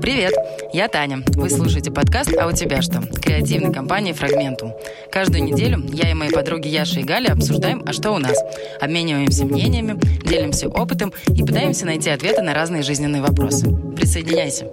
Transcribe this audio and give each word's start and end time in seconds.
Привет, 0.00 0.32
я 0.72 0.86
Таня. 0.86 1.24
Вы 1.34 1.50
слушаете 1.50 1.90
подкаст 1.90 2.32
«А 2.38 2.46
у 2.46 2.52
тебя 2.52 2.82
что?» 2.82 3.00
креативной 3.00 3.72
компании 3.72 4.12
«Фрагментум». 4.12 4.74
Каждую 5.10 5.42
неделю 5.42 5.82
я 5.92 6.12
и 6.12 6.14
мои 6.14 6.30
подруги 6.30 6.68
Яша 6.68 7.00
и 7.00 7.02
Галя 7.02 7.32
обсуждаем 7.32 7.82
«А 7.84 7.92
что 7.92 8.12
у 8.12 8.18
нас?», 8.18 8.38
обмениваемся 8.80 9.44
мнениями, 9.44 9.98
делимся 10.24 10.68
опытом 10.68 11.12
и 11.28 11.42
пытаемся 11.42 11.84
найти 11.84 12.10
ответы 12.10 12.42
на 12.42 12.54
разные 12.54 12.84
жизненные 12.84 13.22
вопросы. 13.22 13.66
Присоединяйся. 13.96 14.70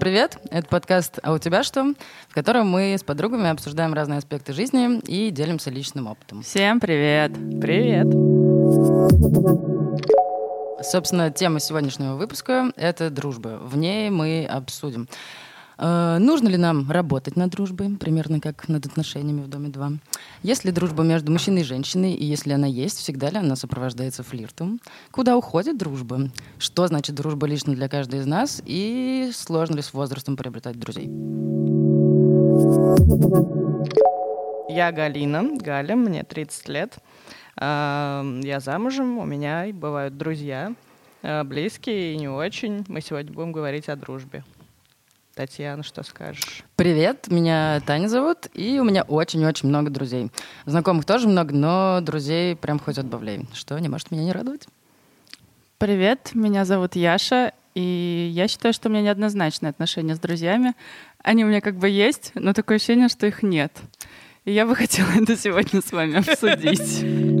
Привет, 0.00 0.38
это 0.50 0.66
подкаст 0.68 1.18
«А 1.22 1.34
у 1.34 1.38
тебя 1.38 1.62
что?», 1.62 1.92
в 2.28 2.34
котором 2.34 2.70
мы 2.70 2.96
с 2.98 3.02
подругами 3.02 3.50
обсуждаем 3.50 3.92
разные 3.92 4.16
аспекты 4.18 4.54
жизни 4.54 4.98
и 5.00 5.30
делимся 5.30 5.68
личным 5.68 6.06
опытом. 6.06 6.40
Всем 6.42 6.80
привет! 6.80 7.32
Привет! 7.60 8.06
Собственно, 10.82 11.30
тема 11.30 11.58
сегодняшнего 11.58 12.16
выпуска— 12.16 12.72
это 12.76 13.08
дружба. 13.08 13.58
В 13.62 13.78
ней 13.78 14.10
мы 14.10 14.44
обсудим, 14.44 15.08
э, 15.78 16.18
нужно 16.18 16.48
ли 16.48 16.58
нам 16.58 16.90
работать 16.90 17.34
над 17.34 17.50
дружбой, 17.50 17.96
примерно 17.96 18.40
как 18.40 18.68
над 18.68 18.84
отношениями 18.84 19.40
в 19.40 19.48
«Доме 19.48 19.70
2». 19.70 19.98
Есть 20.42 20.64
ли 20.64 20.70
дружба 20.70 21.02
между 21.02 21.32
мужчиной 21.32 21.62
и 21.62 21.64
женщиной, 21.64 22.12
и 22.12 22.24
если 22.24 22.52
она 22.52 22.66
есть, 22.66 22.98
всегда 22.98 23.30
ли 23.30 23.38
она 23.38 23.56
сопровождается 23.56 24.22
флиртом? 24.22 24.80
Куда 25.12 25.36
уходит 25.38 25.78
дружба? 25.78 26.30
Что 26.58 26.86
значит 26.86 27.14
дружба 27.14 27.46
лично 27.46 27.74
для 27.74 27.88
каждой 27.88 28.20
из 28.20 28.26
нас? 28.26 28.62
И 28.66 29.30
сложно 29.32 29.76
ли 29.76 29.82
с 29.82 29.94
возрастом 29.94 30.36
приобретать 30.36 30.78
друзей? 30.78 31.06
Я 34.68 34.92
Галина, 34.92 35.56
Галя, 35.56 35.96
мне 35.96 36.22
30 36.22 36.68
лет. 36.68 36.98
Я 37.58 38.58
замужем, 38.60 39.18
у 39.18 39.24
меня 39.24 39.66
бывают 39.72 40.18
друзья, 40.18 40.74
э, 41.22 41.42
близкие 41.42 42.12
и 42.12 42.16
не 42.18 42.28
очень. 42.28 42.84
Мы 42.86 43.00
сегодня 43.00 43.32
будем 43.32 43.52
говорить 43.52 43.88
о 43.88 43.96
дружбе. 43.96 44.44
Татьяна, 45.34 45.82
что 45.82 46.02
скажешь? 46.02 46.64
Привет, 46.76 47.28
меня 47.28 47.80
Таня 47.86 48.08
зовут, 48.08 48.48
и 48.52 48.78
у 48.78 48.84
меня 48.84 49.02
очень-очень 49.02 49.70
много 49.70 49.90
друзей. 49.90 50.30
Знакомых 50.66 51.06
тоже 51.06 51.28
много, 51.28 51.54
но 51.54 52.00
друзей 52.02 52.56
прям 52.56 52.78
хоть 52.78 52.98
отбавляй, 52.98 53.46
что 53.54 53.78
не 53.78 53.88
может 53.88 54.10
меня 54.10 54.24
не 54.24 54.32
радовать. 54.32 54.66
Привет, 55.78 56.30
меня 56.34 56.66
зовут 56.66 56.94
Яша, 56.94 57.52
и 57.74 58.30
я 58.34 58.48
считаю, 58.48 58.74
что 58.74 58.88
у 58.88 58.92
меня 58.92 59.02
неоднозначные 59.02 59.70
отношения 59.70 60.14
с 60.14 60.18
друзьями. 60.18 60.74
Они 61.22 61.44
у 61.44 61.48
меня 61.48 61.62
как 61.62 61.76
бы 61.76 61.88
есть, 61.88 62.32
но 62.34 62.52
такое 62.52 62.76
ощущение, 62.76 63.08
что 63.08 63.26
их 63.26 63.42
нет. 63.42 63.72
И 64.46 64.52
я 64.52 64.66
бы 64.66 64.74
хотела 64.76 65.08
это 65.20 65.36
сегодня 65.36 65.80
с 65.80 65.92
вами 65.92 66.16
обсудить. 66.16 67.32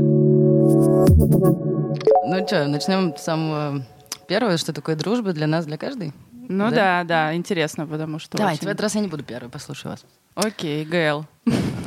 Ну 1.08 2.46
что, 2.46 2.66
начнем 2.66 3.16
с 3.16 3.22
самого 3.22 3.84
первого. 4.26 4.56
Что 4.56 4.72
такое 4.72 4.96
дружба 4.96 5.32
для 5.32 5.46
нас, 5.46 5.64
для 5.66 5.78
каждой? 5.78 6.12
Ну 6.32 6.70
да, 6.70 7.04
да, 7.04 7.04
да 7.04 7.34
интересно, 7.34 7.86
потому 7.86 8.18
что... 8.18 8.36
Давайте, 8.36 8.60
очень... 8.60 8.68
в 8.68 8.70
этот 8.70 8.82
раз 8.82 8.94
я 8.94 9.00
не 9.00 9.08
буду 9.08 9.22
первой, 9.24 9.48
послушаю 9.48 9.92
вас. 9.92 10.04
Окей, 10.34 10.84
Гэл. 10.84 11.26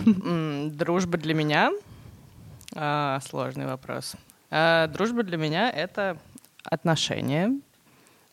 Дружба 0.06 1.18
для 1.18 1.34
меня... 1.34 1.72
А, 2.76 3.20
сложный 3.28 3.66
вопрос. 3.66 4.16
А, 4.52 4.88
дружба 4.88 5.24
для 5.24 5.38
меня— 5.38 5.70
это 5.76 6.18
отношения. 6.64 7.60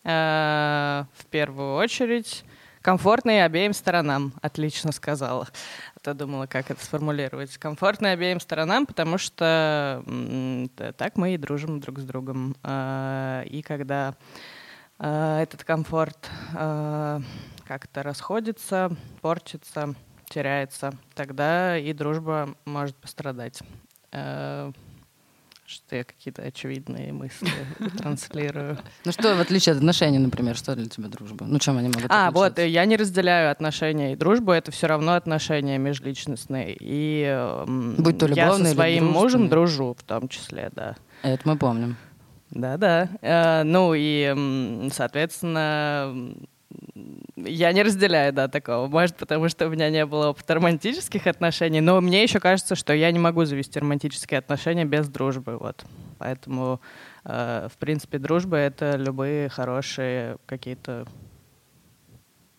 А, 0.05 1.07
в 1.17 1.27
первую 1.27 1.75
очередь 1.77 2.45
комфортные 2.83 3.45
обеим 3.45 3.73
сторонам. 3.73 4.33
Отлично 4.43 4.93
сказала 4.93 5.49
что 6.07 6.15
думала, 6.15 6.47
как 6.47 6.71
это 6.71 6.85
сформулировать. 6.85 7.59
Комфортно 7.59 8.13
обеим 8.13 8.39
сторонам, 8.39 8.87
потому 8.87 9.19
что 9.19 10.05
так 10.97 11.17
мы 11.17 11.35
и 11.35 11.37
дружим 11.37 11.81
друг 11.81 11.99
с 11.99 12.05
другом. 12.05 12.55
А, 12.63 13.43
и 13.43 13.61
когда 13.61 14.15
а, 15.01 15.43
этот 15.43 15.65
комфорт 15.65 16.31
а, 16.55 17.21
как-то 17.65 18.05
расходится, 18.05 18.97
портится, 19.21 19.97
теряется, 20.29 20.93
тогда 21.17 21.77
и 21.77 21.93
дружба 21.93 22.55
может 22.65 22.95
пострадать 22.95 23.61
что 25.67 25.97
я 25.97 26.05
какие-то 26.05 26.43
очевидные 26.43 27.13
мысли 27.13 27.49
транслирую. 27.99 28.79
Ну 29.05 29.13
что, 29.13 29.35
в 29.35 29.41
отличие 29.41 29.73
от 29.73 29.79
отношений, 29.79 30.19
например, 30.19 30.57
что 30.57 30.75
для 30.75 30.87
тебя 30.87 31.09
дружба? 31.09 31.47
Ну 31.47 31.59
чем 31.59 31.79
они 31.79 31.89
могут 31.89 32.07
А, 32.09 32.31
вот, 32.31 32.59
я 32.59 32.85
не 32.85 32.97
разделяю 32.97 33.51
отношения 33.51 34.13
и 34.13 34.17
дружбу, 34.17 34.53
это 34.53 34.71
все 34.71 34.87
равно 34.87 35.15
отношения 35.15 35.79
межличностные. 35.79 36.77
И 36.79 37.65
Будь 37.99 38.19
то 38.19 38.27
я 38.27 38.53
со 38.53 38.65
своим 38.65 39.07
мужем 39.07 39.49
дружу 39.49 39.97
в 39.99 40.03
том 40.03 40.29
числе, 40.29 40.71
да. 40.75 40.97
Это 41.23 41.49
мы 41.49 41.57
помним. 41.57 41.97
Да-да. 42.51 43.09
Э, 43.23 43.63
ну 43.65 43.93
и, 43.95 44.89
соответственно, 44.93 46.35
я 47.37 47.73
не 47.73 47.83
разделяю, 47.83 48.33
да, 48.33 48.49
такого. 48.49 48.89
Может, 48.89 49.17
потому 49.17 49.49
что 49.49 49.67
у 49.67 49.71
меня 49.71 49.91
не 49.91 50.05
было 50.05 50.29
опыта 50.29 50.55
романтических 50.55 51.27
отношений, 51.27 51.81
но 51.81 52.01
мне 52.01 52.23
еще 52.23 52.41
кажется, 52.41 52.75
что 52.75 52.93
я 52.93 53.11
не 53.13 53.19
могу 53.19 53.45
завести 53.45 53.79
романтические 53.79 54.39
отношения 54.39 54.85
без 54.85 55.09
дружбы, 55.09 55.57
вот. 55.59 55.85
Поэтому, 56.19 56.81
э, 57.25 57.69
в 57.71 57.77
принципе, 57.79 58.19
дружба— 58.19 58.57
это 58.59 58.97
любые 58.97 59.49
хорошие 59.49 60.39
какие-то 60.47 61.07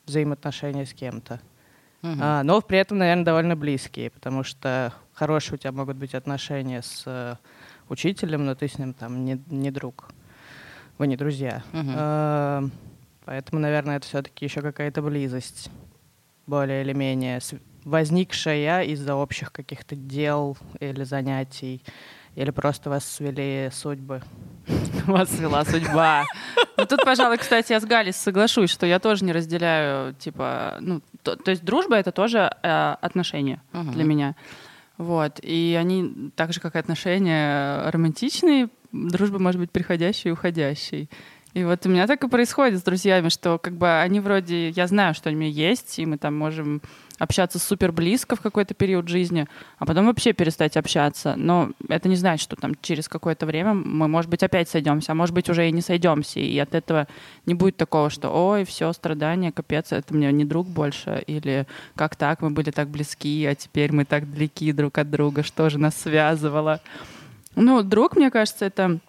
взаимоотношения 0.06 0.86
с 0.86 0.94
кем-то. 0.94 1.42
Угу. 2.04 2.18
А, 2.22 2.44
но 2.44 2.62
при 2.62 2.78
этом, 2.78 3.00
наверное, 3.00 3.26
довольно 3.26 3.56
близкие, 3.56 4.10
потому 4.10 4.44
что 4.44 4.94
хорошие 5.14 5.56
у 5.56 5.58
тебя 5.58 5.72
могут 5.72 5.98
быть 5.98 6.14
отношения 6.14 6.82
с 6.82 7.04
э, 7.06 7.36
учителем, 7.90 8.46
но 8.46 8.56
ты 8.56 8.68
с 8.68 8.78
ним 8.78 8.94
там 8.94 9.26
не, 9.26 9.42
не 9.48 9.72
друг. 9.72 10.10
Вы 10.98 11.08
не 11.08 11.18
друзья. 11.18 11.64
Угу. 11.74 11.92
А, 11.96 12.64
Поэтому, 13.28 13.60
наверное, 13.60 13.98
это 13.98 14.08
все-таки 14.08 14.46
еще 14.46 14.62
какая-то 14.62 15.02
близость, 15.02 15.70
более 16.46 16.82
или 16.82 16.94
менее 16.94 17.42
возникшая 17.84 18.84
из-за 18.84 19.16
общих 19.16 19.52
каких-то 19.52 19.98
дел 19.98 20.58
или 20.80 21.04
занятий, 21.04 21.84
или 22.36 22.52
просто 22.52 22.90
вас 22.90 23.06
свели 23.06 23.70
судьбы. 23.74 24.22
Вас 25.08 25.30
свела 25.30 25.66
судьба. 25.66 26.24
Ну, 26.78 26.86
тут, 26.86 27.04
пожалуй, 27.04 27.38
кстати, 27.38 27.74
я 27.74 27.82
с 27.82 27.86
Галей 27.86 28.14
соглашусь, 28.14 28.70
что 28.70 28.86
я 28.86 29.00
тоже 29.00 29.26
не 29.26 29.34
разделяю, 29.34 30.14
типа, 30.14 30.78
ну, 30.80 31.02
то, 31.22 31.36
то 31.36 31.52
есть 31.52 31.66
дружба— 31.66 31.96
это 31.98 32.14
тоже 32.14 32.50
э, 32.64 32.96
отношения 33.02 33.62
uh-huh. 33.74 33.92
для 33.92 34.04
меня. 34.06 34.36
Вот. 34.98 35.40
И 35.42 35.78
они, 35.80 36.32
так 36.36 36.54
же, 36.54 36.62
как 36.62 36.76
и 36.76 36.80
отношения 36.80 37.90
романтичные, 37.90 38.70
дружба 38.92 39.40
может 39.40 39.60
быть 39.60 39.72
приходящей 39.72 40.30
и 40.30 40.34
уходящей. 40.34 41.10
И 41.58 41.64
вот 41.64 41.84
у 41.88 41.90
меня 41.90 42.06
так 42.06 42.24
и 42.24 42.28
происходит 42.28 42.80
с 42.80 42.84
друзьями, 42.84 43.30
что 43.30 43.58
как 43.58 43.74
бы 43.74 44.00
они 44.00 44.20
вроде, 44.20 44.70
я 44.70 44.86
знаю, 44.86 45.16
что 45.16 45.30
они 45.30 45.38
у 45.38 45.40
меня 45.40 45.50
есть, 45.50 45.98
и 45.98 46.06
мы 46.06 46.20
там 46.20 46.38
можем 46.38 46.84
общаться 47.18 47.58
супер 47.58 47.92
близко 47.92 48.36
в 48.36 48.42
какой-то 48.42 48.76
период 48.76 49.08
жизни, 49.08 49.48
а 49.80 49.88
потом 49.88 50.06
вообще 50.06 50.34
перестать 50.34 50.78
общаться. 50.78 51.34
Но 51.36 51.72
это 51.90 52.10
не 52.10 52.16
значит, 52.16 52.44
что 52.44 52.56
там 52.58 52.74
через 52.80 53.10
какое-то 53.10 53.48
время 53.48 53.74
мы, 53.74 54.08
может 54.08 54.30
быть, 54.30 54.44
опять 54.44 54.70
сойдемся, 54.70 55.14
а 55.14 55.16
может 55.16 55.34
быть, 55.34 55.50
уже 55.50 55.68
и 55.68 55.72
не 55.72 55.82
сойдемся. 55.82 56.40
И 56.40 56.60
от 56.60 56.76
этого 56.76 57.08
не 57.48 57.56
будет 57.56 57.76
такого, 57.76 58.12
что 58.12 58.30
ой, 58.30 58.64
все, 58.64 58.94
страдания, 58.94 59.52
капец, 59.52 59.92
это 59.92 60.14
мне 60.14 60.32
не 60.32 60.46
друг 60.46 60.68
больше. 60.68 61.24
Или 61.26 61.66
как 61.96 62.16
так, 62.16 62.44
мы 62.44 62.52
были 62.52 62.70
так 62.70 62.88
близки, 62.88 63.44
а 63.48 63.56
теперь 63.56 63.92
мы 63.92 64.06
так 64.06 64.32
далеки 64.32 64.72
друг 64.74 65.00
от 65.00 65.10
друга, 65.10 65.42
что 65.42 65.72
же 65.72 65.80
нас 65.80 65.98
связывало. 65.98 66.82
Ну, 67.56 67.82
друг, 67.82 68.16
мне 68.16 68.30
кажется, 68.30 68.66
это 68.66 69.00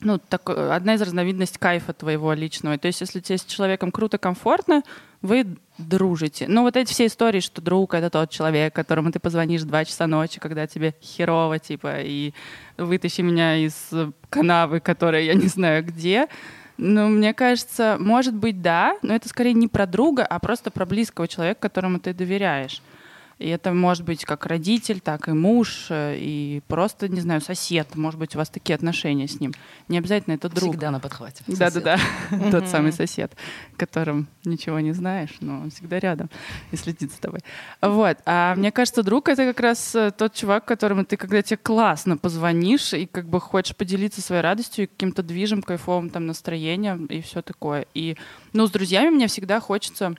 ну, 0.00 0.18
так, 0.18 0.48
одна 0.50 0.94
из 0.94 1.02
разновидностей 1.02 1.58
кайфа 1.58 1.92
твоего 1.92 2.32
личного. 2.32 2.78
То 2.78 2.88
есть, 2.88 3.00
если 3.00 3.20
тебе 3.20 3.38
с 3.38 3.44
человеком 3.44 3.90
круто, 3.90 4.18
комфортно, 4.18 4.82
вы 5.22 5.56
дружите. 5.78 6.46
Ну, 6.48 6.62
вот 6.62 6.76
эти 6.76 6.92
все 6.92 7.06
истории, 7.06 7.40
что 7.40 7.60
друг— 7.62 7.94
это 7.94 8.10
тот 8.10 8.30
человек, 8.30 8.74
которому 8.74 9.10
ты 9.12 9.18
позвонишь 9.18 9.62
два 9.62 9.84
часа 9.84 10.06
ночи, 10.06 10.40
когда 10.40 10.66
тебе 10.66 10.94
херово, 11.02 11.58
типа, 11.58 12.00
и 12.00 12.32
вытащи 12.76 13.22
меня 13.22 13.56
из 13.56 13.90
канавы, 14.30 14.80
которая 14.80 15.22
я 15.22 15.34
не 15.34 15.48
знаю 15.48 15.84
где. 15.84 16.28
Ну, 16.76 17.08
мне 17.08 17.32
кажется, 17.32 17.96
может 17.98 18.34
быть, 18.34 18.60
да, 18.60 18.98
но 19.02 19.14
это 19.14 19.28
скорее 19.28 19.54
не 19.54 19.68
про 19.68 19.86
друга, 19.86 20.24
а 20.24 20.38
просто 20.38 20.70
про 20.70 20.84
близкого 20.84 21.26
человека, 21.26 21.60
которому 21.60 21.98
ты 21.98 22.12
доверяешь. 22.12 22.82
И 23.38 23.48
это 23.48 23.72
может 23.72 24.04
быть 24.04 24.24
как 24.24 24.46
родитель, 24.46 25.00
так 25.00 25.28
и 25.28 25.32
муж, 25.32 25.88
э, 25.90 26.16
и 26.18 26.62
просто, 26.68 27.06
не 27.08 27.20
знаю, 27.20 27.42
сосед. 27.42 27.94
Может 27.94 28.18
быть, 28.18 28.34
у 28.34 28.38
вас 28.38 28.48
такие 28.48 28.74
отношения 28.74 29.28
с 29.28 29.40
ним. 29.40 29.52
Не 29.88 29.98
обязательно 29.98 30.34
это 30.34 30.48
друг. 30.48 30.70
Всегда 30.70 30.90
на 30.90 31.00
подхвате. 31.00 31.44
Да-да-да. 31.46 31.98
Тот 32.50 32.66
самый 32.68 32.92
сосед, 32.92 33.36
которым 33.76 34.26
ничего 34.46 34.80
не 34.80 34.92
знаешь, 34.92 35.36
но 35.40 35.60
он 35.60 35.70
всегда 35.70 35.98
рядом 35.98 36.30
и 36.70 36.76
следит 36.76 37.12
за 37.12 37.20
тобой. 37.20 37.40
Вот. 37.82 38.16
А 38.24 38.54
мне 38.54 38.72
кажется, 38.72 39.02
друг— 39.02 39.28
это 39.30 39.44
как 39.44 39.60
раз 39.60 39.94
э, 39.94 40.12
тот 40.12 40.32
чувак, 40.32 40.64
которому 40.64 41.04
ты, 41.04 41.18
когда 41.18 41.42
тебе 41.42 41.58
классно 41.58 42.16
позвонишь 42.16 42.94
и 42.94 43.04
как 43.04 43.26
бы 43.28 43.38
хочешь 43.38 43.76
поделиться 43.76 44.22
своей 44.22 44.40
радостью 44.40 44.84
и 44.84 44.86
каким-то 44.86 45.22
движем, 45.22 45.62
кайфовым 45.62 46.08
там 46.08 46.26
настроением 46.26 47.04
и 47.06 47.20
все 47.20 47.42
такое. 47.42 47.84
И, 47.92 48.16
ну, 48.54 48.66
с 48.66 48.70
друзьями 48.70 49.10
мне 49.10 49.26
всегда 49.26 49.60
хочется 49.60 50.14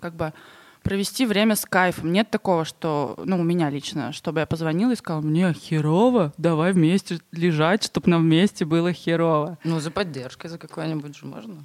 как 0.00 0.14
бы 0.14 0.34
провести 0.82 1.26
время 1.26 1.56
с 1.56 1.64
кайфом. 1.64 2.12
Нет 2.12 2.30
такого, 2.30 2.64
что, 2.64 3.14
ну, 3.24 3.38
у 3.40 3.42
меня 3.42 3.70
лично, 3.70 4.12
чтобы 4.12 4.40
я 4.40 4.46
позвонила 4.46 4.92
и 4.92 4.96
сказала, 4.96 5.22
мне 5.22 5.52
херово, 5.52 6.32
давай 6.38 6.72
вместе 6.72 7.20
лежать, 7.32 7.84
чтобы 7.84 8.10
нам 8.10 8.22
вместе 8.22 8.64
было 8.64 8.92
херово. 8.92 9.58
Ну, 9.64 9.80
за 9.80 9.90
поддержкой, 9.90 10.48
за 10.48 10.58
какой-нибудь 10.58 11.16
же 11.16 11.26
можно. 11.26 11.64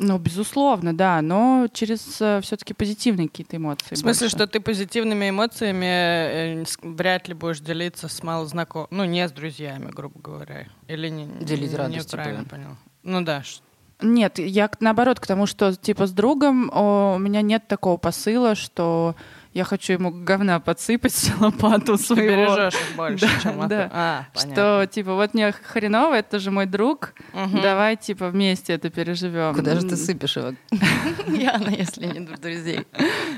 Ну, 0.00 0.16
безусловно, 0.16 0.96
да, 0.96 1.20
но 1.22 1.66
через 1.72 2.20
э, 2.20 2.40
все-таки 2.40 2.72
позитивные 2.72 3.28
какие-то 3.28 3.56
эмоции. 3.56 3.96
В 3.96 3.98
смысле, 3.98 4.26
больше. 4.26 4.36
что 4.36 4.46
ты 4.46 4.60
позитивными 4.60 5.28
эмоциями 5.30 6.60
э, 6.62 6.64
вряд 6.82 7.26
ли 7.26 7.34
будешь 7.34 7.58
делиться 7.58 8.06
с 8.06 8.22
малознакомыми, 8.22 8.88
ну, 8.92 9.04
не 9.04 9.26
с 9.26 9.32
друзьями, 9.32 9.90
грубо 9.90 10.20
говоря. 10.20 10.68
Или 10.86 11.08
не, 11.08 11.26
Делить 11.44 11.72
не- 11.72 11.76
радость, 11.76 12.12
неправильно 12.12 12.44
типа. 12.44 12.54
понял. 12.56 12.76
Ну 13.02 13.22
да, 13.22 13.42
ш- 13.42 13.60
Нет, 14.00 14.38
я 14.38 14.70
наоборот 14.80 15.18
к 15.20 15.26
тому, 15.26 15.46
что 15.46 15.74
типа 15.74 16.06
с 16.06 16.12
другом 16.12 16.70
о, 16.72 17.14
у 17.16 17.18
меня 17.18 17.42
нет 17.42 17.66
такого 17.66 17.96
посыла, 17.96 18.54
что 18.54 19.16
я 19.54 19.64
хочу 19.64 19.94
ему 19.94 20.10
говна 20.12 20.60
подсыпать 20.60 21.32
лопату 21.40 21.96
ты 21.96 22.04
своего. 22.04 22.26
бережешь 22.54 22.74
их 22.74 22.96
больше, 22.96 23.26
Да, 23.26 23.40
чем 23.42 23.68
да. 23.68 23.90
А, 23.92 24.26
понятно. 24.34 24.52
Что 24.54 24.86
типа 24.86 25.14
вот 25.14 25.34
мне 25.34 25.50
хреново, 25.52 26.14
это 26.14 26.38
же 26.38 26.52
мой 26.52 26.66
друг, 26.66 27.12
Мгм. 27.32 27.60
давай 27.60 27.96
типа 27.96 28.28
вместе 28.28 28.74
это 28.74 28.88
переживем. 28.88 29.52
Куда 29.54 29.74
же 29.74 29.86
ты 29.86 29.96
сыпешь 29.96 30.36
его? 30.36 30.52
Яна, 31.26 31.70
если 31.70 32.06
не 32.06 32.20
друзей. 32.20 32.86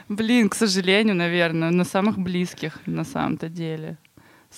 Блин, 0.08 0.50
к 0.50 0.54
сожалению, 0.54 1.14
наверное, 1.16 1.70
на 1.70 1.84
самых 1.84 2.18
близких 2.18 2.78
на 2.84 3.04
самом-то 3.04 3.48
деле. 3.48 3.96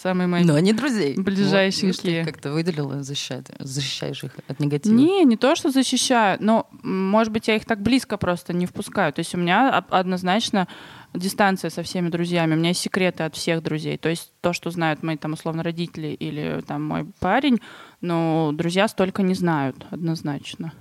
Самые 0.03 0.27
мои. 0.27 0.43
Но 0.43 0.59
не 0.59 0.73
друзей. 0.73 1.15
Ближайшенькие. 1.17 2.25
Вот, 2.25 2.33
как-то 2.33 2.51
выделила, 2.51 3.05
защищает, 3.05 3.55
защищаешь 3.61 4.25
их 4.25 4.33
от 4.49 4.59
негатива. 4.59 4.93
Не, 4.93 5.25
не 5.25 5.37
то, 5.37 5.55
что 5.55 5.71
защищаю, 5.71 6.39
но, 6.41 6.69
может 6.83 7.33
быть, 7.33 7.47
я 7.47 7.55
их 7.55 7.65
так 7.65 7.81
близко 7.81 8.17
просто 8.17 8.53
не 8.53 8.67
впускаю. 8.67 9.13
То 9.13 9.21
есть 9.21 9.33
у 9.37 9.39
меня 9.39 9.79
однозначно 9.91 10.67
дистанция 11.15 11.71
со 11.71 11.85
всеми 11.85 12.09
друзьями. 12.09 12.55
У 12.55 12.57
меня 12.57 12.71
есть 12.71 12.81
секреты 12.81 13.23
от 13.23 13.37
всех 13.37 13.63
друзей. 13.63 13.97
То 13.97 14.09
есть 14.09 14.33
то, 14.41 14.53
что 14.53 14.73
знают 14.73 15.05
мои, 15.05 15.17
там, 15.17 15.35
условно, 15.35 15.63
родители 15.63 16.09
или 16.09 16.65
там 16.67 16.83
мой 16.83 17.07
парень, 17.21 17.61
но 18.01 18.51
друзья 18.53 18.89
столько 18.89 19.23
не 19.23 19.35
знают 19.35 19.87
однозначно. 19.93 20.73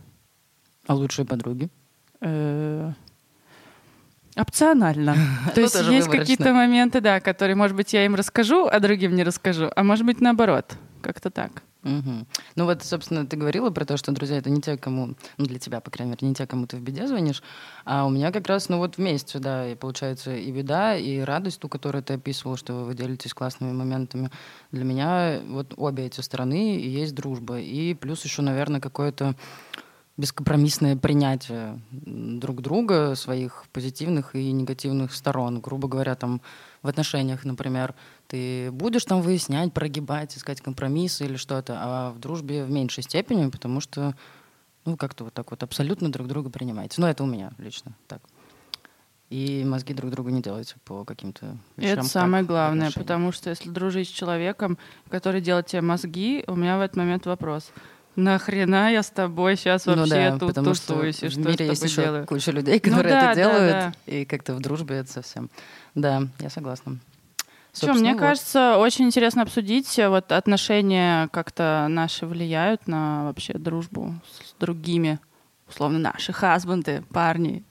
А 0.87 0.95
лучшие 0.95 1.27
подруги? 1.27 1.69
Э, 2.21 2.91
Опционально. 4.41 5.13
То 5.55 5.61
Ну, 5.61 5.61
есть 5.61 5.75
есть 5.89 6.09
какие-то 6.09 6.53
моменты, 6.53 7.01
да, 7.01 7.19
которые, 7.19 7.55
может 7.55 7.75
быть, 7.75 7.93
я 7.93 8.05
им 8.05 8.15
расскажу, 8.15 8.67
а 8.67 8.79
другим 8.79 9.15
не 9.15 9.23
расскажу, 9.23 9.69
а 9.75 9.83
может 9.83 10.05
быть, 10.05 10.21
наоборот. 10.21 10.75
Как-то 11.01 11.29
так. 11.29 11.63
Мгм. 11.83 12.27
Ну 12.55 12.65
вот, 12.65 12.83
собственно, 12.83 13.25
ты 13.25 13.37
говорила 13.37 13.71
про 13.71 13.85
то, 13.85 13.97
что 13.97 14.11
друзья 14.11 14.37
это 14.37 14.51
не 14.51 14.61
те, 14.61 14.77
кому, 14.77 15.15
ну 15.37 15.45
для 15.45 15.57
тебя, 15.57 15.79
по 15.79 15.89
крайней 15.89 16.11
мере, 16.11 16.27
не 16.27 16.35
те, 16.35 16.45
кому 16.45 16.67
ты 16.67 16.77
в 16.77 16.81
беде 16.81 17.07
звонишь, 17.07 17.41
а 17.85 18.05
у 18.05 18.09
меня 18.11 18.31
как 18.31 18.47
раз, 18.47 18.69
ну 18.69 18.77
вот 18.77 18.97
вместе, 18.97 19.39
да, 19.39 19.67
и 19.67 19.73
получается 19.73 20.35
и 20.35 20.51
беда, 20.51 20.95
и 20.95 21.19
радость, 21.21 21.59
ту, 21.59 21.69
которую 21.69 22.03
ты 22.03 22.13
описывала, 22.13 22.55
что 22.55 22.83
вы 22.85 22.93
делитесь 22.93 23.33
классными 23.33 23.71
моментами. 23.71 24.29
Для 24.71 24.83
меня 24.83 25.39
вот 25.47 25.73
обе 25.75 26.05
эти 26.05 26.21
стороны 26.21 26.75
и 26.77 26.87
есть 26.87 27.15
дружба, 27.15 27.59
и 27.59 27.95
плюс 27.95 28.23
еще, 28.25 28.43
наверное, 28.43 28.79
какое-то 28.79 29.35
бескомпромиссное 30.17 30.97
принятие 30.97 31.79
друг 31.91 32.61
друга, 32.61 33.15
своих 33.15 33.65
позитивных 33.71 34.35
и 34.35 34.51
негативных 34.51 35.13
сторон. 35.13 35.61
Грубо 35.61 35.87
говоря, 35.87 36.15
там 36.15 36.41
в 36.81 36.87
отношениях, 36.87 37.43
например, 37.45 37.95
ты 38.27 38.71
будешь 38.71 39.05
там 39.05 39.21
выяснять, 39.21 39.73
прогибать, 39.73 40.37
искать 40.37 40.61
компромиссы 40.61 41.25
или 41.25 41.37
что-то, 41.37 41.77
а 41.77 42.11
в 42.11 42.19
дружбе 42.19 42.63
в 42.63 42.69
меньшей 42.69 43.03
степени, 43.03 43.49
потому 43.49 43.79
что 43.79 44.15
ну, 44.85 44.97
как-то 44.97 45.25
вот 45.25 45.33
так 45.33 45.51
вот 45.51 45.63
абсолютно 45.63 46.11
друг 46.11 46.27
друга 46.27 46.49
принимаете. 46.49 46.95
Ну, 46.99 47.07
это 47.07 47.23
у 47.23 47.27
меня 47.27 47.51
лично 47.57 47.93
так. 48.07 48.21
И 49.29 49.63
мозги 49.63 49.93
друг 49.93 50.11
другу 50.11 50.29
не 50.29 50.41
делайте 50.41 50.75
по 50.83 51.05
каким-то 51.05 51.57
вещам. 51.77 51.99
это 51.99 52.03
самое 52.03 52.43
главное, 52.43 52.87
отношениях. 52.87 53.07
потому 53.07 53.31
что 53.31 53.49
если 53.49 53.69
дружить 53.69 54.09
с 54.09 54.11
человеком, 54.11 54.77
который 55.09 55.39
делает 55.39 55.67
тебе 55.67 55.81
мозги, 55.81 56.43
у 56.47 56.55
меня 56.55 56.77
в 56.77 56.81
этот 56.81 56.97
момент 56.97 57.25
вопрос. 57.25 57.71
Нахрена 58.15 58.91
я 58.91 59.03
с 59.03 59.09
тобой 59.09 59.55
сейчас 59.55 59.85
Ну 59.85 59.95
вообще 59.95 60.31
да, 60.31 60.37
тут 60.37 60.49
потому 60.49 60.73
что 60.73 60.93
тусуюсь, 60.95 61.23
и 61.23 61.27
в 61.27 61.31
что 61.31 61.39
мире 61.39 61.53
с 61.53 61.57
тобой 61.57 61.69
есть 61.69 61.83
еще 61.83 62.03
делаю? 62.03 62.25
куча 62.27 62.51
людей, 62.51 62.73
Ну 62.83 62.89
которые 62.91 63.09
да, 63.13 63.17
это 63.19 63.27
да, 63.27 63.33
делают, 63.35 63.71
да. 63.71 63.93
и 64.05 64.25
как-то 64.25 64.53
в 64.53 64.59
дружбе 64.59 64.95
это 64.97 65.11
совсем. 65.11 65.49
Да, 65.95 66.23
я 66.39 66.49
согласна. 66.49 66.97
Что, 67.73 67.85
Собственно, 67.85 67.99
мне 68.09 68.13
вот. 68.13 68.19
кажется, 68.19 68.77
очень 68.77 69.05
интересно 69.05 69.43
обсудить, 69.43 69.97
э, 69.97 70.09
вот 70.09 70.33
отношения 70.33 71.29
как-то 71.29 71.87
наши 71.89 72.25
влияют 72.25 72.85
на 72.85 73.23
вообще 73.23 73.53
дружбу 73.53 74.13
с 74.43 74.59
другими, 74.59 75.19
условно, 75.69 75.97
наши 75.97 76.33
хасбанды, 76.33 77.03
парни. 77.13 77.63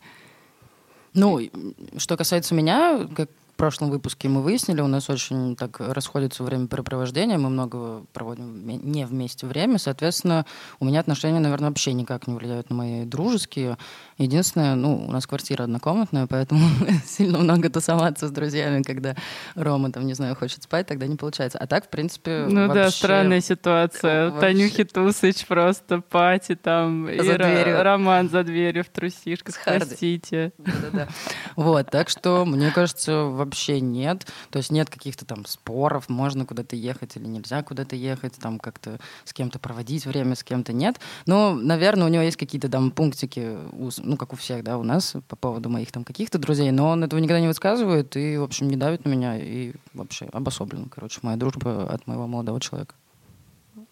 Ну, 1.12 1.38
и, 1.38 1.50
что 1.98 2.16
касается 2.16 2.54
меня, 2.54 3.06
как 3.14 3.28
в 3.28 3.39
прошлом 3.60 3.90
выпуске 3.90 4.28
мы 4.30 4.40
выяснили, 4.42 4.80
у 4.80 4.86
нас 4.86 5.10
очень 5.10 5.54
так 5.54 5.80
расходится 5.80 6.42
времяпрепровождение, 6.44 7.36
мы 7.36 7.50
много 7.50 8.04
проводим 8.14 8.66
не 8.66 9.04
вместе 9.04 9.46
время, 9.46 9.76
соответственно, 9.78 10.46
у 10.80 10.86
меня 10.86 11.00
отношения, 11.00 11.40
наверное, 11.40 11.68
вообще 11.68 11.92
никак 11.92 12.26
не 12.26 12.34
влияют 12.34 12.70
на 12.70 12.76
мои 12.76 13.04
дружеские. 13.04 13.76
Единственное, 14.16 14.74
ну, 14.76 15.04
у 15.06 15.12
нас 15.12 15.26
квартира 15.26 15.64
однокомнатная, 15.64 16.26
поэтому 16.26 16.66
сильно 17.06 17.36
много 17.38 17.68
тусоваться 17.68 18.28
с 18.28 18.30
друзьями, 18.30 18.82
когда 18.82 19.14
Рома, 19.54 19.92
там, 19.92 20.06
не 20.06 20.14
знаю, 20.14 20.34
хочет 20.36 20.62
спать, 20.62 20.86
тогда 20.86 21.06
не 21.06 21.16
получается. 21.16 21.58
А 21.58 21.66
так, 21.66 21.84
в 21.84 21.88
принципе, 21.90 22.46
Ну 22.48 22.66
да, 22.68 22.84
вообще- 22.84 22.96
странная 22.96 23.40
ситуация. 23.42 24.30
вообще. 24.30 24.40
Танюхи 24.40 24.84
Тусыч 24.84 25.44
просто 25.46 26.00
пати 26.00 26.54
там, 26.54 27.08
и 27.10 27.18
За 27.22 27.34
Ра- 27.34 27.44
дверью. 27.44 27.82
Роман 27.82 28.30
за 28.30 28.42
дверью 28.42 28.84
в 28.84 28.88
трусишках, 28.88 29.54
простите. 29.62 30.52
Да-да-да. 30.56 31.08
Вот, 31.56 31.90
так 31.90 32.08
что, 32.08 32.46
мне 32.46 32.70
кажется, 32.70 33.24
вообще 33.24 33.49
нет. 33.80 34.26
То 34.50 34.58
есть 34.58 34.70
нет 34.70 34.90
каких-то 34.90 35.24
там 35.24 35.46
споров, 35.46 36.08
можно 36.08 36.46
куда-то 36.46 36.76
ехать 36.76 37.16
или 37.16 37.26
нельзя 37.26 37.62
куда-то 37.62 37.96
ехать, 37.96 38.34
там 38.34 38.58
как-то 38.58 38.98
с 39.24 39.32
кем-то 39.32 39.58
проводить 39.58 40.06
время, 40.06 40.34
с 40.34 40.42
кем-то 40.42 40.72
нет. 40.72 41.00
Но, 41.26 41.54
наверное, 41.54 42.06
у 42.06 42.10
него 42.10 42.22
есть 42.22 42.36
какие-то 42.36 42.68
там 42.68 42.90
пунктики, 42.90 43.56
ну, 43.98 44.16
как 44.16 44.32
у 44.32 44.36
всех, 44.36 44.64
да, 44.64 44.78
у 44.78 44.82
нас 44.82 45.14
по 45.28 45.36
поводу 45.36 45.68
моих 45.68 45.92
там 45.92 46.04
каких-то 46.04 46.38
друзей, 46.38 46.70
но 46.70 46.88
он 46.88 47.04
этого 47.04 47.20
никогда 47.20 47.40
не 47.40 47.48
высказывает 47.48 48.16
и, 48.16 48.36
в 48.36 48.42
общем, 48.42 48.68
не 48.68 48.76
давит 48.76 49.04
на 49.04 49.10
меня 49.10 49.36
и 49.36 49.72
вообще 49.94 50.26
обособлен, 50.32 50.88
короче, 50.88 51.20
моя 51.22 51.36
дружба 51.36 51.88
от 51.90 52.06
моего 52.06 52.26
молодого 52.26 52.60
человека. 52.60 52.94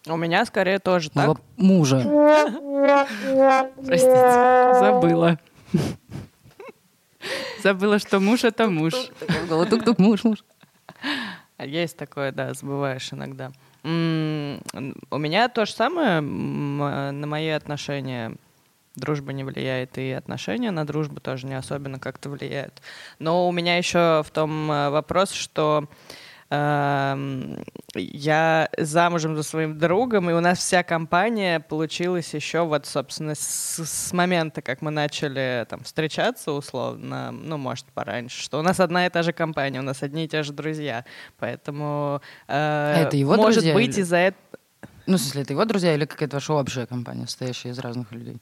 У 0.07 0.15
меня 0.15 0.45
скорее 0.45 0.79
тоже 0.79 1.09
так. 1.09 1.15
Моего 1.17 1.37
мужа. 1.57 1.97
Простите, 3.85 4.79
забыла. 4.79 5.39
Забыла, 7.63 7.99
что 7.99 8.19
муж— 8.19 8.43
это 8.45 8.69
муж. 8.69 8.93
Тук-тук, 9.69 9.99
муж, 9.99 10.23
муж. 10.23 10.43
Есть 11.59 11.97
такое, 11.97 12.31
да, 12.31 12.53
забываешь 12.53 13.11
иногда. 13.11 13.51
У 13.83 13.87
меня 15.17 15.49
то 15.49 15.65
же 15.65 15.71
самое 15.73 16.21
на 16.21 17.27
мои 17.27 17.49
отношения. 17.49 18.35
Дружба 18.95 19.31
не 19.31 19.43
влияет, 19.43 19.97
и 19.97 20.11
отношения 20.11 20.71
на 20.71 20.85
дружбу 20.85 21.21
тоже 21.21 21.47
не 21.47 21.53
особенно 21.53 21.99
как-то 21.99 22.29
влияют. 22.29 22.81
Но 23.17 23.47
у 23.47 23.51
меня 23.51 23.77
еще 23.77 24.23
в 24.25 24.31
том 24.31 24.69
э, 24.69 24.89
вопрос, 24.89 25.31
что 25.31 25.87
я 26.51 28.69
замужем 28.77 29.35
за 29.35 29.43
своим 29.43 29.77
другом, 29.77 30.29
и 30.29 30.33
у 30.33 30.39
нас 30.39 30.59
вся 30.59 30.83
компания 30.83 31.59
получилась 31.59 32.33
еще 32.33 32.65
вот, 32.65 32.85
собственно, 32.85 33.35
с, 33.35 33.79
с 33.85 34.13
момента, 34.13 34.61
как 34.61 34.81
мы 34.81 34.91
начали 34.91 35.65
там 35.69 35.83
встречаться 35.83 36.51
условно, 36.51 37.31
ну, 37.31 37.57
может, 37.57 37.85
пораньше, 37.93 38.41
что 38.41 38.59
у 38.59 38.61
нас 38.61 38.79
одна 38.79 39.05
и 39.05 39.09
та 39.09 39.23
же 39.23 39.33
компания, 39.33 39.79
у 39.79 39.83
нас 39.83 40.03
одни 40.03 40.25
и 40.25 40.27
те 40.27 40.43
же 40.43 40.53
друзья, 40.53 41.05
поэтому 41.37 42.21
э, 42.47 43.03
это 43.07 43.17
его 43.17 43.35
может 43.35 43.63
друзья 43.63 43.73
быть 43.73 43.95
или- 43.95 44.01
из-за 44.01 44.17
этого 44.17 44.41
Ну, 45.05 45.17
в 45.17 45.19
смысле, 45.19 45.41
это 45.43 45.53
его 45.53 45.65
друзья 45.65 45.93
или 45.95 46.05
какая-то 46.05 46.37
ваша 46.37 46.53
общая 46.53 46.85
компания, 46.85 47.25
состоящая 47.27 47.69
из 47.69 47.79
разных 47.79 48.11
людей? 48.11 48.37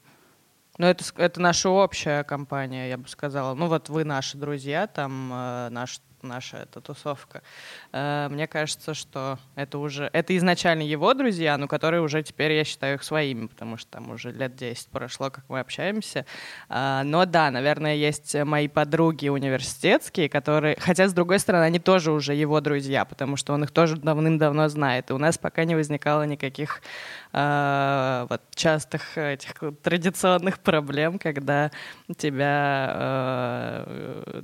Ну, 0.78 0.86
это, 0.86 1.04
это 1.18 1.42
наша 1.42 1.70
общая 1.70 2.24
компания, 2.24 2.90
я 2.90 2.98
бы 2.98 3.08
сказала. 3.08 3.56
Ну, 3.56 3.68
вот 3.68 3.90
вы 3.90 4.04
наши 4.04 4.38
друзья, 4.38 4.86
там 4.86 5.32
э, 5.34 5.70
наш, 5.72 6.00
наша 6.22 6.58
эта 6.58 6.82
тусовка. 6.82 7.42
Э, 7.92 8.28
мне 8.30 8.48
кажется, 8.48 8.94
что 8.94 9.40
это 9.56 9.78
уже... 9.78 10.10
Это 10.14 10.36
изначально 10.38 10.82
его 10.82 11.14
друзья, 11.14 11.58
но 11.58 11.68
которые 11.68 12.02
уже 12.02 12.24
теперь, 12.24 12.54
я 12.54 12.64
считаю, 12.64 12.96
их 12.96 13.04
своими, 13.04 13.48
потому 13.48 13.78
что 13.78 13.92
там 13.92 14.12
уже 14.12 14.32
лет 14.32 14.56
10 14.56 14.88
прошло, 14.90 15.30
как 15.30 15.46
мы 15.50 15.60
общаемся. 15.60 16.26
А, 16.70 17.04
но 17.04 17.26
да, 17.26 17.52
наверное, 17.52 17.96
есть 17.96 18.36
мои 18.36 18.68
подруги 18.68 19.30
университетские, 19.30 20.30
которые... 20.30 20.78
Хотя, 20.80 21.08
с 21.08 21.14
другой 21.14 21.40
стороны, 21.40 21.64
они 21.64 21.80
тоже 21.80 22.12
уже 22.12 22.34
его 22.34 22.62
друзья, 22.62 23.06
потому 23.06 23.36
что 23.38 23.54
он 23.54 23.64
их 23.64 23.72
тоже 23.72 23.98
давным-давно 23.98 24.68
знает. 24.70 25.10
И 25.10 25.14
у 25.14 25.18
нас 25.18 25.38
пока 25.38 25.64
не 25.64 25.76
возникало 25.76 26.24
никаких 26.24 26.82
э, 27.38 28.28
вот, 28.30 28.42
частых 28.56 29.18
этих 29.18 29.54
традиционных 29.84 30.60
проблем, 30.60 31.20
когда 31.20 31.72
тебя, 32.18 32.94
э, 32.96 34.42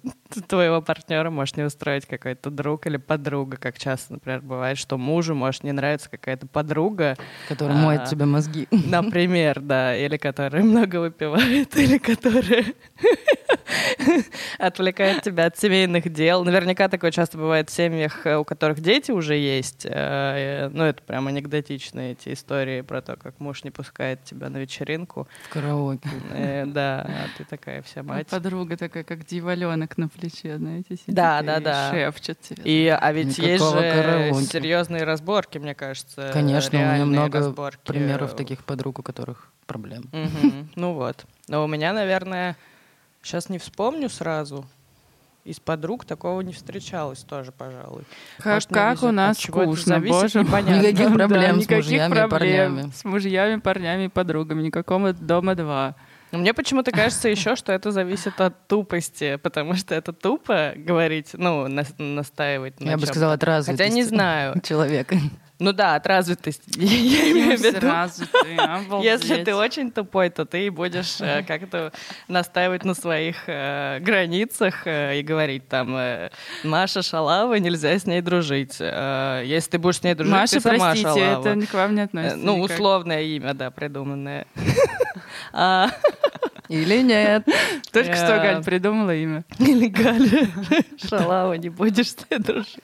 твоего 0.47 0.81
партнера 0.81 1.29
может 1.29 1.57
не 1.57 1.63
устроить 1.63 2.05
какой-то 2.05 2.49
друг 2.49 2.85
или 2.85 2.97
подруга, 2.97 3.57
как 3.57 3.77
часто, 3.79 4.13
например, 4.13 4.41
бывает, 4.41 4.77
что 4.77 4.97
мужу 4.97 5.33
может 5.33 5.63
не 5.63 5.71
нравиться 5.71 6.09
какая-то 6.09 6.47
подруга, 6.47 7.15
моет 7.59 8.01
А. 8.01 8.05
тебе 8.05 8.25
мозги. 8.25 8.67
например, 8.71 9.59
да, 9.59 9.95
или 9.95 10.17
которая 10.17 10.63
много 10.63 10.97
выпивает, 10.99 11.75
или 11.77 11.97
которая 11.97 12.65
отвлекает 14.59 15.23
тебя 15.23 15.45
от 15.45 15.57
семейных 15.57 16.11
дел. 16.11 16.43
Наверняка 16.43 16.89
такое 16.89 17.11
часто 17.11 17.37
бывает 17.37 17.69
в 17.69 17.73
семьях, 17.73 18.25
у 18.25 18.43
которых 18.43 18.79
дети 18.81 19.11
уже 19.11 19.35
есть. 19.35 19.85
Э, 19.89 20.69
ну, 20.71 20.83
это 20.83 21.01
прям 21.01 21.27
анекдотичные 21.27 22.13
эти 22.13 22.33
истории 22.33 22.82
про 22.83 23.01
то, 23.01 23.15
как 23.15 23.39
муж 23.39 23.63
не 23.63 23.71
пускает 23.71 24.23
тебя 24.23 24.49
на 24.49 24.57
вечеринку. 24.57 25.27
В 25.49 25.49
караоке. 25.53 26.09
Э, 26.31 26.65
да, 26.65 27.01
а 27.01 27.27
ты 27.37 27.43
такая 27.45 27.81
вся 27.81 28.03
мать. 28.03 28.27
Подруга 28.27 28.77
такая, 28.77 29.03
как 29.03 29.25
диваленок 29.25 29.97
на 29.97 30.07
плече, 30.09 30.57
знаете, 30.57 30.95
сидит 30.95 31.15
Да, 31.15 31.41
да, 31.41 31.59
да. 31.59 31.91
шепчет 31.91 32.39
тебе. 32.41 32.63
И, 32.65 32.87
а 32.87 33.11
ведь 33.11 33.37
есть 33.37 33.63
Никакого 33.63 33.81
же 33.81 33.91
караоке. 33.91 34.45
серьезные 34.45 35.03
разборки, 35.03 35.57
мне 35.57 35.73
кажется. 35.75 36.29
Конечно, 36.33 36.77
у 36.77 36.81
меня 36.81 37.05
много 37.05 37.39
разборки. 37.39 37.79
примеров 37.85 38.35
таких 38.35 38.63
подруг, 38.63 38.99
у 38.99 39.03
которых 39.03 39.49
проблем. 39.65 40.09
Мгм. 40.11 40.69
Ну 40.75 40.93
вот. 40.93 41.25
Но 41.47 41.63
у 41.63 41.67
меня, 41.67 41.93
наверное, 41.93 42.55
сейчас 43.21 43.49
не 43.49 43.57
вспомню 43.57 44.09
сразу. 44.09 44.65
Из 45.45 45.59
подруг 45.59 46.05
такого 46.05 46.39
не 46.39 46.53
встречалось 46.53 47.19
тоже, 47.19 47.51
пожалуй. 47.51 48.03
Как, 48.37 48.53
Может, 48.53 48.69
как 48.69 49.03
у 49.03 49.11
нас 49.11 49.37
скучно, 49.39 49.95
зависит, 49.95 50.13
боже 50.15 50.37
мой. 50.39 50.45
непонятно. 50.47 50.87
Никаких 50.87 51.09
Да, 51.09 51.13
проблем 51.15 51.55
с 51.55 51.57
никаких 51.63 51.85
мужьями 51.85 52.11
и 52.11 52.15
проблем 52.15 52.29
парнями. 52.75 52.91
С 52.95 53.03
мужьями, 53.03 53.59
парнями 53.59 54.05
и 54.05 54.07
подругами. 54.07 54.61
Никакого 54.61 55.11
дома 55.11 55.55
два. 55.55 55.95
Но 56.31 56.39
Мне 56.39 56.53
почему-то 56.53 56.91
кажется 56.91 57.27
еще, 57.27 57.55
что 57.57 57.73
это 57.73 57.91
зависит 57.91 58.39
от 58.39 58.67
тупости, 58.67 59.35
потому 59.35 59.75
что 59.75 59.93
это 59.95 60.13
тупо 60.13 60.71
говорить, 60.77 61.31
ну, 61.33 61.67
нас- 61.67 61.93
настаивать 61.97 62.79
на 62.79 62.91
Я 62.91 62.97
бы 62.97 63.05
сказала, 63.05 63.33
от 63.33 63.43
развитости. 63.43 63.83
Хотя 63.83 63.93
не 63.93 64.03
знаю. 64.03 64.55
Человека. 64.63 65.17
Ну 65.63 65.71
да, 65.71 65.95
от 65.95 66.05
развитости. 66.07 66.71
Я 66.77 67.31
имею 67.31 67.57
в 67.57 67.61
виду. 67.61 69.01
Если 69.01 69.45
ты 69.45 69.55
очень 69.55 69.91
тупой, 69.91 70.29
то 70.29 70.45
ты 70.45 70.69
будешь 70.69 71.21
э, 71.21 71.41
как-то 71.43 71.93
настаивать 72.27 72.83
на 72.83 72.93
своих 72.93 73.37
э, 73.47 73.99
границах 74.01 74.85
э, 74.85 75.19
и 75.19 75.23
говорить 75.23 75.69
там, 75.69 75.97
Маша 76.65 77.01
Шалава, 77.01 77.55
нельзя 77.55 77.97
с 77.97 78.05
ней 78.05 78.19
дружить. 78.21 78.77
Если 78.81 79.69
ты 79.71 79.77
будешь 79.77 79.99
с 79.99 80.03
ней 80.03 80.15
дружить, 80.15 80.33
Маша, 80.33 80.55
ты 80.55 80.59
сама 80.59 80.77
простите, 80.91 81.09
Шалава. 81.09 81.47
это 81.47 81.67
к 81.67 81.73
вам 81.73 81.95
не 81.95 82.01
относится. 82.01 82.37
Ну, 82.37 82.59
условное 82.59 83.21
имя, 83.21 83.53
да, 83.53 83.71
придуманное. 83.71 84.45
Или 86.73 87.03
нет. 87.03 87.47
Только 87.91 88.15
что 88.15 88.33
Э, 88.33 88.41
Галь 88.41 88.63
придумала 88.63 89.15
имя. 89.15 89.45
Или 89.59 89.87
Галя 89.89 90.47
Шалава, 90.97 91.53
не 91.53 91.69
будешь 91.69 92.13
ней 92.31 92.39
дружить. 92.39 92.79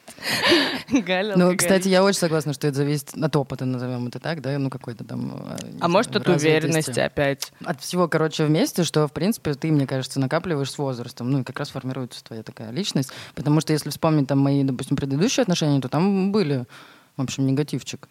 Галя 0.91 1.35
Ну, 1.35 1.55
кстати, 1.57 1.87
я 1.87 2.03
очень 2.03 2.19
согласна, 2.19 2.53
что 2.53 2.67
это 2.67 2.77
зависит 2.77 3.15
от 3.15 3.35
опыта, 3.35 3.65
назовем 3.65 4.07
это 4.07 4.19
так, 4.19 4.41
да, 4.41 4.57
ну 4.59 4.69
какой-то 4.69 5.03
там... 5.03 5.31
э, 5.63 5.71
А 5.79 5.87
может, 5.87 6.15
от 6.15 6.27
уверенности 6.27 6.99
опять. 6.99 7.51
От 7.65 7.81
всего, 7.81 8.07
короче, 8.07 8.45
вместе, 8.45 8.83
что, 8.83 9.07
в 9.07 9.11
принципе, 9.11 9.55
ты, 9.55 9.71
мне 9.71 9.87
кажется, 9.87 10.19
накапливаешь 10.19 10.71
с 10.71 10.77
возрастом. 10.77 11.31
Ну, 11.31 11.39
и 11.39 11.43
как 11.43 11.57
раз 11.57 11.69
формируется 11.69 12.23
твоя 12.23 12.43
такая 12.43 12.71
личность. 12.71 13.11
Потому 13.33 13.59
что 13.59 13.73
если 13.73 13.89
вспомнить 13.89 14.27
там 14.27 14.37
мои, 14.37 14.63
допустим, 14.63 14.97
предыдущие 14.97 15.41
отношения, 15.41 15.81
то 15.81 15.89
там 15.89 16.31
были, 16.31 16.65
в 17.17 17.21
общем, 17.23 17.47
негативчик. 17.47 18.07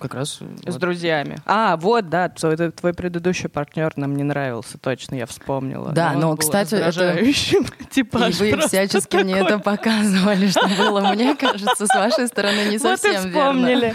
Как 0.00 0.14
раз... 0.14 0.34
С 0.34 0.40
вот. 0.40 0.78
друзьями. 0.78 1.38
А, 1.44 1.76
вот, 1.76 2.08
да, 2.08 2.28
твой, 2.28 2.56
твой 2.56 2.94
предыдущий 2.94 3.48
партнер 3.48 3.92
нам 3.96 4.16
не 4.16 4.22
нравился, 4.22 4.78
точно, 4.78 5.16
я 5.16 5.26
вспомнила. 5.26 5.92
Да, 5.92 6.12
но, 6.12 6.30
был 6.30 6.36
кстати, 6.36 6.74
это- 6.74 7.18
И 7.98 8.02
вы 8.02 8.60
всячески 8.60 9.16
мне 9.16 9.36
такой. 9.36 9.48
это 9.48 9.58
показывали, 9.58 10.48
что 10.48 10.68
было, 10.76 11.00
мне 11.12 11.34
кажется, 11.34 11.86
с 11.86 11.94
вашей 11.94 12.28
стороны 12.28 12.66
не 12.70 12.78
Вот 12.78 12.94
и 12.94 12.96
совсем 12.96 13.30
верно. 13.30 13.30
вспомнили. 13.30 13.94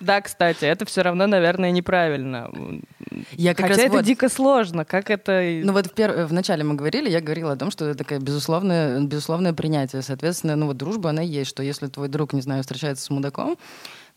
Да, 0.00 0.20
кстати, 0.20 0.64
это 0.64 0.84
все 0.84 1.02
равно, 1.02 1.26
наверное, 1.26 1.70
неправильно. 1.72 2.50
Я 3.32 3.54
как 3.54 3.66
Хотя 3.66 3.76
раз 3.76 3.86
это 3.86 3.92
вот- 3.96 4.04
дико 4.04 4.28
сложно. 4.28 4.84
Как 4.84 5.10
это... 5.10 5.40
Ну 5.64 5.72
вот 5.72 5.86
в, 5.86 5.92
пер... 5.92 6.26
в 6.26 6.32
начале 6.32 6.64
мы 6.64 6.74
говорили, 6.74 7.08
я 7.10 7.20
говорила 7.20 7.52
о 7.52 7.56
том, 7.56 7.70
что 7.70 7.86
это 7.86 7.98
такое 7.98 8.18
безусловное, 8.20 9.00
безусловное 9.00 9.52
принятие. 9.52 10.02
Соответственно, 10.02 10.56
ну 10.56 10.66
вот 10.66 10.76
дружба, 10.76 11.10
она 11.10 11.22
есть, 11.22 11.50
что 11.50 11.62
если 11.62 11.86
твой 11.88 12.08
друг, 12.08 12.32
не 12.32 12.40
знаю, 12.40 12.62
встречается 12.62 13.04
с 13.04 13.10
мудаком, 13.10 13.56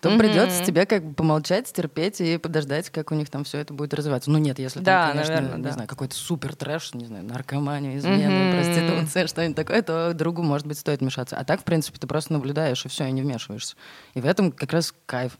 то 0.01 0.09
Мгм. 0.09 0.17
придется 0.19 0.63
тебе 0.65 0.87
как 0.87 1.05
бы 1.05 1.13
помолчать, 1.13 1.67
стерпеть 1.67 2.21
и 2.21 2.37
подождать, 2.39 2.89
как 2.89 3.11
у 3.11 3.15
них 3.15 3.29
там 3.29 3.43
все 3.43 3.59
это 3.59 3.71
будет 3.73 3.93
развиваться. 3.93 4.31
Ну 4.31 4.39
нет, 4.39 4.57
если 4.57 4.79
Да, 4.79 5.03
там, 5.03 5.11
конечно, 5.11 5.35
наверное, 5.35 5.57
не 5.57 5.63
да. 5.63 5.71
знаю, 5.73 5.87
какой-то 5.87 6.15
супер 6.15 6.55
трэш, 6.55 6.95
не 6.95 7.05
знаю, 7.05 7.23
наркомания, 7.23 7.97
измена, 7.97 8.45
Мгм. 8.45 8.51
проституция, 8.55 9.27
что-нибудь 9.27 9.55
такое, 9.55 9.83
то 9.83 10.13
другу, 10.15 10.41
может 10.41 10.65
быть, 10.65 10.79
стоит 10.79 11.01
вмешаться. 11.01 11.37
А 11.37 11.43
так, 11.43 11.61
в 11.61 11.63
принципе, 11.65 11.99
ты 11.99 12.07
просто 12.07 12.33
наблюдаешь 12.33 12.83
и 12.83 12.89
все, 12.89 13.05
и 13.05 13.11
не 13.11 13.21
вмешиваешься. 13.21 13.75
И 14.15 14.21
в 14.21 14.25
этом 14.25 14.51
как 14.51 14.73
раз 14.73 14.91
кайф. 15.05 15.37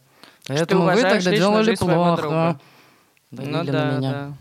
Поэтому 0.48 0.82
вы 0.84 0.92
уважаешь 0.94 1.24
тогда 1.24 1.36
делали 1.38 1.76
плохо. 1.76 2.22
друга. 2.22 2.60
Ну 3.32 3.64
да, 3.64 3.98
меня. 3.98 4.00
да. 4.00 4.34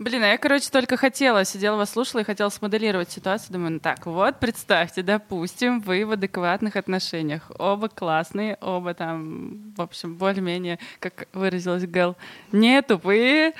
Блин, 0.00 0.24
а 0.24 0.26
я, 0.26 0.38
короче, 0.38 0.70
только 0.70 0.96
хотела, 0.96 1.44
сидела 1.44 1.76
вас 1.76 1.90
слушала 1.90 2.22
и 2.22 2.24
хотела 2.24 2.48
смоделировать 2.48 3.12
ситуацию. 3.12 3.52
Думаю, 3.52 3.74
ну 3.74 3.78
так, 3.78 4.06
вот 4.06 4.40
представьте, 4.40 5.02
допустим, 5.02 5.80
вы 5.80 6.04
в 6.04 6.10
адекватных 6.10 6.74
отношениях. 6.74 7.52
Оба 7.58 7.88
классные, 7.88 8.58
оба 8.60 8.94
там, 8.94 9.72
в 9.76 9.80
общем, 9.80 10.16
более-менее, 10.16 10.80
как 10.98 11.28
выразилась 11.32 11.86
Гэл, 11.86 12.16
не 12.50 12.82
тупые. 12.82 13.52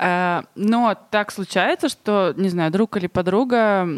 А, 0.00 0.44
но 0.54 0.96
так 1.10 1.32
случается, 1.32 1.88
что, 1.88 2.32
не 2.36 2.48
знаю, 2.50 2.70
друг 2.70 2.96
или 2.96 3.08
подруга 3.08 3.88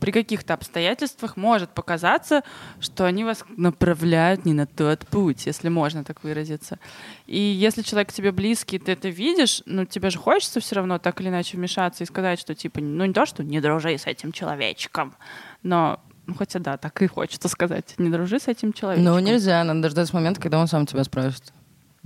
при 0.00 0.12
каких-то 0.12 0.54
обстоятельствах 0.54 1.36
может 1.36 1.70
показаться, 1.70 2.44
что 2.78 3.04
они 3.04 3.24
вас 3.24 3.44
направляют 3.56 4.44
не 4.44 4.52
на 4.52 4.66
тот 4.66 5.06
путь, 5.08 5.46
если 5.46 5.68
можно 5.68 6.04
так 6.04 6.22
выразиться. 6.22 6.78
И 7.26 7.38
если 7.38 7.82
человек 7.82 8.12
тебе 8.12 8.30
близкий, 8.30 8.78
ты 8.78 8.92
это 8.92 9.08
видишь, 9.08 9.62
ну 9.66 9.84
тебе 9.84 10.10
же 10.10 10.18
хочется 10.18 10.60
все 10.60 10.76
равно 10.76 10.98
так 10.98 11.20
или 11.20 11.28
иначе 11.28 11.56
вмешаться 11.56 12.04
и 12.04 12.06
сказать, 12.06 12.38
что 12.38 12.54
типа, 12.54 12.80
ну 12.80 13.04
не 13.04 13.12
то, 13.12 13.26
что 13.26 13.42
не 13.42 13.60
дружи 13.60 13.98
с 13.98 14.06
этим 14.06 14.30
человечком, 14.30 15.16
но 15.64 16.00
ну, 16.26 16.34
хотя 16.34 16.58
да, 16.58 16.76
так 16.76 17.00
и 17.02 17.06
хочется 17.06 17.48
сказать, 17.48 17.94
не 17.98 18.10
дружи 18.10 18.38
с 18.38 18.48
этим 18.48 18.72
человечком. 18.72 19.12
Ну, 19.12 19.18
нельзя, 19.20 19.62
надо 19.62 19.82
дождаться 19.82 20.14
момента, 20.14 20.40
когда 20.40 20.58
он 20.58 20.66
сам 20.66 20.86
тебя 20.86 21.04
спросит. 21.04 21.52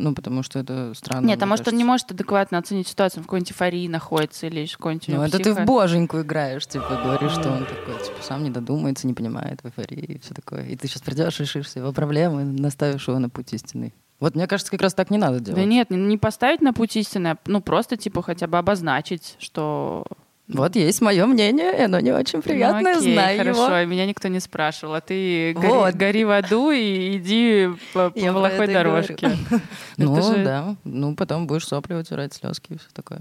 Ну, 0.02 0.14
потому 0.14 0.42
что 0.42 0.58
это 0.58 0.92
странно. 0.94 1.26
Нет, 1.26 1.42
а 1.42 1.46
может, 1.46 1.68
он 1.68 1.76
не 1.76 1.84
может 1.84 2.10
адекватно 2.10 2.58
оценить 2.58 2.88
ситуацию, 2.88 3.20
он 3.20 3.24
в 3.24 3.26
какой-нибудь 3.26 3.52
эйфории 3.52 3.86
находится 3.88 4.46
или 4.46 4.66
в 4.66 4.76
какой-нибудь 4.76 5.08
Ну, 5.08 5.22
это 5.22 5.38
ты 5.38 5.52
в 5.52 5.64
боженьку 5.64 6.20
играешь, 6.20 6.66
типа, 6.66 7.00
говоришь, 7.02 7.32
что 7.32 7.50
он 7.50 7.66
такой, 7.66 7.94
типа, 8.04 8.22
сам 8.22 8.42
не 8.42 8.50
додумается, 8.50 9.06
не 9.06 9.14
понимает 9.14 9.60
в 9.62 9.66
эйфории 9.66 10.14
и 10.14 10.18
все 10.18 10.34
такое. 10.34 10.64
И 10.64 10.76
ты 10.76 10.88
сейчас 10.88 11.02
придешь, 11.02 11.38
решишь 11.38 11.68
его 11.74 11.92
проблемы, 11.92 12.44
наставишь 12.44 13.06
его 13.08 13.18
на 13.18 13.28
путь 13.28 13.52
истинный. 13.52 13.92
Вот 14.20 14.34
мне 14.34 14.46
кажется, 14.46 14.70
как 14.70 14.82
раз 14.82 14.94
так 14.94 15.10
не 15.10 15.18
надо 15.18 15.40
делать. 15.40 15.60
Да 15.60 15.64
нет, 15.64 15.90
не, 15.90 15.96
не 15.96 16.18
поставить 16.18 16.60
на 16.60 16.72
путь 16.72 16.94
истины, 16.96 17.28
а, 17.28 17.38
ну 17.46 17.60
просто 17.60 17.96
типа 17.96 18.22
хотя 18.22 18.46
бы 18.46 18.58
обозначить, 18.58 19.36
что... 19.38 20.04
Вот 20.52 20.76
есть 20.76 21.00
мое 21.00 21.26
мнение, 21.26 21.76
и 21.78 21.82
оно 21.82 22.00
не 22.00 22.12
очень 22.12 22.42
приятное, 22.42 22.94
ну, 22.94 22.98
окей, 23.00 23.14
знаю 23.14 23.38
хорошо, 23.38 23.76
его. 23.76 23.90
меня 23.90 24.06
никто 24.06 24.28
не 24.28 24.40
спрашивал, 24.40 24.94
а 24.94 25.00
ты 25.00 25.52
гори, 25.54 25.68
Вот. 25.68 25.94
гори 25.94 26.24
в 26.24 26.30
аду 26.30 26.70
и 26.70 27.16
иди 27.16 27.68
по, 27.92 28.10
по 28.10 28.32
плохой 28.32 28.66
дорожке. 28.66 29.30
Ну, 29.96 30.34
да. 30.42 30.76
Ну, 30.84 31.14
потом 31.14 31.46
будешь 31.46 31.66
сопли 31.66 31.94
вытирать, 31.94 32.32
слезки 32.32 32.72
и 32.72 32.78
все 32.78 32.88
такое. 32.94 33.20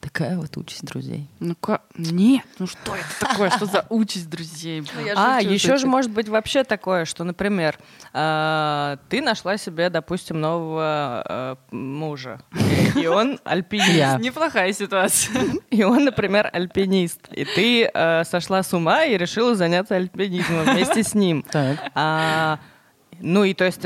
Такая 0.00 0.38
вот 0.38 0.56
участь 0.56 0.82
друзей. 0.84 1.28
Ну 1.40 1.54
ка- 1.54 1.82
нет, 1.94 2.46
ну 2.58 2.66
что 2.66 2.94
это 2.96 3.20
такое, 3.20 3.50
что 3.50 3.66
за 3.66 3.84
участь 3.90 4.30
друзей? 4.30 4.80
блин? 4.80 5.14
А, 5.14 5.40
еще 5.42 5.76
же 5.76 5.86
может 5.86 6.10
быть 6.10 6.26
вообще 6.26 6.64
такое, 6.64 7.04
что, 7.04 7.22
например, 7.22 7.78
э, 8.14 8.96
ты 9.10 9.20
нашла 9.20 9.58
себе, 9.58 9.90
допустим, 9.90 10.40
нового 10.40 11.22
э, 11.70 11.74
мужа, 11.74 12.40
и 12.96 13.06
он 13.06 13.38
альпинист. 13.44 14.20
Неплохая 14.20 14.72
ситуация. 14.72 15.38
И 15.70 15.84
он, 15.84 16.04
например, 16.04 16.48
альпинист. 16.52 17.28
И 17.32 17.44
ты 17.44 17.84
э, 17.92 18.24
сошла 18.24 18.62
с 18.62 18.72
ума 18.72 19.04
и 19.04 19.16
решила 19.18 19.54
заняться 19.54 19.96
альпинизмом 19.96 20.64
вместе 20.64 21.02
с 21.02 21.14
ним. 21.14 21.42
Так. 21.42 21.78
А, 21.94 22.58
ну 23.20 23.44
и 23.44 23.52
то 23.52 23.64
есть 23.64 23.82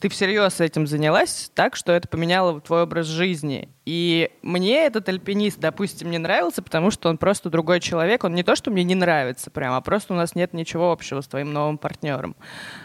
ты 0.00 0.08
всерьез 0.08 0.60
этим 0.60 0.86
занялась 0.86 1.50
так, 1.54 1.74
что 1.76 1.92
это 1.92 2.06
поменяло 2.08 2.60
твой 2.60 2.82
образ 2.84 3.06
жизни. 3.06 3.68
И 3.86 4.32
мне 4.42 4.84
этот 4.84 5.08
альпинист, 5.08 5.60
допустим, 5.60 6.10
не 6.10 6.18
нравился, 6.18 6.60
потому 6.60 6.90
что 6.90 7.08
он 7.08 7.18
просто 7.18 7.50
другой 7.50 7.78
человек. 7.78 8.24
Он 8.24 8.34
не 8.34 8.42
то, 8.42 8.56
что 8.56 8.72
мне 8.72 8.82
не 8.82 8.96
нравится 8.96 9.48
прям, 9.48 9.74
а 9.74 9.80
просто 9.80 10.12
у 10.12 10.16
нас 10.16 10.34
нет 10.34 10.52
ничего 10.52 10.90
общего 10.90 11.20
с 11.20 11.28
твоим 11.28 11.52
новым 11.52 11.78
партнером. 11.78 12.34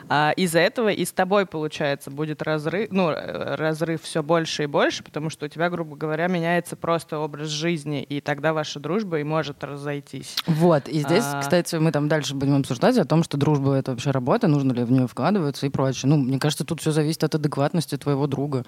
А 0.09 0.31
из-за 0.37 0.59
этого 0.59 0.89
и 0.89 1.03
с 1.03 1.11
тобой, 1.11 1.47
получается, 1.47 2.11
будет 2.11 2.43
разрыв, 2.43 2.89
ну, 2.91 3.09
э, 3.09 3.55
разрыв 3.55 4.03
все 4.03 4.21
больше 4.21 4.63
и 4.63 4.65
больше, 4.67 5.03
потому 5.03 5.31
что 5.31 5.47
у 5.47 5.49
тебя, 5.49 5.71
грубо 5.71 5.95
говоря, 5.95 6.27
меняется 6.27 6.75
просто 6.75 7.17
образ 7.17 7.47
жизни, 7.47 8.03
и 8.03 8.21
тогда 8.21 8.53
ваша 8.53 8.79
дружба 8.79 9.19
и 9.19 9.23
может 9.23 9.63
разойтись. 9.63 10.35
Вот, 10.45 10.87
и 10.87 10.99
здесь, 10.99 11.25
А. 11.25 11.41
кстати, 11.41 11.77
мы 11.77 11.91
там 11.91 12.09
дальше 12.09 12.35
будем 12.35 12.57
обсуждать 12.57 12.99
о 12.99 13.05
том, 13.05 13.23
что 13.23 13.37
дружба— 13.37 13.73
это 13.75 13.91
вообще 13.91 14.11
работа, 14.11 14.47
нужно 14.47 14.71
ли 14.71 14.83
в 14.83 14.91
нее 14.91 15.07
вкладываться 15.07 15.65
и 15.65 15.69
прочее. 15.69 16.11
Ну, 16.11 16.17
мне 16.17 16.37
кажется, 16.37 16.63
тут 16.63 16.81
все 16.81 16.91
зависит 16.91 17.23
от 17.23 17.33
адекватности 17.33 17.97
твоего 17.97 18.27
друга. 18.27 18.65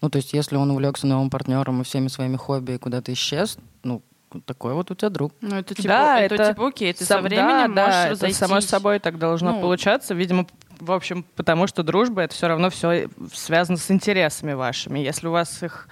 Ну, 0.00 0.10
то 0.10 0.16
есть, 0.16 0.32
если 0.32 0.56
он 0.56 0.70
увлекся 0.70 1.06
новым 1.06 1.28
партнером 1.30 1.80
и 1.80 1.84
всеми 1.84 2.08
своими 2.08 2.36
хобби 2.36 2.72
и 2.72 2.78
куда-то 2.78 3.12
исчез, 3.12 3.58
ну, 3.82 4.02
такой 4.44 4.74
вот 4.74 4.90
у 4.90 4.94
тебя 4.94 5.08
друг. 5.08 5.32
Ну 5.40 5.56
это 5.56 5.74
типа, 5.74 5.88
Да, 5.88 6.20
это, 6.20 6.34
это 6.34 6.52
типа 6.52 6.68
окей, 6.68 6.92
ты 6.92 7.04
Сам- 7.04 7.18
со 7.18 7.22
временем 7.22 7.74
да, 7.74 7.86
можешь 7.86 7.94
да, 7.94 8.02
это 8.04 8.10
разойтись. 8.12 8.36
само 8.36 8.60
собой 8.60 8.98
так 8.98 9.18
должно 9.18 9.52
Ну. 9.54 9.60
получаться. 9.62 10.14
Видимо, 10.14 10.46
в 10.80 10.92
общем, 10.92 11.24
потому 11.34 11.66
что 11.66 11.82
дружба 11.82 12.22
это 12.22 12.34
все 12.34 12.46
равно 12.46 12.68
все 12.70 13.08
связано 13.32 13.78
с 13.78 13.90
интересами 13.90 14.52
вашими. 14.52 14.98
Если 14.98 15.26
у 15.28 15.30
вас 15.30 15.62
их 15.62 15.88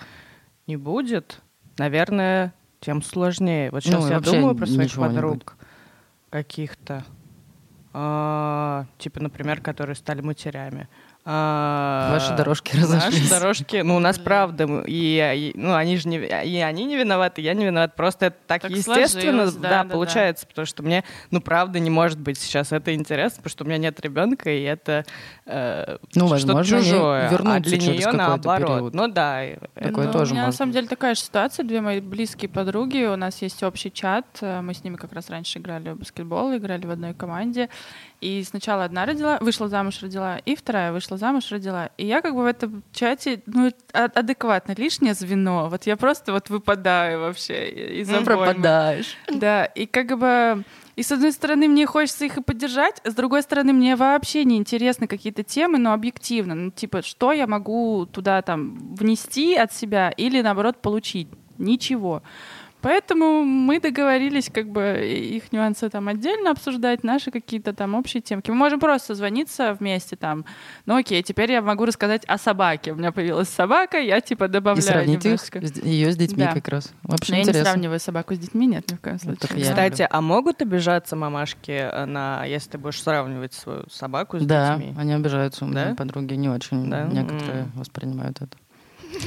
не 0.66 0.76
будет, 0.76 1.40
наверное, 1.78 2.52
тем 2.80 3.02
сложнее. 3.02 3.70
Вот 3.70 3.82
сейчас 3.84 4.04
Ну, 4.04 4.10
я 4.10 4.20
думаю 4.20 4.54
про 4.54 4.66
своих 4.66 4.94
подруг 4.94 5.56
каких-то. 6.30 7.04
А, 7.92 8.84
типа, 8.98 9.20
например, 9.20 9.60
которые 9.62 9.96
стали 9.96 10.20
матерями. 10.20 10.88
А, 11.28 12.12
Ваши 12.12 12.36
дорожки 12.36 12.70
Наши 12.76 12.86
разошлись. 12.86 13.28
дорожки, 13.28 13.82
ну, 13.82 13.96
у 13.96 13.98
нас 13.98 14.16
правда, 14.16 14.84
и, 14.86 15.52
и, 15.54 15.58
ну, 15.58 15.74
они 15.74 15.96
же 15.96 16.08
не, 16.08 16.18
и 16.18 16.60
они 16.60 16.84
не 16.84 16.96
виноваты, 16.96 17.40
я 17.42 17.52
не 17.54 17.64
виноват, 17.64 17.96
просто 17.96 18.26
это 18.26 18.36
так, 18.46 18.62
Так 18.62 18.70
естественно, 18.70 19.46
да, 19.46 19.52
да, 19.52 19.68
да, 19.68 19.84
да. 19.84 19.90
получается, 19.90 20.46
потому 20.46 20.66
что 20.66 20.84
мне, 20.84 21.02
ну, 21.32 21.40
правда, 21.40 21.80
не 21.80 21.90
может 21.90 22.20
быть 22.20 22.38
сейчас 22.38 22.70
это 22.70 22.94
интересно, 22.94 23.38
потому 23.38 23.50
что 23.50 23.64
у 23.64 23.66
меня 23.66 23.78
нет 23.78 23.98
ребенка, 24.00 24.50
и 24.50 24.62
это 24.62 25.04
э, 25.46 25.96
Ну, 26.14 26.38
что-то 26.38 26.62
чужое, 26.64 27.28
а 27.28 27.60
для 27.60 27.76
нее 27.76 28.12
наоборот. 28.12 28.68
период. 28.68 28.94
Ну 28.94 29.08
да, 29.08 29.42
Такое 29.74 30.06
Ну, 30.06 30.12
тоже 30.12 30.30
У 30.32 30.34
меня 30.36 30.46
на 30.46 30.52
самом 30.52 30.72
деле 30.72 30.86
такая 30.86 31.14
же 31.14 31.20
ситуация. 31.22 31.64
Две 31.64 31.80
мои 31.80 32.00
близкие 32.00 32.48
подруги. 32.48 33.04
У 33.04 33.16
нас 33.16 33.42
есть 33.42 33.62
общий 33.62 33.92
чат. 33.92 34.26
э, 34.40 34.60
Мы 34.60 34.74
с 34.74 34.84
ними 34.84 34.96
как 34.96 35.12
раз 35.12 35.28
раньше 35.28 35.58
играли 35.58 35.90
в 35.90 35.98
баскетбол, 35.98 36.56
играли 36.56 36.86
в 36.86 36.90
одной 36.90 37.14
команде. 37.14 37.68
И 38.20 38.42
сначала 38.44 38.84
одна 38.84 39.04
родила, 39.04 39.38
вышла 39.40 39.68
замуж, 39.68 40.00
родила, 40.02 40.38
и 40.38 40.56
вторая 40.56 40.92
вышла 40.92 41.18
замуж, 41.18 41.50
родила. 41.50 41.90
И 41.98 42.06
я 42.06 42.22
как 42.22 42.34
бы 42.34 42.42
в 42.42 42.46
этом 42.46 42.82
чате, 42.92 43.42
ну, 43.46 43.70
а- 43.92 44.04
адекватно, 44.04 44.74
лишнее 44.76 45.14
звено. 45.14 45.68
Вот 45.68 45.84
я 45.86 45.96
просто 45.96 46.32
вот 46.32 46.48
выпадаю 46.48 47.20
вообще 47.20 47.68
из 48.00 48.08
Ну, 48.08 48.24
пропадаешь. 48.24 49.16
Да, 49.28 49.64
и 49.66 49.86
как 49.86 50.18
бы... 50.18 50.64
И 50.96 51.02
с 51.02 51.12
одной 51.12 51.32
стороны, 51.32 51.68
мне 51.68 51.84
хочется 51.84 52.24
их 52.24 52.38
и 52.38 52.42
поддержать, 52.42 53.02
с 53.04 53.14
другой 53.14 53.42
стороны, 53.42 53.74
мне 53.74 53.96
вообще 53.96 54.44
не 54.44 54.56
интересны 54.56 55.06
какие-то 55.06 55.42
темы, 55.42 55.76
но 55.76 55.92
объективно. 55.92 56.54
Ну, 56.54 56.70
типа, 56.70 57.02
что 57.02 57.32
я 57.32 57.46
могу 57.46 58.06
туда 58.06 58.40
там 58.40 58.94
внести 58.94 59.54
от 59.56 59.74
себя 59.74 60.08
или, 60.08 60.40
наоборот, 60.40 60.80
получить? 60.80 61.28
Ничего. 61.58 62.22
Поэтому 62.86 63.42
мы 63.42 63.80
договорились 63.80 64.48
как 64.48 64.68
бы 64.68 65.00
их 65.04 65.50
нюансы 65.52 65.88
там 65.90 66.06
отдельно 66.06 66.52
обсуждать, 66.52 67.02
наши 67.02 67.32
какие-то 67.32 67.72
там 67.72 67.96
общие 67.96 68.20
темки. 68.20 68.52
Мы 68.52 68.56
можем 68.56 68.78
просто 68.78 69.16
звониться 69.16 69.74
вместе 69.80 70.14
там. 70.14 70.44
Ну 70.86 70.94
окей, 70.96 71.20
теперь 71.24 71.50
я 71.50 71.62
могу 71.62 71.84
рассказать 71.84 72.24
о 72.26 72.38
собаке. 72.38 72.92
У 72.92 72.94
меня 72.94 73.10
появилась 73.10 73.48
собака, 73.48 73.98
я 73.98 74.20
типа 74.20 74.44
И 74.44 74.48
добавляю 74.48 74.82
сравнить 74.86 75.24
их, 75.24 75.24
немножко. 75.24 75.58
ее 75.84 76.12
с 76.12 76.16
детьми 76.16 76.44
Да. 76.44 76.52
как 76.52 76.68
раз. 76.68 76.92
Но 77.02 77.10
Вообще 77.16 77.32
я 77.32 77.38
не 77.38 77.42
интересно. 77.42 77.64
сравниваю 77.72 77.98
собаку 77.98 78.34
с 78.36 78.38
детьми, 78.38 78.66
нет, 78.68 78.88
ни 78.88 78.94
в 78.94 79.00
коем 79.00 79.18
случае. 79.18 79.40
так 79.40 79.56
я 79.56 79.64
Кстати, 79.64 80.06
а 80.08 80.20
могут 80.20 80.62
обижаться 80.62 81.16
мамашки 81.16 81.90
на, 82.06 82.44
если 82.44 82.70
ты 82.70 82.78
будешь 82.78 83.02
сравнивать 83.02 83.52
свою 83.52 83.82
собаку 83.90 84.38
с 84.38 84.44
Да, 84.46 84.76
детьми? 84.76 84.94
они 84.96 85.12
обижаются. 85.12 85.64
У 85.64 85.68
меня 85.68 85.86
Да? 85.86 85.94
подруги 85.96 86.34
не 86.34 86.48
очень 86.48 86.88
Да? 86.88 87.02
некоторые 87.02 87.62
М. 87.62 87.72
воспринимают 87.74 88.40
это. 88.42 88.56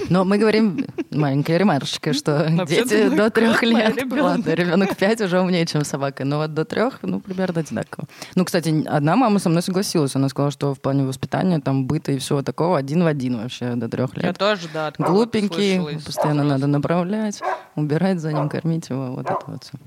Но 0.10 0.24
мы 0.24 0.38
говорим, 0.38 0.86
маленькая 1.12 1.58
ремарочка, 1.58 2.14
что 2.14 2.48
дети 2.68 3.10
до 3.10 3.30
трех 3.30 3.64
лет, 3.64 3.98
ребенок. 3.98 4.24
ладно, 4.24 4.54
ребенок 4.54 4.96
пять 4.98 5.22
уже 5.22 5.40
умнее, 5.40 5.66
чем 5.66 5.84
собака, 5.84 6.26
но 6.26 6.38
вот 6.38 6.54
до 6.54 6.66
трех, 6.66 7.00
ну, 7.02 7.20
примерно 7.20 7.62
одинаково. 7.62 8.08
Ну, 8.36 8.46
кстати, 8.46 8.86
одна 8.88 9.16
мама 9.16 9.40
со 9.40 9.50
мной 9.50 9.62
согласилась, 9.62 10.16
она 10.16 10.30
сказала, 10.30 10.52
что 10.52 10.74
в 10.74 10.80
плане 10.80 11.04
воспитания, 11.06 11.60
там, 11.60 11.86
быта 11.86 12.12
и 12.12 12.18
всего 12.18 12.42
такого, 12.42 12.78
один 12.78 13.04
в 13.04 13.08
один 13.08 13.38
вообще 13.38 13.76
до 13.76 13.88
трех 13.90 14.16
Я 14.18 14.30
лет. 14.30 14.38
тоже, 14.38 14.68
да, 14.74 14.94
Глупенький, 14.98 16.00
постоянно 16.06 16.44
надо 16.44 16.68
направлять, 16.68 17.42
убирать 17.76 18.20
за 18.20 18.34
ним, 18.34 18.50
кормить 18.50 18.90
его, 18.90 19.12
вот 19.12 19.26
это 19.26 19.40
вот 19.48 19.64
всё. 19.64 19.78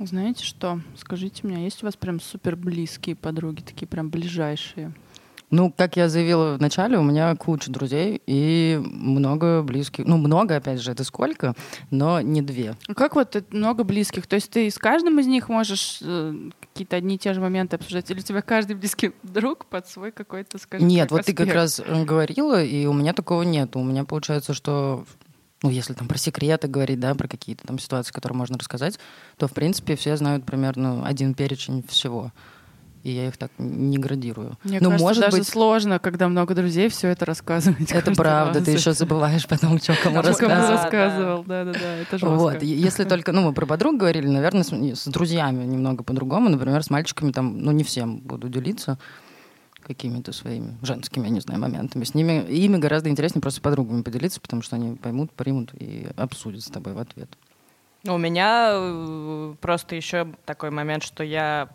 Знаете 0.00 0.44
что? 0.44 0.80
Скажите 0.98 1.46
мне, 1.46 1.64
есть 1.64 1.82
у 1.82 1.86
вас 1.86 1.94
прям 1.96 2.20
супер 2.20 2.56
близкие 2.56 3.14
подруги, 3.14 3.60
такие 3.60 3.86
прям 3.86 4.10
ближайшие? 4.10 4.92
Ну, 5.50 5.72
как 5.76 5.96
я 5.96 6.08
заявила 6.08 6.56
в 6.56 6.60
начале, 6.60 6.98
у 6.98 7.02
меня 7.02 7.34
куча 7.36 7.70
друзей 7.70 8.20
и 8.26 8.80
много 8.82 9.62
близких. 9.62 10.06
Ну, 10.06 10.16
много, 10.16 10.56
опять 10.56 10.80
же, 10.80 10.90
это 10.90 11.04
сколько, 11.04 11.54
но 11.90 12.20
не 12.20 12.42
две. 12.42 12.74
А 12.88 12.94
Как 12.94 13.14
вот 13.14 13.42
много 13.52 13.84
близких? 13.84 14.26
То 14.26 14.36
есть 14.36 14.50
ты 14.50 14.70
с 14.70 14.78
каждым 14.78 15.20
из 15.20 15.26
них 15.26 15.48
можешь 15.48 15.98
э, 16.02 16.50
какие-то 16.60 16.96
одни 16.96 17.16
и 17.16 17.18
те 17.18 17.34
же 17.34 17.40
моменты 17.40 17.76
обсуждать? 17.76 18.10
Или 18.10 18.20
у 18.20 18.22
тебя 18.22 18.42
каждый 18.42 18.74
близкий 18.76 19.12
друг 19.22 19.66
под 19.66 19.86
свой 19.88 20.10
какой-то, 20.12 20.58
скажем 20.58 20.88
Нет, 20.88 21.08
так, 21.08 21.18
вот 21.18 21.26
ты 21.26 21.32
как 21.32 21.46
аспект? 21.46 21.54
раз 21.56 21.80
э, 21.80 22.04
говорила, 22.04 22.62
и 22.62 22.86
у 22.86 22.92
меня 22.92 23.12
такого 23.12 23.42
нет. 23.42 23.76
У 23.76 23.82
меня 23.82 24.04
получается, 24.04 24.54
что 24.54 25.04
ну, 25.62 25.70
если 25.70 25.94
там 25.94 26.08
про 26.08 26.18
секреты 26.18 26.68
говорить, 26.68 27.00
да, 27.00 27.14
про 27.14 27.26
какие-то 27.26 27.66
там 27.66 27.78
ситуации, 27.78 28.12
которые 28.12 28.36
можно 28.36 28.58
рассказать, 28.58 28.98
то, 29.38 29.48
в 29.48 29.52
принципе, 29.52 29.96
все 29.96 30.14
знают 30.16 30.44
примерно 30.44 31.06
один 31.06 31.32
перечень 31.32 31.82
всего. 31.88 32.32
И 33.04 33.10
я 33.10 33.28
их 33.28 33.36
так 33.36 33.52
не 33.58 33.98
градирую. 33.98 34.56
Мне 34.64 34.80
ну, 34.80 34.88
кажется, 34.88 35.06
может 35.06 35.20
даже 35.24 35.36
быть, 35.36 35.46
сложно, 35.46 35.98
когда 35.98 36.26
много 36.26 36.54
друзей, 36.54 36.88
все 36.88 37.08
это 37.08 37.26
рассказывать. 37.26 37.92
это 37.92 38.12
правда, 38.12 38.60
раз. 38.60 38.64
ты 38.64 38.70
еще 38.70 38.94
забываешь 38.94 39.46
потом, 39.46 39.78
что 39.78 39.94
кому 40.02 40.22
рассказывать. 40.22 40.58
Да, 40.58 40.70
рассказывал, 40.70 41.44
да-да-да, 41.44 41.96
это 41.96 42.18
жестко. 42.18 42.28
Вот, 42.30 42.62
если 42.62 43.04
только, 43.04 43.32
ну, 43.32 43.42
мы 43.42 43.52
про 43.52 43.66
подруг 43.66 43.98
говорили, 43.98 44.26
наверное, 44.26 44.62
с, 44.62 44.72
с 44.72 45.04
друзьями 45.04 45.64
немного 45.64 46.02
по-другому. 46.02 46.48
Например, 46.48 46.82
с 46.82 46.88
мальчиками 46.88 47.30
там, 47.30 47.58
ну, 47.58 47.72
не 47.72 47.84
всем 47.84 48.20
буду 48.20 48.48
делиться 48.48 48.98
какими-то 49.82 50.32
своими 50.32 50.78
женскими, 50.80 51.24
я 51.24 51.30
не 51.30 51.40
знаю, 51.40 51.60
моментами. 51.60 52.04
С 52.04 52.14
ними, 52.14 52.42
ими 52.48 52.78
гораздо 52.78 53.10
интереснее 53.10 53.42
просто 53.42 53.60
с 53.60 53.62
подругами 53.62 54.00
поделиться, 54.00 54.40
потому 54.40 54.62
что 54.62 54.76
они 54.76 54.96
поймут, 54.96 55.30
примут 55.32 55.74
и 55.74 56.08
обсудят 56.16 56.62
с 56.62 56.68
тобой 56.68 56.94
в 56.94 56.98
ответ. 56.98 57.28
У 58.06 58.16
меня 58.16 58.70
э, 58.72 59.54
просто 59.60 59.94
еще 59.94 60.28
такой 60.46 60.70
момент, 60.70 61.02
что 61.02 61.22
я 61.22 61.68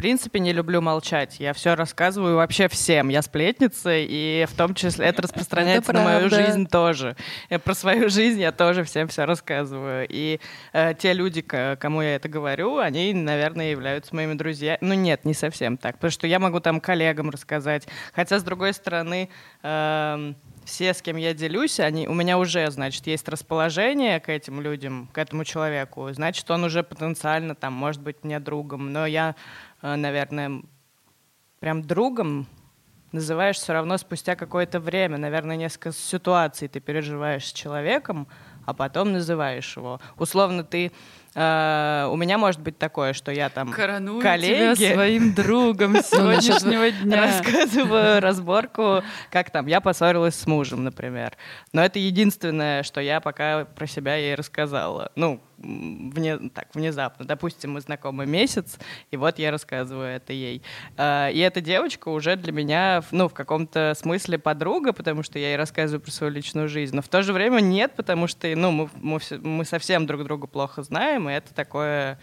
принципе 0.00 0.40
не 0.40 0.54
люблю 0.54 0.80
молчать. 0.80 1.36
Я 1.40 1.52
все 1.52 1.74
рассказываю 1.74 2.36
вообще 2.36 2.68
всем. 2.68 3.10
Я 3.10 3.20
сплетница, 3.20 3.90
и 3.92 4.46
в 4.48 4.56
том 4.56 4.74
числе 4.74 5.04
это 5.04 5.20
распространяется 5.20 5.92
на 5.92 6.02
мою 6.02 6.30
жизнь 6.30 6.66
тоже. 6.66 7.16
Про 7.64 7.74
свою 7.74 8.08
жизнь 8.08 8.40
я 8.40 8.50
тоже 8.50 8.82
всем 8.84 9.08
все 9.08 9.26
рассказываю. 9.26 10.06
И 10.08 10.40
э, 10.72 10.94
те 10.98 11.12
люди, 11.12 11.42
кому 11.42 12.00
я 12.00 12.14
это 12.14 12.30
говорю, 12.30 12.78
они, 12.78 13.12
наверное, 13.12 13.72
являются 13.72 14.14
моими 14.14 14.32
друзьями. 14.32 14.78
Ну 14.80 14.94
нет, 14.94 15.26
не 15.26 15.34
совсем 15.34 15.76
так. 15.76 15.96
Потому 15.96 16.12
что 16.12 16.26
я 16.26 16.38
могу 16.38 16.60
там 16.60 16.80
коллегам 16.80 17.28
рассказать. 17.28 17.86
Хотя, 18.14 18.38
с 18.38 18.42
другой 18.42 18.72
стороны, 18.72 19.28
эм, 19.62 20.34
все, 20.64 20.94
с 20.94 21.02
кем 21.02 21.16
я 21.16 21.34
делюсь, 21.34 21.80
они, 21.80 22.06
у 22.06 22.14
меня 22.14 22.38
уже, 22.38 22.70
значит, 22.70 23.06
есть 23.06 23.28
расположение 23.28 24.20
к 24.20 24.28
этим 24.28 24.60
людям, 24.60 25.08
к 25.12 25.18
этому 25.18 25.44
человеку. 25.44 26.12
Значит, 26.12 26.50
он 26.50 26.64
уже 26.64 26.82
потенциально 26.82 27.54
там 27.54 27.72
может 27.72 28.02
быть 28.02 28.22
мне 28.22 28.40
другом. 28.40 28.92
Но 28.92 29.06
я, 29.06 29.34
э, 29.82 29.96
наверное, 29.96 30.62
прям 31.58 31.82
другом 31.82 32.46
называешь 33.12 33.56
все 33.56 33.72
равно 33.72 33.98
спустя 33.98 34.36
какое-то 34.36 34.80
время. 34.80 35.18
Наверное, 35.18 35.56
несколько 35.56 35.92
ситуаций 35.92 36.68
ты 36.68 36.80
переживаешь 36.80 37.46
с 37.46 37.52
человеком, 37.52 38.28
а 38.66 38.74
потом 38.74 39.12
называешь 39.12 39.76
его. 39.76 40.00
Условно, 40.16 40.64
ты... 40.64 40.92
э, 41.34 42.08
у 42.10 42.16
меня 42.16 42.38
может 42.38 42.60
быть 42.60 42.78
такое, 42.78 43.12
что 43.12 43.32
я 43.32 43.48
там 43.48 43.72
Короную 43.72 44.20
коллеги 44.20 44.76
тебя 44.76 44.94
своим 44.94 45.34
другом 45.34 45.96
сегодняшнего 46.02 46.90
дня. 47.02 47.26
рассказываю 47.26 48.20
разборку, 48.20 49.02
как 49.30 49.50
там 49.50 49.66
я 49.66 49.80
поссорилась 49.80 50.34
с 50.34 50.46
мужем, 50.46 50.84
например. 50.84 51.36
Но 51.72 51.84
это 51.84 51.98
единственное, 51.98 52.82
что 52.82 53.00
я 53.00 53.20
пока 53.20 53.64
про 53.64 53.86
себя 53.86 54.16
ей 54.16 54.34
рассказала. 54.34 55.12
Ну, 55.14 55.40
вне, 55.58 56.38
так, 56.54 56.68
внезапно. 56.74 57.26
Допустим, 57.26 57.72
мы 57.72 57.80
знакомы 57.80 58.26
месяц, 58.26 58.78
и 59.10 59.16
вот 59.16 59.38
я 59.38 59.50
рассказываю 59.50 60.08
это 60.08 60.32
ей. 60.32 60.62
А, 60.96 61.28
И 61.28 61.38
эта 61.38 61.60
девочка 61.60 62.08
уже 62.08 62.36
для 62.36 62.52
меня, 62.52 63.02
ну, 63.10 63.28
в 63.28 63.34
каком-то 63.34 63.94
смысле 63.96 64.38
подруга, 64.38 64.92
потому 64.92 65.22
что 65.22 65.38
я 65.38 65.48
ей 65.48 65.56
рассказываю 65.56 66.00
про 66.00 66.10
свою 66.10 66.32
личную 66.32 66.68
жизнь. 66.68 66.96
Но 66.96 67.02
в 67.02 67.08
то 67.08 67.22
же 67.22 67.32
время 67.32 67.60
нет, 67.60 67.92
потому 67.94 68.26
что, 68.26 68.48
ну, 68.56 68.70
мы, 68.70 68.88
мы, 68.94 69.20
мы 69.42 69.64
совсем 69.64 70.06
друг 70.06 70.24
друга 70.24 70.46
плохо 70.46 70.82
знаем, 70.82 71.19
и 71.28 71.32
это 71.32 71.52
такое... 71.54 72.18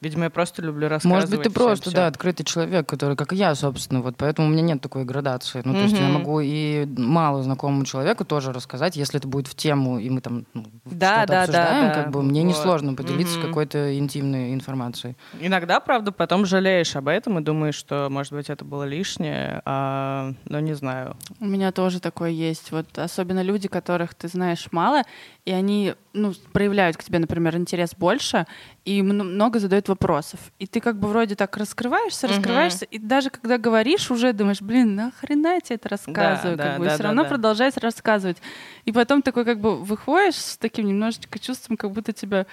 Видимо, 0.00 0.24
я 0.24 0.30
просто 0.30 0.62
люблю 0.62 0.88
рассказывать 0.88 1.14
Может 1.14 1.30
быть, 1.30 1.42
ты 1.44 1.50
всем 1.50 1.62
просто, 1.64 1.90
всё. 1.90 1.96
да, 1.96 2.06
открытый 2.08 2.44
человек, 2.44 2.88
который, 2.88 3.14
как 3.16 3.32
и 3.32 3.36
я, 3.36 3.54
собственно, 3.54 4.00
вот 4.02 4.16
поэтому 4.16 4.48
у 4.48 4.50
меня 4.50 4.62
нет 4.62 4.80
такой 4.80 5.04
градации. 5.04 5.62
Ну, 5.64 5.74
то 5.74 5.82
есть 5.84 5.96
я 5.96 6.08
могу 6.08 6.40
и 6.40 6.86
мало 6.96 7.44
знакомому 7.44 7.84
человеку 7.84 8.24
тоже 8.24 8.52
рассказать, 8.52 8.96
если 8.96 9.20
это 9.20 9.28
будет 9.28 9.46
в 9.46 9.54
тему, 9.54 10.00
и 10.00 10.10
мы 10.10 10.20
там 10.20 10.44
ну, 10.54 10.64
Да, 10.86 11.18
что-то 11.18 11.26
да, 11.26 11.26
да, 11.26 11.42
обсуждаем, 11.42 11.86
да. 11.86 11.94
как 11.94 12.10
бы 12.10 12.20
мне 12.24 12.42
Вот. 12.42 12.48
несложно 12.48 12.94
поделиться 12.94 13.38
Мгм. 13.38 13.46
какой-то 13.46 13.96
интимной 13.96 14.52
информацией. 14.52 15.16
Иногда, 15.38 15.78
правда, 15.78 16.10
потом 16.10 16.46
жалеешь 16.46 16.96
об 16.96 17.06
этом 17.06 17.38
и 17.38 17.42
думаешь, 17.42 17.76
что, 17.76 18.08
может 18.10 18.32
быть, 18.32 18.50
это 18.50 18.64
было 18.64 18.82
лишнее, 18.82 19.62
а, 19.64 20.32
но 20.46 20.58
не 20.58 20.74
знаю. 20.74 21.16
У 21.38 21.44
меня 21.46 21.70
тоже 21.70 22.00
такое 22.00 22.30
есть. 22.30 22.72
Вот 22.72 22.98
особенно 22.98 23.40
люди, 23.40 23.68
которых 23.68 24.14
ты 24.16 24.26
знаешь 24.26 24.66
мало, 24.72 25.02
и 25.44 25.50
они 25.50 25.94
ну, 26.12 26.32
проявляют 26.52 26.96
к 26.96 27.02
тебе, 27.02 27.18
например, 27.18 27.56
интерес 27.56 27.94
больше, 27.96 28.46
и 28.84 29.02
мно- 29.02 29.24
много 29.24 29.58
задают 29.58 29.88
вопросов. 29.88 30.38
И 30.60 30.68
ты 30.68 30.80
как 30.80 30.98
бы 31.00 31.08
вроде 31.08 31.34
так 31.34 31.56
раскрываешься, 31.56 32.28
раскрываешься, 32.28 32.84
и 32.84 32.98
даже 32.98 33.30
когда 33.30 33.58
говоришь, 33.58 34.10
уже 34.12 34.32
думаешь, 34.32 34.62
блин, 34.62 34.94
нахрена 34.94 35.54
я 35.54 35.60
тебе 35.60 35.76
это 35.76 35.88
рассказываю? 35.88 36.56
да, 36.56 36.64
как 36.64 36.78
бы, 36.78 36.84
да, 36.84 36.90
и 36.90 36.94
все 36.94 37.02
да, 37.02 37.08
равно 37.08 37.22
да. 37.24 37.28
продолжаешь 37.28 37.76
рассказывать. 37.76 38.36
И 38.84 38.92
потом 38.92 39.20
такой 39.22 39.44
как 39.44 39.60
бы 39.60 39.76
выходишь 39.82 40.36
с 40.36 40.56
таким 40.58 40.86
немножечко 40.86 41.40
чувством, 41.40 41.76
как 41.76 41.90
будто 41.90 42.12
тебя 42.12 42.46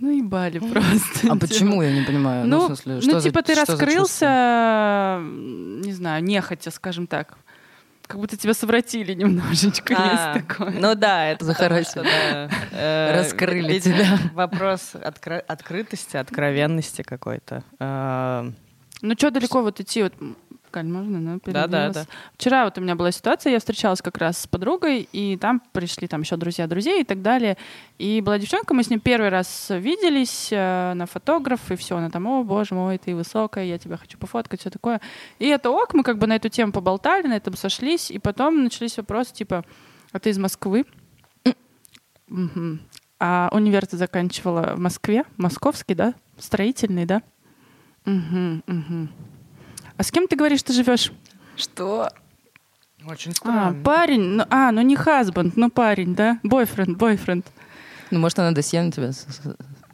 ну 0.00 0.16
ебали 0.16 0.58
просто. 0.58 0.82
А 0.82 1.18
Типа. 1.22 1.36
почему, 1.38 1.82
я 1.82 1.92
не 1.92 2.04
понимаю? 2.04 2.46
Ну, 2.46 2.62
в 2.62 2.66
смысле, 2.66 2.94
ну, 2.96 3.02
что 3.02 3.20
за- 3.20 3.28
типа 3.28 3.42
ты 3.42 3.54
что 3.54 3.72
раскрылся, 3.72 5.20
не 5.22 5.92
знаю, 5.92 6.22
нехотя, 6.24 6.70
скажем 6.70 7.06
так. 7.06 7.36
Как 8.08 8.18
будто 8.20 8.36
тебя 8.36 8.54
совратили 8.54 9.12
немножечко. 9.14 9.94
А, 9.96 10.34
есть 10.34 10.48
такое. 10.48 10.70
Ну 10.72 10.94
да, 10.94 11.26
это 11.26 11.44
Захарасили. 11.44 12.04
да, 12.04 12.48
э, 12.72 13.12
Раскрыли 13.16 13.74
ведь 13.74 13.84
тебя. 13.84 14.18
Вопрос 14.34 14.94
открытости, 15.46 16.16
откровенности 16.16 17.02
какой-то. 17.02 17.62
Э, 17.78 18.50
Ну 19.02 19.14
что 19.16 19.30
далеко 19.30 19.62
вот 19.62 19.78
идти? 19.80 20.02
Вот, 20.02 20.14
м, 20.68 20.72
Галь, 20.72 20.86
можно? 20.86 21.18
Ну, 21.20 21.40
Да, 21.44 21.66
да, 21.66 21.88
перебилась. 21.88 22.08
Вчера 22.34 22.64
вот 22.64 22.78
у 22.78 22.80
меня 22.80 22.94
была 22.94 23.10
ситуация, 23.10 23.52
я 23.52 23.58
встречалась 23.58 24.02
как 24.02 24.18
раз 24.18 24.38
с 24.38 24.46
подругой, 24.46 25.08
и 25.12 25.36
там 25.36 25.60
пришли 25.72 26.08
там 26.08 26.22
еще 26.22 26.36
друзья 26.36 26.66
друзей 26.66 27.00
и 27.00 27.04
так 27.04 27.22
далее. 27.22 27.56
И 27.98 28.20
была 28.20 28.38
девчонка, 28.38 28.74
мы 28.74 28.82
с 28.82 28.90
ней 28.90 28.98
первый 28.98 29.28
раз 29.28 29.66
виделись 29.70 30.48
э, 30.50 30.92
на 30.94 31.06
фотограф, 31.06 31.70
и 31.70 31.76
все, 31.76 31.96
она 31.96 32.10
там, 32.10 32.26
о, 32.26 32.44
боже 32.44 32.74
мой, 32.74 32.98
ты 32.98 33.14
высокая, 33.14 33.64
я 33.64 33.78
тебя 33.78 33.96
хочу 33.96 34.18
пофоткать, 34.18 34.60
все 34.60 34.70
такое. 34.70 35.00
И 35.38 35.46
это 35.46 35.70
ок, 35.70 35.94
мы 35.94 36.02
как 36.02 36.18
бы 36.18 36.26
на 36.26 36.36
эту 36.36 36.48
тему 36.48 36.72
поболтали, 36.72 37.26
на 37.26 37.36
этом 37.36 37.56
сошлись, 37.56 38.10
и 38.10 38.18
потом 38.18 38.64
начались 38.64 38.96
вопросы 38.96 39.34
типа, 39.34 39.64
а 40.12 40.18
ты 40.18 40.30
из 40.30 40.38
Москвы? 40.38 40.84
А 43.20 43.48
универ 43.52 43.86
ты 43.86 43.96
заканчивала 43.96 44.74
в 44.76 44.78
Москве? 44.78 45.24
Московский, 45.36 45.94
да? 45.94 46.14
Строительный, 46.38 47.04
да? 47.04 47.22
Мгм, 48.04 48.62
мгм. 48.66 49.10
А 49.98 50.02
с 50.02 50.10
кем 50.10 50.26
ты 50.28 50.36
говоришь, 50.36 50.62
ты 50.62 50.72
живешь? 50.72 51.12
Что? 51.56 52.08
Очень 53.06 53.32
А, 53.32 53.34
странно. 53.34 53.82
парень, 53.84 54.20
ну, 54.22 54.44
а, 54.50 54.72
ну 54.72 54.80
не 54.80 54.96
хазбанд, 54.96 55.56
ну 55.56 55.70
парень, 55.70 56.14
да? 56.14 56.38
Бойфренд, 56.42 56.96
бойфренд. 56.96 57.46
Ну, 58.10 58.18
может, 58.20 58.38
она 58.38 58.52
досье 58.52 58.82
на 58.82 58.90
тебя 58.90 59.10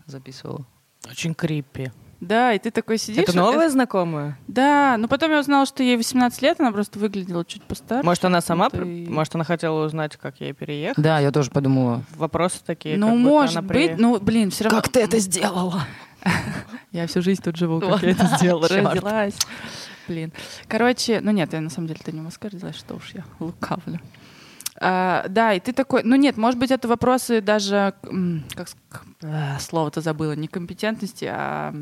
записывала. 0.06 0.64
Очень 1.10 1.34
крипи. 1.34 1.90
Да, 2.20 2.54
и 2.54 2.58
ты 2.58 2.70
такой 2.70 2.96
сидишь. 2.96 3.24
Это 3.24 3.32
и- 3.32 3.36
новая 3.36 3.68
знакомая? 3.68 4.38
Да, 4.48 4.96
но 4.98 5.08
потом 5.08 5.30
я 5.32 5.40
узнала, 5.40 5.66
что 5.66 5.82
ей 5.82 5.96
18 5.96 6.40
лет, 6.42 6.58
она 6.60 6.72
просто 6.72 6.98
выглядела 6.98 7.44
чуть 7.44 7.62
постарше. 7.64 8.04
Может, 8.04 8.24
она 8.24 8.40
сама, 8.40 8.68
Это 8.68 8.82
и- 8.82 9.06
может, 9.08 9.34
она 9.34 9.44
хотела 9.44 9.84
узнать, 9.84 10.16
как 10.16 10.40
ей 10.40 10.52
переехать? 10.54 11.02
Да, 11.02 11.18
я 11.18 11.30
тоже 11.32 11.50
подумала. 11.50 12.02
Вопросы 12.16 12.60
такие, 12.64 12.96
Ну, 12.96 13.08
как 13.08 13.16
может 13.18 13.56
она 13.58 13.62
быть, 13.68 13.92
при- 13.92 13.94
ну, 14.02 14.18
блин, 14.20 14.50
все 14.50 14.64
равно... 14.64 14.82
сделала? 15.18 15.84
Я 16.92 17.06
всю 17.06 17.20
жизнь 17.20 17.42
тут 17.42 17.56
живу, 17.56 17.80
как 17.80 18.02
я 18.02 18.10
это 18.12 18.26
сделала, 18.38 18.66
родилась. 18.68 19.34
Блин. 20.08 20.32
Короче, 20.68 21.20
ну 21.20 21.30
нет, 21.30 21.52
я 21.52 21.60
на 21.60 21.70
самом 21.70 21.88
деле-то 21.88 22.12
не 22.12 22.20
в 22.20 22.24
Москве 22.24 22.50
родилась, 22.50 22.76
что 22.76 22.94
уж 22.94 23.10
я 23.14 23.24
лукавлю. 23.40 24.00
А, 24.80 25.26
да, 25.28 25.54
и 25.54 25.60
ты 25.60 25.72
такой, 25.72 26.02
ну 26.02 26.16
нет, 26.16 26.36
может 26.36 26.58
быть, 26.58 26.70
это 26.70 26.88
вопросы 26.88 27.40
даже, 27.40 27.94
как 28.54 28.68
а, 29.22 29.58
слово-то 29.60 30.00
забыла, 30.00 30.32
не 30.32 30.48
компетентности, 30.48 31.30
а 31.32 31.72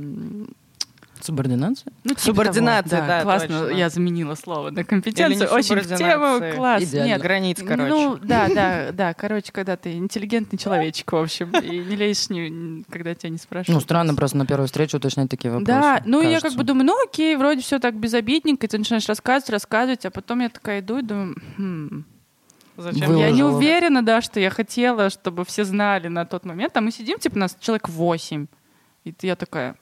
Субординация? 1.25 1.93
ну, 2.05 2.11
типа 2.11 2.21
Субординация, 2.21 2.99
того. 2.99 3.09
да, 3.09 3.23
классно, 3.23 3.61
точно. 3.61 3.77
я 3.77 3.89
заменила 3.89 4.35
слово 4.35 4.71
на 4.71 4.81
Или 4.81 4.87
компетенцию, 4.87 5.49
не 5.49 5.55
очень 5.55 5.77
в 5.77 5.97
тему, 5.97 6.55
класс, 6.57 6.83
Идеально. 6.83 7.09
нет, 7.09 7.23
границ, 7.23 7.63
короче. 7.67 7.89
ну, 7.91 8.19
да, 8.23 8.49
да, 8.49 8.93
да. 8.93 9.15
Короче, 9.15 9.53
когда 9.53 9.77
ты 9.77 9.93
интеллигентный 9.93 10.59
человечек, 10.59 11.13
в 11.13 11.17
общем, 11.17 11.51
и 11.51 11.79
не 11.79 11.97
лезешь, 11.97 12.29
когда 12.91 13.15
тебя 13.15 13.31
не 13.31 13.39
спрашивают. 13.39 13.75
Ну, 13.75 13.81
странно 13.81 14.15
просто 14.15 14.37
на 14.37 14.47
первую 14.47 14.67
встречу 14.67 14.97
уточнять 14.97 15.29
такие 15.31 15.51
вопросы. 15.51 15.67
Да, 15.67 16.03
ну 16.05 16.21
я 16.23 16.41
как 16.41 16.55
бы 16.55 16.65
думаю, 16.65 16.87
ну 16.87 17.05
окей, 17.05 17.37
вроде 17.37 17.61
все 17.63 17.79
так 17.79 17.95
безобидненько, 17.95 18.67
и 18.67 18.69
ты 18.69 18.79
начинаешь 18.79 19.09
рассказывать, 19.09 19.51
рассказывать, 19.51 20.05
а 20.07 20.11
потом 20.11 20.41
я 20.41 20.49
такая 20.49 20.81
иду 20.81 20.99
и 20.99 21.03
думаю, 21.03 21.37
хм, 21.57 22.05
Зачем? 22.77 23.07
Выложила. 23.09 23.27
я 23.27 23.31
не 23.33 23.43
уверена, 23.43 24.03
да, 24.05 24.21
что 24.23 24.41
я 24.41 24.51
хотела, 24.51 25.11
чтобы 25.11 25.45
все 25.45 25.65
знали 25.65 26.09
на 26.09 26.25
тот 26.25 26.45
момент, 26.45 26.77
а 26.77 26.81
мы 26.81 26.91
сидим, 26.91 27.19
типа, 27.19 27.39
нас 27.39 27.57
человек 27.61 27.89
восемь, 27.89 28.47
и 29.05 29.15
я 29.23 29.37
такая, 29.37 29.77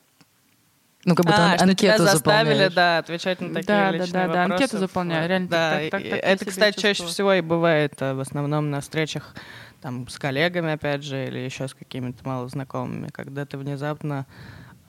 Ну, 1.06 1.14
как 1.14 1.24
будто 1.24 1.38
а, 1.38 1.52
ан- 1.52 1.58
что 1.58 1.74
тебя 1.74 1.92
анкету 1.94 2.04
заставили, 2.04 2.68
да, 2.68 2.98
отвечать 2.98 3.40
на 3.40 3.48
такие 3.48 3.62
Да, 3.66 3.84
да, 3.86 3.90
личные 3.92 4.12
да, 4.12 4.20
да, 4.32 4.40
вопросы. 4.42 4.52
анкету 4.62 4.78
заполняю, 4.78 5.28
реально 5.28 5.48
Да, 5.48 5.70
так- 5.70 5.90
так- 5.90 6.02
так 6.02 6.10
я 6.10 6.16
это, 6.18 6.44
кстати, 6.44 6.74
чаще 6.76 6.88
чувствовала. 7.02 7.12
всего 7.12 7.32
и 7.34 7.40
бывает 7.40 7.94
э, 8.00 8.12
в 8.12 8.20
основном 8.20 8.70
на 8.70 8.80
встречах 8.82 9.34
там 9.80 10.06
с 10.08 10.18
коллегами, 10.18 10.72
опять 10.72 11.02
же, 11.02 11.26
или 11.26 11.38
еще 11.38 11.68
с 11.68 11.72
какими-то 11.74 12.18
малознакомыми, 12.28 13.08
когда 13.12 13.46
ты 13.46 13.56
внезапно 13.56 14.26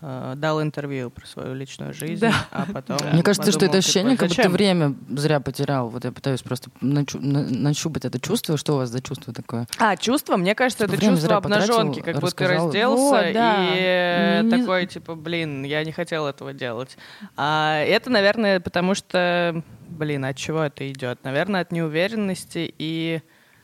дал 0.01 0.61
интервью 0.63 1.09
про 1.11 1.25
свою 1.27 1.53
личную 1.53 1.93
жизнь, 1.93 2.21
Да. 2.21 2.33
а 2.51 2.65
потом 2.73 2.97
Мне 3.13 3.21
кажется, 3.21 3.51
что 3.51 3.65
это 3.65 3.77
ощущение, 3.77 4.17
как 4.17 4.29
будто 4.29 4.49
время 4.49 4.95
зря 5.09 5.39
потерял. 5.39 5.89
Вот 5.89 6.03
я 6.05 6.11
пытаюсь 6.11 6.41
просто 6.41 6.71
начу- 6.81 7.19
на- 7.19 7.43
нащупать 7.47 8.05
это 8.05 8.19
чувство. 8.19 8.57
Что 8.57 8.73
у 8.73 8.77
вас 8.77 8.89
за 8.89 9.01
чувство 9.01 9.31
такое? 9.33 9.67
А, 9.77 9.95
чувство, 9.97 10.37
мне 10.37 10.55
кажется, 10.55 10.85
Типа 10.85 10.95
это 10.95 11.05
чувство 11.05 11.27
зря 11.27 11.41
потратил, 11.41 11.73
обнаженки, 11.75 11.99
как 12.01 12.15
будто 12.15 12.35
ты 12.35 12.43
рассказал. 12.45 12.65
разделся 12.67 13.01
Вот, 13.03 13.33
да. 13.33 13.67
и 13.67 13.77
э, 13.79 14.41
Не- 14.43 14.49
такой, 14.59 14.85
типа, 14.87 15.15
блин, 15.15 15.63
я 15.63 15.83
не 15.83 15.91
хотел 15.91 16.25
этого 16.25 16.53
делать. 16.53 16.97
А 17.37 17.77
это, 17.79 18.09
наверное, 18.09 18.59
потому 18.59 18.95
что, 18.95 19.63
блин, 19.89 20.25
от 20.25 20.35
чего 20.35 20.63
это 20.63 20.89
идет? 20.91 21.23
Наверное, 21.23 21.61
от 21.61 21.71
неуверенности 21.71 22.73
и 22.77 23.21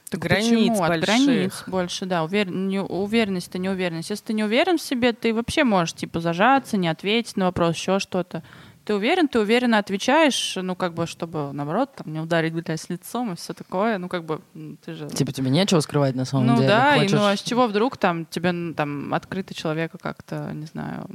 Так 0.10 0.22
границ 0.22 0.50
почему? 0.50 0.84
От 0.84 0.90
больших. 0.90 1.06
границ 1.06 1.64
больше, 1.68 2.06
да. 2.06 2.24
Увер... 2.24 2.50
не- 2.50 2.82
Уверенность 2.82 3.48
это 3.48 3.58
неуверенность. 3.60 4.10
Если 4.10 4.26
ты 4.26 4.34
не 4.34 4.44
уверен 4.44 4.78
в 4.78 4.82
себе, 4.82 5.14
ты 5.14 5.34
вообще 5.34 5.64
можешь 5.64 5.94
типа 5.94 6.20
зажаться, 6.20 6.78
не 6.78 6.88
ответить 6.88 7.38
на 7.38 7.46
вопрос, 7.46 7.76
еще 7.76 8.00
что-то. 8.00 8.44
Ты 8.86 8.96
уверен, 8.96 9.28
ты 9.28 9.42
уверенно 9.42 9.80
отвечаешь, 9.80 10.56
ну, 10.56 10.74
как 10.74 10.94
бы, 10.94 11.08
чтобы, 11.08 11.52
наоборот, 11.52 11.90
там, 11.98 12.14
не 12.14 12.22
ударить, 12.22 12.54
блядь, 12.54 12.80
с 12.80 12.88
лицом 12.88 13.34
и 13.34 13.36
все 13.36 13.54
такое. 13.54 13.98
Ну, 13.98 14.08
как 14.08 14.24
бы, 14.24 14.40
ты 14.86 14.94
же... 14.94 15.10
Типа 15.10 15.34
тебе 15.34 15.50
нечего 15.50 15.82
скрывать 15.82 16.16
на 16.16 16.24
самом 16.24 16.48
ну 16.48 16.56
деле. 16.56 16.70
да, 16.70 16.96
и 16.96 17.00
Хочешь- 17.00 17.12
ну 17.12 17.26
а 17.26 17.36
с 17.36 17.42
чего 17.42 17.68
вдруг 17.68 17.98
там 17.98 18.26
тебе 18.26 18.74
там 18.76 19.14
открыто 19.14 19.54
человека 19.54 19.98
как-то, 20.02 20.52
не 20.54 20.68
знаю. 20.68 21.06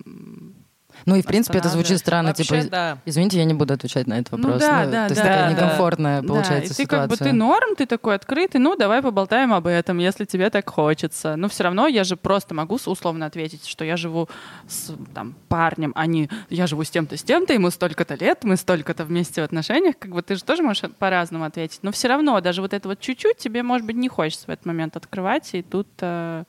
Ну 1.06 1.16
и 1.16 1.22
в 1.22 1.26
принципе 1.26 1.58
это 1.58 1.68
звучит 1.68 1.98
странно. 1.98 2.28
Вообще, 2.28 2.44
Типа, 2.62 2.70
да. 2.70 2.98
извините, 3.04 3.38
я 3.38 3.44
не 3.44 3.54
буду 3.54 3.74
отвечать 3.74 4.06
на 4.06 4.18
этот 4.18 4.32
Ну 4.32 4.38
вопрос. 4.38 4.60
да, 4.60 4.86
да, 4.86 5.08
то 5.08 5.14
есть 5.14 5.16
да, 5.16 5.22
такая 5.22 5.42
да. 5.44 5.50
некомфортная 5.52 6.22
Да, 6.22 6.28
получается 6.28 6.72
и 6.72 6.76
ты 6.76 6.86
как 6.86 7.08
бы 7.08 7.14
ситуация. 7.14 7.32
ты 7.32 7.36
норм, 7.36 7.76
ты 7.76 7.86
такой 7.86 8.14
открытый, 8.14 8.60
ну 8.60 8.76
давай 8.76 9.02
поболтаем 9.02 9.52
об 9.52 9.66
этом, 9.66 9.98
если 9.98 10.24
тебе 10.24 10.50
так 10.50 10.68
хочется. 10.70 11.36
Но 11.36 11.48
все 11.48 11.64
равно 11.64 11.86
я 11.86 12.04
же 12.04 12.16
просто 12.16 12.54
могу 12.54 12.78
условно 12.84 13.26
ответить, 13.26 13.66
что 13.66 13.84
я 13.84 13.96
живу 13.96 14.28
с 14.68 14.92
там 15.14 15.34
парнем, 15.48 15.92
а 15.94 16.06
не 16.06 16.28
я 16.50 16.66
живу 16.66 16.84
с 16.84 16.90
тем-то, 16.90 17.16
с 17.16 17.22
тем-то, 17.22 17.52
ему 17.52 17.70
столько-то 17.70 18.14
лет, 18.14 18.44
мы 18.44 18.56
столько-то 18.56 19.04
вместе 19.04 19.40
в 19.40 19.44
отношениях, 19.44 19.94
как 19.98 20.12
бы 20.12 20.22
ты 20.22 20.34
же 20.36 20.44
тоже 20.44 20.62
можешь 20.62 20.82
по-разному 20.98 21.44
ответить. 21.44 21.80
Но 21.82 21.92
все 21.92 22.08
равно 22.08 22.40
даже 22.40 22.62
вот 22.62 22.72
это 22.74 22.88
вот 22.88 23.00
чуть-чуть 23.00 23.38
тебе, 23.38 23.62
может 23.62 23.86
быть, 23.86 23.96
не 23.96 24.08
хочется 24.08 24.46
в 24.46 24.50
этот 24.50 24.66
момент 24.66 24.96
открывать, 24.96 25.50
и 25.54 25.62
тут 25.62 25.88
э, 26.00 26.44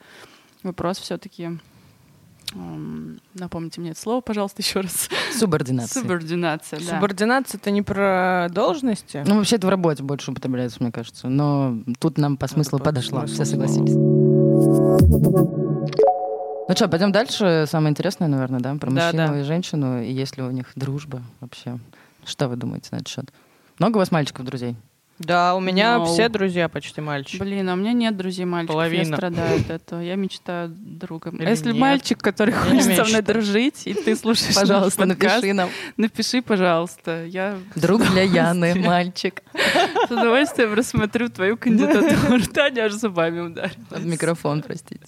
вопрос 0.63 0.97
все-таки 0.99 1.60
напомните 3.34 3.82
мне 3.82 3.91
это 3.91 3.99
слово, 3.99 4.21
пожалуйста, 4.21 4.62
еще 4.63 4.82
раз. 4.82 5.10
Субординация. 5.38 6.01
Субординация, 6.01 6.79
да. 6.79 6.95
Субординация 6.95 7.58
это 7.60 7.71
не 7.71 7.82
про 7.82 8.47
должности. 8.51 9.23
Ну, 9.25 9.38
вообще 9.38 9.56
это 9.56 9.67
в 9.67 9.69
работе 9.69 10.03
больше 10.03 10.32
употребляется, 10.32 10.77
мне 10.82 10.91
кажется. 10.91 11.27
Но 11.27 11.77
тут 11.99 12.17
нам 12.17 12.38
по 12.38 12.47
смыслу 12.47 12.79
по 12.79 12.86
подошла. 12.86 13.27
смыслу. 13.27 13.34
Все 13.36 13.45
согласились. 13.45 13.93
Ну 16.65 16.75
что, 16.75 16.88
пойдем 16.88 17.12
дальше. 17.12 17.65
Самое 17.67 17.91
интересное, 17.91 18.27
наверное, 18.27 18.60
да? 18.60 18.73
Про 18.75 18.89
Да, 18.91 19.06
мужчину 19.08 19.27
да. 19.34 19.39
и 19.39 19.43
женщину. 19.43 20.01
И 20.01 20.12
есть 20.12 20.38
ли 20.38 20.43
у 20.43 20.51
них 20.51 20.67
дружба 20.75 21.21
вообще? 21.41 21.77
Что 22.25 22.47
вы 22.47 22.56
думаете 22.56 22.89
на 22.91 22.97
этот 22.97 23.08
счет? 23.10 23.25
Много 23.79 23.97
у 23.97 23.99
вас 23.99 24.12
мальчиков 24.12 24.45
друзей? 24.45 24.75
Да, 25.19 25.56
у 25.56 25.60
меня 25.60 25.97
No. 25.99 26.06
все 26.06 26.28
друзья 26.28 26.67
почти 26.67 26.99
мальчики. 26.99 27.39
Блин, 27.39 27.69
а 27.69 27.73
у 27.73 27.76
меня 27.76 27.93
нет 27.93 28.17
друзей 28.17 28.45
мальчиков, 28.45 28.76
я 28.76 28.82
Половина. 28.89 29.15
страдаю 29.15 29.60
от 29.62 29.69
этого. 29.69 29.99
Я 30.02 30.15
мечтаю 30.15 30.69
другом. 30.69 31.36
Или 31.38 31.45
а 31.45 31.49
если 31.52 31.71
нет? 31.71 31.78
мальчик, 31.78 32.17
который 32.19 32.49
Я 32.54 32.60
хочет 32.60 32.95
со 32.95 33.06
мной 33.06 33.21
дружить, 33.21 33.84
и 33.86 33.93
ты 33.93 34.15
слушаешь 34.15 34.56
Пожалуйста, 34.56 35.06
напиши 35.06 35.54
нам. 35.54 35.69
напиши, 35.97 36.41
пожалуйста. 36.41 37.26
Я 37.26 37.58
Друг 37.76 38.02
для 38.12 38.23
Яны, 38.23 38.73
мальчик. 38.76 39.43
с 40.08 40.12
удовольствием 40.12 40.73
рассмотрю 40.73 41.30
твою 41.30 41.58
кандидатуру. 41.58 42.41
Таня 42.54 42.86
аж 42.86 42.93
зубами 42.93 43.39
ударит. 43.39 43.78
Под 43.89 44.04
микрофон, 44.04 44.62
простите. 44.63 45.06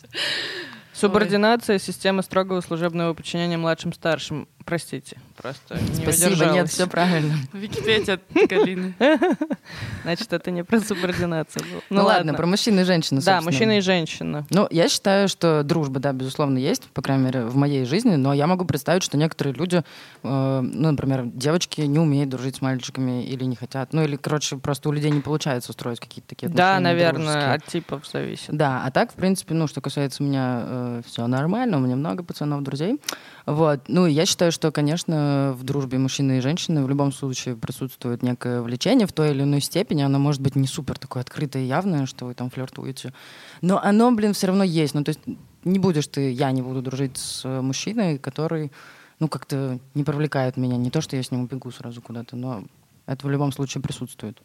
Субординация, 0.93 1.77
система 1.77 2.21
строгого 2.21 2.61
служебного 2.61 3.13
подчинения 3.13 3.57
младшим-старшим. 3.57 4.47
Простите, 4.65 5.17
просто 5.37 5.77
не 5.79 5.95
Спасибо, 6.01 6.45
нет, 6.45 6.69
все 6.69 6.87
правильно. 6.87 7.35
Википедия 7.53 8.15
от 8.15 8.49
Галины. 8.49 8.95
Значит, 10.03 10.33
это 10.33 10.49
не 10.49 10.63
про 10.63 10.79
субординацию 10.79 11.63
было. 11.71 11.81
Ну, 11.91 12.03
ладно, 12.03 12.33
про 12.33 12.47
мужчин 12.47 12.79
и 12.79 12.83
женщин, 12.83 13.19
Да, 13.19 13.41
мужчина 13.41 13.77
и 13.77 13.81
женщина. 13.81 14.47
Ну, 14.49 14.67
я 14.71 14.89
считаю, 14.89 15.27
что 15.27 15.61
дружба, 15.63 15.99
да, 15.99 16.13
безусловно, 16.13 16.57
есть, 16.57 16.83
по 16.93 17.03
крайней 17.03 17.25
мере, 17.25 17.45
в 17.45 17.55
моей 17.55 17.85
жизни, 17.85 18.15
но 18.15 18.33
я 18.33 18.47
могу 18.47 18.65
представить, 18.65 19.03
что 19.03 19.17
некоторые 19.17 19.53
люди, 19.53 19.83
э, 20.23 20.59
ну, 20.61 20.91
например, 20.91 21.25
девочки 21.25 21.81
не 21.81 21.99
умеют 21.99 22.29
дружить 22.29 22.55
с 22.55 22.61
мальчиками 22.61 23.23
или 23.23 23.43
не 23.43 23.55
хотят, 23.55 23.93
ну, 23.93 24.03
или, 24.03 24.15
короче, 24.15 24.57
просто 24.57 24.89
у 24.89 24.91
людей 24.91 25.11
не 25.11 25.21
получается 25.21 25.71
устроить 25.71 25.99
какие-то 25.99 26.29
такие 26.29 26.49
Да, 26.49 26.77
отношения 26.77 26.93
наверное, 26.95 27.33
дружеские. 27.33 27.53
от 27.53 27.65
типов 27.65 28.07
зависит. 28.11 28.49
Да, 28.57 28.81
а 28.83 28.89
так, 28.89 29.11
в 29.11 29.15
принципе, 29.15 29.53
ну, 29.53 29.67
что 29.67 29.79
касается 29.81 30.23
меня, 30.23 31.01
все 31.05 31.27
нормально, 31.27 31.77
у 31.77 31.81
меня 31.81 31.95
много 31.95 32.23
пацанов, 32.23 32.63
друзей. 32.63 32.99
Вот. 33.45 33.81
Ну, 33.87 34.07
и 34.07 34.11
я 34.11 34.25
считаю, 34.25 34.51
что, 34.55 34.71
конечно, 34.71 35.53
в 35.55 35.63
дружбе 35.63 35.97
мужчины 35.97 36.37
и 36.37 36.41
женщины 36.41 36.83
в 36.83 36.89
любом 36.89 37.11
случае 37.11 37.55
присутствует 37.55 38.23
некое 38.23 38.61
влечение 38.61 39.05
в 39.05 39.13
той 39.13 39.31
или 39.31 39.43
иной 39.43 39.61
степени. 39.61 40.01
Оно 40.01 40.17
может 40.17 40.41
быть 40.41 40.55
не 40.55 40.65
супер 40.65 40.97
такое 40.97 41.21
открытое 41.21 41.63
и 41.63 41.67
явное, 41.67 42.05
что 42.05 42.25
вы 42.25 42.33
там 42.33 42.49
флиртуете. 42.49 43.13
Но 43.61 43.79
оно, 43.79 44.11
блин, 44.11 44.33
все 44.33 44.47
равно 44.47 44.63
есть. 44.63 44.95
Ну, 44.95 45.03
то 45.03 45.09
есть 45.09 45.19
не 45.63 45.77
будешь 45.77 46.07
ты, 46.07 46.31
я 46.31 46.51
не 46.51 46.61
буду 46.61 46.81
дружить 46.81 47.17
с 47.17 47.45
э, 47.45 47.61
мужчиной, 47.61 48.17
который, 48.17 48.71
ну, 49.19 49.27
как-то 49.27 49.79
не 49.93 50.03
привлекает 50.03 50.57
меня. 50.57 50.77
Не 50.77 50.89
то, 50.89 51.01
что 51.01 51.15
я 51.15 51.21
с 51.21 51.31
ним 51.31 51.41
убегу 51.41 51.69
сразу 51.71 52.01
куда-то, 52.01 52.35
но 52.35 52.63
это 53.05 53.27
в 53.27 53.29
любом 53.29 53.51
случае 53.51 53.83
присутствует. 53.83 54.41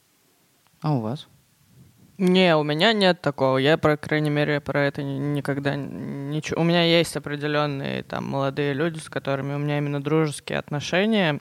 А 0.81 0.93
у 0.93 1.01
вас? 1.01 1.29
Не, 2.21 2.55
у 2.55 2.63
меня 2.65 2.93
нет 2.93 3.23
такого. 3.23 3.57
Я, 3.57 3.79
по 3.79 3.97
крайней 3.97 4.29
мере, 4.29 4.61
про 4.61 4.83
это 4.83 5.03
никогда 5.03 5.75
ничего. 5.75 6.61
У 6.61 6.65
меня 6.65 6.83
есть 6.85 7.17
определенные 7.17 8.03
там 8.03 8.27
молодые 8.27 8.75
люди, 8.75 8.99
с 8.99 9.09
которыми 9.09 9.55
у 9.55 9.59
меня 9.59 9.79
именно 9.79 10.03
дружеские 10.03 10.59
отношения. 10.59 11.41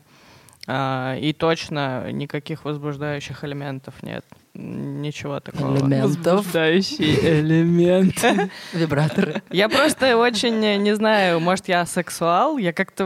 А, 0.67 1.17
и 1.17 1.33
точно 1.33 2.09
никаких 2.13 2.63
возбуждающих 2.63 3.43
элементов 3.43 4.01
нет. 4.03 4.23
Ничего 4.53 5.39
такого. 5.39 5.77
Элементов. 5.77 6.35
Возбуждающий 6.35 7.39
элемент. 7.39 8.15
Вибраторы. 8.73 9.41
Я 9.51 9.69
просто 9.69 10.17
очень, 10.17 10.59
не 10.59 10.95
знаю, 10.95 11.39
может, 11.39 11.67
я 11.67 11.85
сексуал, 11.85 12.57
я 12.57 12.73
как-то 12.73 13.05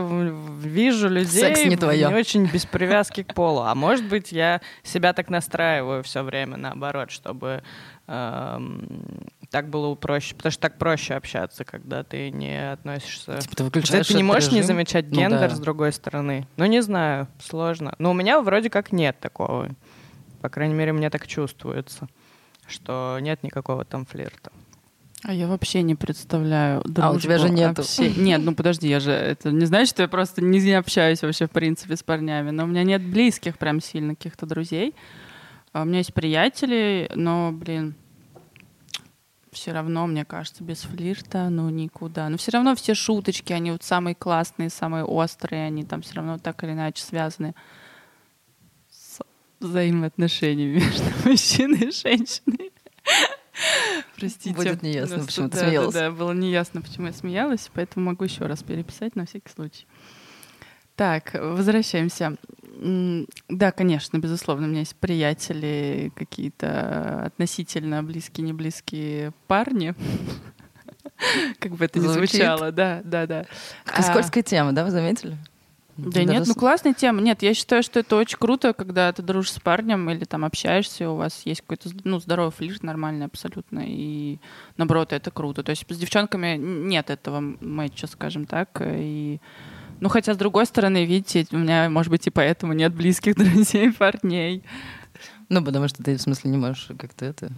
вижу 0.58 1.08
людей 1.08 1.40
Секс 1.40 1.64
не, 1.64 1.76
твое. 1.76 2.08
не 2.08 2.14
очень 2.14 2.46
без 2.46 2.64
привязки 2.66 3.22
к 3.22 3.34
полу. 3.34 3.60
А 3.60 3.74
может 3.74 4.06
быть, 4.06 4.32
я 4.32 4.60
себя 4.82 5.12
так 5.12 5.28
настраиваю 5.28 6.02
все 6.02 6.22
время 6.22 6.56
наоборот, 6.56 7.10
чтобы 7.10 7.62
эм, 8.06 8.88
так 9.50 9.68
было 9.68 9.94
проще, 9.94 10.34
потому 10.34 10.50
что 10.50 10.62
так 10.62 10.78
проще 10.78 11.14
общаться, 11.14 11.64
когда 11.64 12.02
ты 12.02 12.30
не 12.30 12.72
относишься... 12.72 13.38
Типа 13.38 13.56
ты 13.56 13.64
выключаешь 13.64 14.06
ты 14.08 14.14
не 14.14 14.22
можешь 14.22 14.46
режим? 14.46 14.56
не 14.56 14.62
замечать 14.62 15.06
Ну 15.10 15.16
гендер 15.18 15.50
да. 15.50 15.54
с 15.54 15.60
другой 15.60 15.92
стороны. 15.92 16.48
Ну, 16.56 16.64
не 16.64 16.82
знаю, 16.82 17.28
сложно. 17.38 17.94
Но 17.98 18.10
у 18.10 18.14
меня 18.14 18.40
вроде 18.40 18.70
как 18.70 18.92
нет 18.92 19.20
такого. 19.20 19.68
По 20.44 20.50
крайней 20.50 20.74
мере, 20.74 20.92
мне 20.92 21.08
так 21.08 21.26
чувствуется, 21.26 22.06
что 22.66 23.16
нет 23.22 23.42
никакого 23.42 23.86
там 23.86 24.04
флирта. 24.04 24.52
А 25.22 25.32
я 25.32 25.48
вообще 25.48 25.80
не 25.80 25.94
представляю 25.94 26.82
А 26.98 27.12
у 27.12 27.18
тебя 27.18 27.38
же 27.38 27.44
дружбу 27.46 27.56
нету. 27.56 27.80
вообще. 27.80 28.10
Нет, 28.10 28.42
ну 28.44 28.54
подожди, 28.54 28.86
я 28.86 29.00
же 29.00 29.10
это 29.10 29.50
не 29.50 29.64
значит, 29.64 29.94
что 29.94 30.02
я 30.02 30.08
просто 30.08 30.42
не 30.42 30.72
общаюсь 30.72 31.22
вообще 31.22 31.46
в 31.46 31.50
принципе 31.50 31.96
с 31.96 32.02
парнями, 32.02 32.50
но 32.50 32.64
у 32.64 32.66
меня 32.66 32.82
нет 32.82 33.00
близких 33.02 33.56
прям 33.56 33.80
сильно 33.80 34.14
каких-то 34.14 34.44
друзей. 34.44 34.94
А 35.72 35.80
У 35.80 35.84
меня 35.86 35.96
есть 35.96 36.12
приятели, 36.12 37.10
но, 37.14 37.50
блин, 37.50 37.94
все 39.50 39.72
равно, 39.72 40.06
мне 40.06 40.26
кажется, 40.26 40.62
без 40.62 40.82
флирта, 40.82 41.48
ну, 41.48 41.70
никуда. 41.70 42.28
Но 42.28 42.36
все 42.36 42.50
равно 42.50 42.74
все 42.74 42.92
шуточки, 42.92 43.54
они 43.54 43.70
вот 43.70 43.82
самые 43.82 44.14
классные, 44.14 44.68
самые 44.68 45.04
острые, 45.04 45.68
они 45.68 45.84
там 45.84 46.02
все 46.02 46.16
равно 46.16 46.36
так 46.36 46.62
или 46.64 46.72
иначе 46.72 47.02
связаны 47.02 47.54
взаимоотношениями 49.64 50.74
между 50.80 51.04
мужчиной 51.28 51.88
и 51.88 51.90
женщиной. 51.92 52.72
Простите. 54.16 54.54
Будет 54.54 54.82
неясно, 54.82 55.16
Просто- 55.16 55.26
почему 55.26 55.48
ты 55.48 55.56
да, 55.58 55.66
смеялась. 55.68 55.94
Да, 55.94 56.00
да, 56.00 56.10
было 56.10 56.32
неясно, 56.32 56.82
почему 56.82 57.06
я 57.06 57.12
смеялась, 57.12 57.70
поэтому 57.74 58.06
могу 58.06 58.24
еще 58.24 58.46
раз 58.46 58.62
переписать 58.62 59.16
на 59.16 59.26
всякий 59.26 59.50
случай. 59.52 59.86
Так, 60.96 61.34
возвращаемся. 61.34 62.36
Да, 63.48 63.72
конечно, 63.72 64.18
безусловно, 64.18 64.66
у 64.66 64.70
меня 64.70 64.80
есть 64.80 64.96
приятели, 64.96 66.12
какие-то 66.16 67.24
относительно 67.26 68.02
близкие, 68.02 68.46
не 68.46 68.52
близкие 68.52 69.32
парни. 69.46 69.94
Как 71.60 71.72
бы 71.72 71.84
это 71.84 71.98
ни 71.98 72.06
звучало, 72.06 72.72
да, 72.72 73.00
да, 73.04 73.26
да. 73.26 73.46
Какая 73.84 74.00
А, 74.06 74.10
скользкая 74.10 74.42
тема, 74.42 74.72
да, 74.72 74.84
вы 74.84 74.90
заметили? 74.90 75.36
Да 75.96 76.10
Даже 76.10 76.26
нет, 76.26 76.44
ну 76.46 76.54
классная 76.54 76.92
тема. 76.92 77.20
Нет, 77.20 77.42
я 77.42 77.54
считаю, 77.54 77.82
что 77.82 78.00
это 78.00 78.16
очень 78.16 78.38
круто, 78.38 78.72
когда 78.72 79.12
ты 79.12 79.22
дружишь 79.22 79.52
с 79.52 79.60
парнем 79.60 80.10
или 80.10 80.24
там 80.24 80.44
общаешься, 80.44 81.08
у 81.08 81.16
вас 81.16 81.42
есть 81.44 81.60
какой-то 81.60 81.90
ну, 82.02 82.18
здоровый 82.18 82.50
флирт, 82.50 82.82
нормальный 82.82 83.26
абсолютно. 83.26 83.82
И 83.86 84.38
наоборот, 84.76 85.12
это 85.12 85.30
круто. 85.30 85.62
То 85.62 85.70
есть 85.70 85.84
с 85.88 85.96
девчонками 85.96 86.56
нет 86.56 87.10
этого 87.10 87.40
матча, 87.60 88.08
скажем 88.08 88.46
так. 88.46 88.82
И 88.84 89.40
ну, 90.00 90.08
хотя, 90.08 90.34
с 90.34 90.36
другой 90.36 90.66
стороны, 90.66 91.04
видите, 91.04 91.46
у 91.52 91.56
меня, 91.56 91.88
может 91.88 92.10
быть, 92.10 92.26
и 92.26 92.30
поэтому 92.30 92.72
нет 92.72 92.92
близких 92.92 93.34
друзей, 93.36 93.92
парней. 93.92 94.64
Ну, 95.48 95.64
потому 95.64 95.88
что 95.88 96.02
ты, 96.02 96.16
в 96.16 96.20
смысле, 96.20 96.50
не 96.50 96.58
можешь 96.58 96.88
как-то 96.98 97.24
это... 97.24 97.52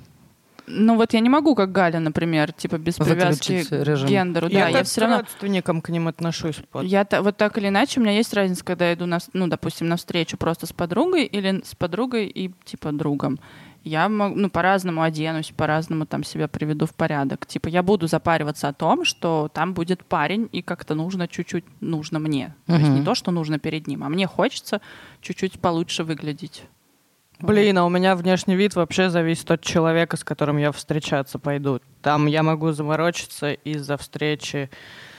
Ну, 0.66 0.96
вот 0.96 1.12
я 1.12 1.20
не 1.20 1.28
могу, 1.28 1.54
как 1.54 1.72
Галя, 1.72 2.00
например, 2.00 2.52
типа 2.52 2.78
без 2.78 2.96
привязки 2.96 3.64
к 3.64 3.70
режим. 3.84 4.08
гендеру. 4.08 4.48
Да, 4.48 4.58
я 4.58 4.68
я 4.68 4.78
как 4.78 4.86
все 4.86 5.00
равно... 5.02 5.18
к 5.18 5.20
родственникам 5.20 5.80
к 5.80 5.88
ним 5.90 6.08
отношусь. 6.08 6.56
Вот. 6.72 6.84
Я 6.84 7.06
вот 7.20 7.36
так 7.36 7.56
или 7.58 7.68
иначе, 7.68 8.00
у 8.00 8.02
меня 8.02 8.12
есть 8.12 8.32
разница, 8.34 8.64
когда 8.64 8.88
я 8.88 8.94
иду, 8.94 9.06
на, 9.06 9.18
ну, 9.32 9.46
допустим, 9.46 9.88
на 9.88 9.96
встречу 9.96 10.36
просто 10.36 10.66
с 10.66 10.72
подругой 10.72 11.24
или 11.24 11.62
с 11.64 11.74
подругой 11.74 12.26
и 12.26 12.52
типа 12.64 12.92
другом. 12.92 13.38
Я 13.84 14.08
могу, 14.08 14.34
ну, 14.34 14.50
по-разному 14.50 15.02
оденусь, 15.02 15.52
по-разному 15.56 16.06
там 16.06 16.24
себя 16.24 16.48
приведу 16.48 16.86
в 16.86 16.94
порядок. 16.94 17.46
Типа 17.46 17.68
я 17.68 17.84
буду 17.84 18.08
запариваться 18.08 18.66
о 18.66 18.72
том, 18.72 19.04
что 19.04 19.48
там 19.54 19.74
будет 19.74 20.04
парень, 20.04 20.48
и 20.50 20.60
как-то 20.60 20.96
нужно 20.96 21.28
чуть-чуть, 21.28 21.64
нужно 21.80 22.18
мне. 22.18 22.52
То 22.66 22.74
есть 22.74 22.88
не 22.88 23.04
то, 23.04 23.14
что 23.14 23.30
нужно 23.30 23.60
перед 23.60 23.86
ним, 23.86 24.02
а 24.02 24.08
мне 24.08 24.26
хочется 24.26 24.80
чуть-чуть 25.20 25.60
получше 25.60 26.02
выглядеть. 26.02 26.64
Блин, 27.40 27.76
а 27.76 27.84
у 27.84 27.90
меня 27.90 28.16
внешний 28.16 28.56
вид 28.56 28.74
вообще 28.76 29.10
зависит 29.10 29.50
от 29.50 29.60
человека, 29.60 30.16
с 30.16 30.24
которым 30.24 30.56
я 30.56 30.72
встречаться 30.72 31.38
пойду. 31.38 31.80
Там 32.00 32.26
я 32.26 32.42
могу 32.42 32.72
заморочиться 32.72 33.52
из-за 33.52 33.98
встречи 33.98 34.70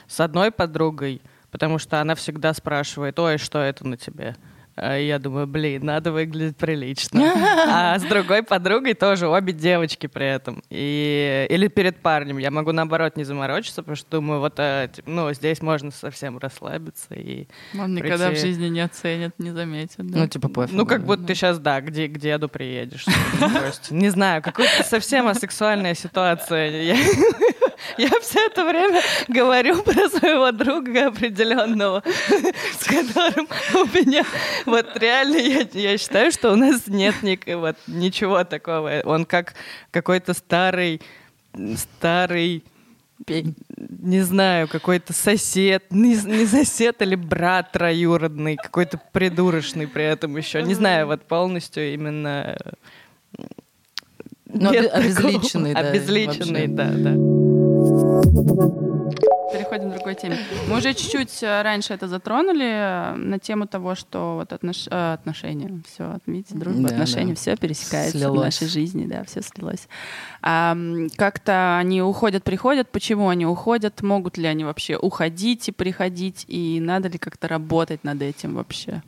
с 0.07 0.19
одной 0.19 0.51
подругой, 0.51 1.21
потому 1.51 1.77
что 1.77 2.01
она 2.01 2.15
всегда 2.15 2.53
спрашивает, 2.53 3.19
ой, 3.19 3.37
что 3.37 3.59
это 3.59 3.85
на 3.85 3.97
тебе? 3.97 4.35
А 4.79 4.95
я 4.95 5.17
думаю, 5.17 5.47
блин, 5.47 5.85
надо 5.85 6.11
выглядеть 6.11 6.57
прилично. 6.57 7.33
А 7.69 7.97
с 7.97 8.03
другой 8.03 8.43
подругой 8.43 8.93
тоже 8.93 9.27
обе 9.27 9.51
девочки 9.51 10.07
при 10.07 10.27
этом. 10.27 10.61
И... 10.69 11.47
Или 11.49 11.67
перед 11.67 11.97
парнем. 11.97 12.37
Я 12.37 12.51
могу, 12.51 12.71
наоборот, 12.71 13.17
не 13.17 13.23
заморочиться, 13.23 13.81
потому 13.81 13.95
что 13.95 14.09
думаю, 14.11 14.39
вот 14.39 14.59
а, 14.59 14.89
ну, 15.05 15.33
здесь 15.33 15.61
можно 15.61 15.89
совсем 15.91 16.37
расслабиться. 16.37 17.15
И... 17.15 17.47
Он 17.77 17.95
никогда 17.95 18.27
в 18.27 18.31
Прийти. 18.31 18.47
жизни 18.47 18.67
не 18.67 18.81
оценит, 18.81 19.33
не 19.39 19.51
заметит. 19.51 19.97
да. 19.97 20.19
Ну, 20.19 20.27
типа, 20.27 20.49
пофиг. 20.49 20.75
Ну, 20.75 20.85
как 20.85 21.03
будто 21.03 21.23
ты 21.23 21.35
сейчас, 21.35 21.57
да, 21.59 21.81
где, 21.81 22.07
к 22.07 22.17
деду 22.19 22.47
приедешь. 22.47 23.05
Не 23.89 24.09
знаю, 24.09 24.41
какая-то 24.41 24.83
совсем 24.83 25.27
асексуальная 25.27 25.95
ситуация. 25.95 26.95
Я, 27.97 28.09
все 28.21 28.45
это 28.47 28.65
время 28.65 29.01
говорю 29.27 29.81
про 29.83 30.09
своего 30.09 30.51
друга 30.51 31.07
определенного, 31.07 32.03
с 32.79 32.83
которым 32.85 33.47
у 33.73 33.85
меня... 33.97 34.23
Вот 34.65 34.85
реально 34.97 35.37
я, 35.37 35.67
я 35.73 35.97
считаю, 35.97 36.31
что 36.31 36.51
у 36.51 36.55
нас 36.55 36.87
нет 36.87 37.15
ник- 37.23 37.47
вот, 37.47 37.75
ничего 37.87 38.43
такого. 38.43 39.01
Он 39.05 39.25
как 39.25 39.53
какой-то 39.91 40.33
старый, 40.33 41.01
старый 41.75 42.63
Пень. 43.25 43.55
не 43.77 44.21
знаю, 44.21 44.67
какой-то 44.67 45.11
сосед, 45.11 45.85
не, 45.89 46.15
не 46.15 46.45
сосед 46.45 47.01
или 47.01 47.15
брат 47.15 47.71
троюродный, 47.71 48.55
какой-то 48.57 49.01
придурочный 49.11 49.87
при 49.87 50.03
этом 50.03 50.37
еще. 50.37 50.61
Не 50.61 50.75
знаю, 50.75 51.07
вот 51.07 51.23
полностью 51.23 51.93
именно... 51.93 52.55
э, 53.37 53.43
Ну, 54.45 54.69
обезличенный, 54.69 55.73
такого. 55.73 55.73
да, 55.73 55.89
Обезличенный, 55.89 56.67
да, 56.67 56.89
да. 56.91 57.36
Переходим 59.51 59.89
к 59.91 59.95
другой 59.95 60.15
теме. 60.15 60.37
Мы 60.67 60.77
уже 60.77 60.93
чуть-чуть 60.93 61.41
э, 61.41 61.61
раньше 61.61 61.93
это 61.93 62.07
затронули 62.09 62.65
э, 62.65 63.15
на 63.15 63.39
тему 63.39 63.65
того, 63.65 63.95
что 63.95 64.35
вот 64.35 64.51
отнош- 64.51 64.87
э, 64.91 65.13
отношения, 65.13 65.81
все, 65.87 66.17
видите, 66.25 66.53
дружба, 66.55 66.89
Да, 66.89 66.95
отношения, 66.95 67.29
да. 67.33 67.35
все 67.35 67.55
пересекается 67.55 68.17
в 68.17 68.19
Слилось. 68.19 68.43
нашей 68.61 68.67
жизни, 68.67 69.05
да, 69.07 69.23
все 69.23 69.41
слилось. 69.41 69.87
А, 70.41 70.75
как-то 71.15 71.77
они 71.77 72.01
уходят, 72.01 72.43
приходят. 72.43 72.89
Почему 72.89 73.29
они 73.29 73.45
уходят? 73.45 74.01
Могут 74.01 74.37
ли 74.37 74.47
они 74.47 74.65
вообще 74.65 74.97
уходить 74.97 75.69
и 75.69 75.71
приходить? 75.71 76.43
И 76.49 76.79
надо 76.81 77.07
ли 77.07 77.17
как-то 77.17 77.47
работать 77.47 78.03
над 78.03 78.21
этим 78.21 78.55
вообще? 78.55 79.01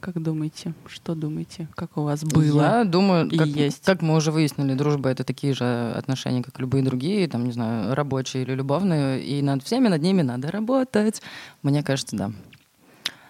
Как 0.00 0.22
думаете? 0.22 0.74
Что 0.86 1.14
думаете? 1.14 1.68
Как 1.74 1.96
у 1.96 2.02
вас 2.02 2.22
было? 2.22 2.60
Я 2.60 2.84
думаю, 2.84 3.28
и 3.28 3.36
как, 3.36 3.46
есть. 3.48 3.84
как 3.84 4.02
мы 4.02 4.14
уже 4.14 4.30
выяснили, 4.30 4.74
дружба— 4.74 5.08
это 5.10 5.24
такие 5.24 5.54
же 5.54 5.92
отношения, 5.96 6.42
как 6.42 6.58
любые 6.60 6.84
другие, 6.84 7.26
там, 7.28 7.44
не 7.44 7.52
знаю, 7.52 7.94
рабочие 7.94 8.42
или 8.42 8.54
любовные, 8.54 9.22
и 9.24 9.42
над 9.42 9.62
всеми 9.62 9.88
над 9.88 10.02
ними 10.02 10.22
надо 10.22 10.50
работать. 10.50 11.22
Мне 11.62 11.82
кажется, 11.82 12.16
да. 12.16 12.30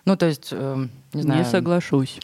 Ну, 0.05 0.17
то 0.17 0.27
есть, 0.27 0.49
э, 0.53 0.87
не 1.13 1.23
знаю... 1.23 1.41
Не 1.41 1.45
соглашусь. 1.45 2.21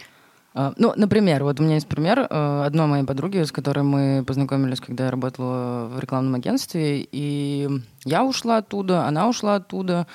А, 0.54 0.72
Ну, 0.76 0.92
например, 0.96 1.44
вот 1.44 1.60
у 1.60 1.62
меня 1.62 1.74
есть 1.74 1.88
пример 1.88 2.26
э, 2.28 2.62
одной 2.64 2.86
моей 2.86 3.04
подруги, 3.04 3.42
с 3.42 3.52
которой 3.52 3.84
мы 3.84 4.24
познакомились, 4.26 4.80
когда 4.80 5.04
я 5.04 5.10
работала 5.10 5.86
в 5.86 5.98
рекламном 5.98 6.34
агентстве, 6.34 7.06
и 7.10 7.68
я 8.04 8.24
ушла 8.24 8.58
оттуда, 8.58 9.06
она 9.06 9.28
ушла 9.28 9.56
оттуда. 9.56 10.06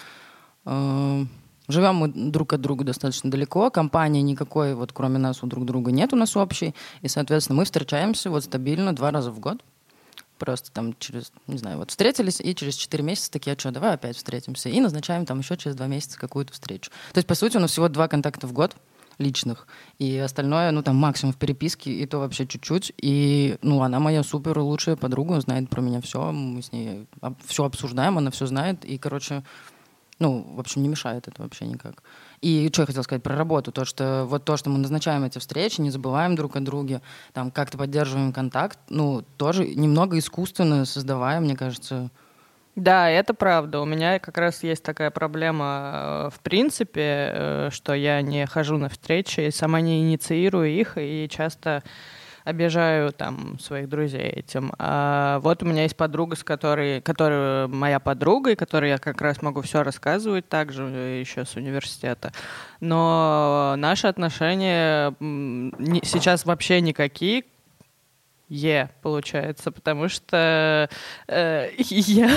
Живем 1.68 1.96
мы 1.96 2.08
друг 2.08 2.54
от 2.54 2.62
друга 2.62 2.86
достаточно 2.86 3.30
далеко, 3.30 3.70
компании 3.70 4.22
никакой, 4.22 4.74
вот 4.74 4.94
кроме 4.94 5.18
нас 5.20 5.44
у 5.44 5.48
друг 5.48 5.66
друга 5.66 5.92
нет 5.92 6.14
у 6.14 6.16
нас 6.16 6.38
общей, 6.38 6.74
и, 7.02 7.08
соответственно, 7.08 7.58
мы 7.58 7.66
встречаемся 7.66 8.30
вот 8.30 8.44
стабильно 8.46 8.96
два 8.96 9.12
раза 9.12 9.32
в 9.32 9.40
год. 9.40 9.62
Просто 10.38 10.72
там 10.72 10.96
через, 11.00 11.32
не 11.48 11.58
знаю, 11.58 11.80
вот 11.80 11.90
встретились, 11.90 12.40
и 12.40 12.54
через 12.54 12.76
4 12.76 13.04
месяца 13.04 13.32
такие, 13.32 13.56
а 13.56 13.60
что, 13.60 13.72
давай 13.72 13.96
опять 13.96 14.16
встретимся. 14.16 14.70
И 14.70 14.80
назначаем 14.80 15.26
там 15.26 15.40
еще 15.40 15.58
через 15.58 15.76
2 15.76 15.88
месяца 15.88 16.20
какую-то 16.20 16.54
встречу. 16.54 16.92
То 17.12 17.18
есть, 17.18 17.28
по 17.28 17.34
сути, 17.34 17.58
у 17.58 17.60
нас 17.60 17.72
всего 17.72 17.90
два 17.90 18.08
контакта 18.08 18.46
в 18.46 18.54
год 18.54 18.76
личных. 19.18 19.68
И 19.98 20.16
остальное, 20.18 20.70
ну, 20.72 20.84
там, 20.84 20.96
максимум 20.96 21.34
в 21.34 21.38
переписке, 21.38 21.92
и 21.92 22.06
то 22.06 22.20
вообще 22.20 22.46
чуть-чуть. 22.46 22.94
И, 23.02 23.58
ну, 23.64 23.82
она 23.82 24.00
моя 24.00 24.22
супер 24.22 24.60
лучшая 24.60 24.96
подруга, 24.96 25.42
знает 25.42 25.70
про 25.70 25.82
меня 25.82 26.02
все. 26.02 26.32
Мы 26.32 26.62
с 26.62 26.72
ней 26.72 27.08
все 27.46 27.64
обсуждаем, 27.64 28.20
она 28.20 28.30
все 28.30 28.46
знает. 28.46 28.86
И, 28.86 29.00
короче, 29.00 29.44
Ну, 30.20 30.46
в 30.56 30.60
общем, 30.60 30.82
не 30.82 30.90
мешает 30.90 31.28
это 31.28 31.42
вообще 31.42 31.66
никак. 31.66 32.04
И 32.42 32.70
что 32.72 32.84
я 32.84 32.86
хотела 32.88 33.04
сказать 33.04 33.24
про 33.24 33.36
работу, 33.36 33.72
то, 33.72 33.86
что 33.86 34.26
вот 34.26 34.46
то, 34.46 34.58
что 34.58 34.70
мы 34.70 34.80
назначаем 34.80 35.24
эти 35.24 35.38
встречи, 35.38 35.82
не 35.82 35.92
забываем 35.92 36.36
друг 36.36 36.56
о 36.56 36.60
друге, 36.60 37.02
там 37.34 37.52
как-то 37.52 37.78
поддерживаем 37.78 38.34
контакт, 38.34 38.80
ну, 38.90 39.24
тоже 39.38 39.68
немного 39.68 40.18
искусственно 40.18 40.86
создавая, 40.86 41.40
мне 41.40 41.56
кажется, 41.56 42.10
да, 42.78 43.10
это 43.10 43.34
правда. 43.34 43.82
У 43.82 43.86
меня 43.86 44.20
как 44.20 44.38
раз 44.38 44.62
есть 44.62 44.84
такая 44.84 45.10
проблема 45.10 46.28
э, 46.28 46.30
в 46.32 46.40
принципе, 46.42 47.32
э, 47.34 47.70
что 47.72 47.96
я 47.96 48.22
не 48.22 48.46
хожу 48.46 48.78
на 48.78 48.88
встречи, 48.88 49.50
сама 49.50 49.82
не 49.82 50.02
инициирую 50.02 50.70
их 50.70 50.94
и 50.96 51.28
часто 51.28 51.82
обижаю 52.48 53.12
там 53.12 53.60
своих 53.60 53.90
друзей 53.90 54.30
этим. 54.30 54.72
А 54.80 55.40
вот 55.40 55.64
у 55.64 55.66
меня 55.66 55.84
есть 55.84 55.98
подруга, 55.98 56.38
с 56.38 56.44
которой, 56.44 57.02
которая 57.02 57.68
моя 57.68 58.00
подруга, 58.00 58.52
и 58.52 58.56
которой 58.56 58.90
я 58.90 58.98
как 58.98 59.20
раз 59.20 59.42
могу 59.42 59.62
все 59.62 59.84
рассказывать 59.84 60.48
также 60.48 60.84
еще 60.84 61.44
с 61.44 61.58
университета. 61.58 62.32
Но 62.80 63.76
наши 63.78 64.08
отношения 64.08 65.14
сейчас 66.04 66.46
вообще 66.46 66.80
никакие, 66.80 67.44
Е, 68.50 68.90
получается, 69.02 69.72
потому 69.72 70.08
что 70.08 70.90
э, 71.28 71.70
я 71.78 72.30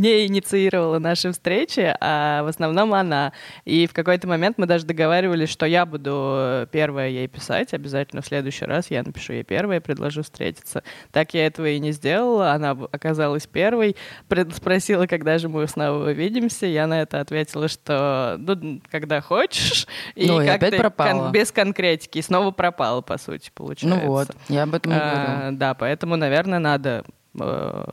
не 0.00 0.26
инициировала 0.26 0.98
наши 0.98 1.30
встречи, 1.30 1.94
а 2.00 2.42
в 2.42 2.46
основном 2.46 2.94
она. 2.94 3.32
И 3.64 3.86
в 3.86 3.92
какой-то 3.92 4.26
момент 4.26 4.56
мы 4.58 4.66
даже 4.66 4.86
договаривались, 4.86 5.50
что 5.50 5.66
я 5.66 5.84
буду 5.84 6.66
первая 6.72 7.08
ей 7.10 7.28
писать. 7.28 7.74
Обязательно 7.74 8.22
в 8.22 8.26
следующий 8.26 8.64
раз 8.64 8.90
я 8.90 9.02
напишу 9.02 9.34
ей 9.34 9.42
первая, 9.44 9.80
предложу 9.80 10.22
встретиться. 10.22 10.82
Так 11.12 11.34
я 11.34 11.46
этого 11.46 11.66
и 11.66 11.78
не 11.78 11.92
сделала. 11.92 12.52
Она 12.52 12.70
оказалась 12.70 13.46
первой. 13.46 13.94
Спросила, 14.54 15.06
когда 15.06 15.38
же 15.38 15.48
мы 15.48 15.66
снова 15.68 16.08
увидимся. 16.10 16.66
Я 16.66 16.86
на 16.86 17.02
это 17.02 17.20
ответила, 17.20 17.68
что 17.68 18.36
ну, 18.38 18.80
когда 18.90 19.20
хочешь. 19.20 19.86
И, 20.14 20.26
ну, 20.26 20.40
и 20.40 20.46
опять 20.48 20.76
пропала. 20.76 21.24
Кон- 21.24 21.32
без 21.32 21.52
конкретики. 21.52 22.18
И 22.18 22.22
снова 22.22 22.50
пропала, 22.50 23.02
по 23.02 23.18
сути, 23.18 23.50
получается. 23.54 24.00
Ну 24.00 24.06
вот, 24.06 24.28
я 24.48 24.62
об 24.62 24.74
этом 24.74 24.92
и 24.92 24.94
говорю. 24.94 25.14
А, 25.14 25.48
да, 25.52 25.74
поэтому, 25.74 26.16
наверное, 26.16 26.58
надо 26.58 27.04
э, 27.38 27.84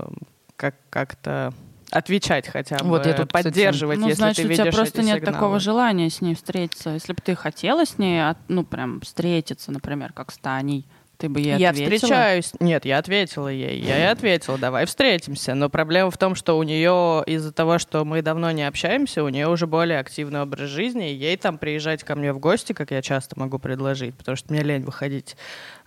как- 0.56 0.76
как-то 0.90 1.54
отвечать 1.98 2.48
хотя 2.48 2.78
бы, 2.80 2.90
вот 2.90 3.06
я 3.06 3.14
тут, 3.14 3.32
поддерживать, 3.32 3.98
кстати, 3.98 4.02
ну, 4.02 4.08
если 4.08 4.22
значит, 4.22 4.38
ты 4.38 4.44
видишь 4.44 4.60
у 4.60 4.64
тебя 4.64 4.72
просто 4.72 5.02
нет 5.02 5.18
сигналы. 5.18 5.34
такого 5.34 5.60
желания 5.60 6.10
с 6.10 6.22
ней 6.22 6.36
встретиться. 6.36 6.92
Если 6.92 7.14
бы 7.14 7.20
ты 7.24 7.36
хотела 7.36 7.86
с 7.86 7.98
ней, 7.98 8.22
ну, 8.48 8.64
прям 8.64 9.02
встретиться, 9.02 9.72
например, 9.72 10.14
как 10.14 10.32
с 10.32 10.38
Таней, 10.38 10.86
ты 11.18 11.30
бы 11.30 11.40
ей 11.40 11.58
я 11.58 11.70
ответила? 11.70 11.98
Встречаюсь. 11.98 12.52
Нет, 12.60 12.86
я 12.86 13.00
ответила 13.00 13.48
ей. 13.48 13.82
Я 13.82 13.98
ей 13.98 14.12
ответила, 14.12 14.58
давай 14.58 14.86
встретимся. 14.86 15.56
Но 15.56 15.70
проблема 15.70 16.12
в 16.12 16.18
том, 16.18 16.36
что 16.36 16.58
у 16.58 16.64
нее 16.64 17.24
из-за 17.26 17.52
того, 17.52 17.80
что 17.80 18.06
мы 18.06 18.22
давно 18.22 18.52
не 18.52 18.68
общаемся, 18.68 19.24
у 19.24 19.30
нее 19.30 19.48
уже 19.48 19.68
более 19.68 20.00
активный 20.00 20.42
образ 20.42 20.70
жизни, 20.70 21.12
и 21.12 21.16
ей 21.16 21.38
там 21.38 21.58
приезжать 21.58 22.04
ко 22.04 22.16
мне 22.16 22.34
в 22.34 22.40
гости, 22.40 22.74
как 22.74 22.92
я 22.92 23.02
часто 23.02 23.40
могу 23.40 23.58
предложить, 23.58 24.16
потому 24.16 24.36
что 24.36 24.54
мне 24.54 24.62
лень 24.62 24.84
выходить. 24.84 25.36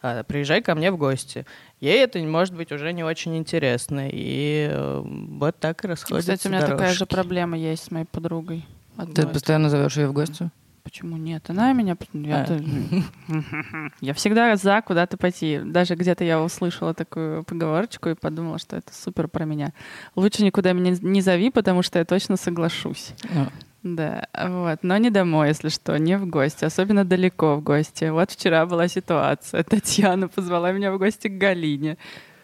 А, 0.02 0.24
приезжай 0.24 0.62
ко 0.62 0.74
мне 0.74 0.90
в 0.90 0.96
гости. 0.96 1.46
Ей 1.80 2.02
это 2.02 2.18
может 2.18 2.54
быть 2.54 2.72
уже 2.72 2.92
не 2.92 3.04
очень 3.04 3.36
интересно. 3.36 4.08
И 4.10 4.68
э, 4.70 5.02
вот 5.04 5.58
так 5.58 5.84
и 5.84 5.88
расходятся 5.88 6.32
Кстати, 6.32 6.48
у 6.48 6.50
меня 6.50 6.60
дорожки. 6.60 6.78
такая 6.78 6.94
же 6.94 7.06
проблема 7.06 7.56
есть 7.56 7.84
с 7.84 7.90
моей 7.90 8.06
подругой. 8.06 8.66
Одной. 8.96 9.14
Ты 9.14 9.26
постоянно 9.26 9.70
зовешь 9.70 9.96
ее 9.96 10.08
в 10.08 10.12
гости? 10.12 10.50
Почему 10.82 11.16
нет? 11.16 11.48
Она 11.50 11.72
меня... 11.72 11.96
Я, 12.12 12.46
а. 12.48 13.90
я 14.00 14.14
всегда 14.14 14.56
за 14.56 14.82
куда-то 14.82 15.16
пойти. 15.16 15.60
Даже 15.64 15.94
где-то 15.94 16.24
я 16.24 16.40
услышала 16.42 16.94
такую 16.94 17.44
поговорочку 17.44 18.08
и 18.08 18.14
подумала, 18.14 18.58
что 18.58 18.76
это 18.76 18.92
супер 18.94 19.28
про 19.28 19.44
меня. 19.44 19.72
Лучше 20.16 20.42
никуда 20.42 20.72
меня 20.72 20.96
не 21.00 21.20
зови, 21.20 21.50
потому 21.50 21.82
что 21.82 21.98
я 21.98 22.04
точно 22.04 22.36
соглашусь. 22.36 23.14
А. 23.34 23.48
Да, 23.82 24.26
вот. 24.38 24.80
Но 24.82 24.96
не 24.98 25.10
домой, 25.10 25.48
если 25.48 25.68
что, 25.68 25.96
не 25.98 26.18
в 26.18 26.26
гости, 26.26 26.64
особенно 26.64 27.04
далеко 27.04 27.56
в 27.56 27.62
гости. 27.62 28.10
Вот 28.10 28.30
вчера 28.30 28.66
была 28.66 28.88
ситуация. 28.88 29.62
Татьяна 29.64 30.28
позвала 30.28 30.72
меня 30.72 30.92
в 30.92 30.98
гости 30.98 31.28
к 31.28 31.38
Галине. 31.38 31.96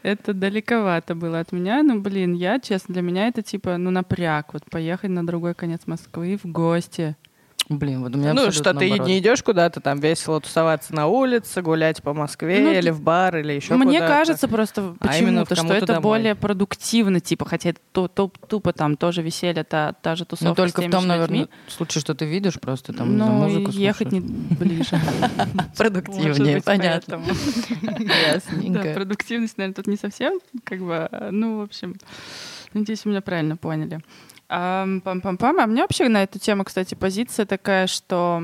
Это 0.02 0.32
далековато 0.32 1.14
было 1.14 1.40
от 1.40 1.52
меня. 1.52 1.82
Ну, 1.82 2.00
блин, 2.00 2.32
я, 2.32 2.60
честно, 2.60 2.94
для 2.94 3.02
меня 3.02 3.28
это 3.28 3.42
типа, 3.42 3.76
ну, 3.76 3.90
напряг. 3.90 4.52
Вот 4.52 4.64
поехать 4.70 5.10
на 5.10 5.26
другой 5.26 5.54
конец 5.54 5.80
Москвы 5.86 6.38
в 6.42 6.46
гости. 6.46 7.16
Блин, 7.68 8.02
вот 8.02 8.14
у 8.14 8.18
меня 8.18 8.32
Ну, 8.32 8.52
что 8.52 8.72
ты 8.74 8.90
не 8.90 9.18
идешь 9.18 9.42
куда-то 9.42 9.80
там 9.80 9.98
весело 9.98 10.40
тусоваться 10.40 10.94
на 10.94 11.08
улице, 11.08 11.62
гулять 11.62 12.00
по 12.00 12.14
Москве 12.14 12.60
ну, 12.60 12.70
или 12.72 12.90
в 12.90 13.00
бар, 13.00 13.38
или 13.38 13.54
еще 13.54 13.74
Мне 13.74 13.98
куда-то. 13.98 14.06
кажется 14.06 14.48
просто 14.48 14.94
а 15.00 15.06
почему-то, 15.08 15.56
что 15.56 15.74
это 15.74 15.86
домой. 15.86 16.02
более 16.02 16.34
продуктивно, 16.36 17.18
типа, 17.18 17.44
хотя 17.44 17.70
это 17.70 17.80
то, 17.90 18.06
то, 18.06 18.30
тупо 18.48 18.72
там 18.72 18.96
тоже 18.96 19.22
веселье, 19.22 19.64
та, 19.64 19.94
та 19.94 20.14
же 20.14 20.24
тусовка 20.24 20.48
Ну, 20.48 20.54
только 20.54 20.82
в 20.82 20.90
том, 20.90 21.08
наверное, 21.08 21.48
случае, 21.66 22.00
что 22.02 22.14
ты 22.14 22.24
видишь 22.24 22.60
просто 22.60 22.92
там 22.92 23.16
ну, 23.16 23.26
музыку 23.26 23.72
ехать 23.72 24.12
не 24.12 24.20
ближе. 24.20 25.00
Продуктивнее, 25.76 26.62
понятно. 26.62 27.20
Ясненько. 27.82 28.94
Продуктивность, 28.94 29.58
наверное, 29.58 29.74
тут 29.74 29.88
не 29.88 29.96
совсем, 29.96 30.38
как 30.62 30.78
бы, 30.78 31.08
ну, 31.32 31.58
в 31.58 31.62
общем, 31.62 31.96
надеюсь, 32.74 33.04
меня 33.04 33.22
правильно 33.22 33.56
поняли. 33.56 34.00
Пам-пам-пам. 34.48 35.60
А 35.60 35.66
мне 35.66 35.82
вообще 35.82 36.08
на 36.08 36.22
эту 36.22 36.38
тему, 36.38 36.64
кстати, 36.64 36.94
позиция 36.94 37.46
такая, 37.46 37.86
что 37.88 38.40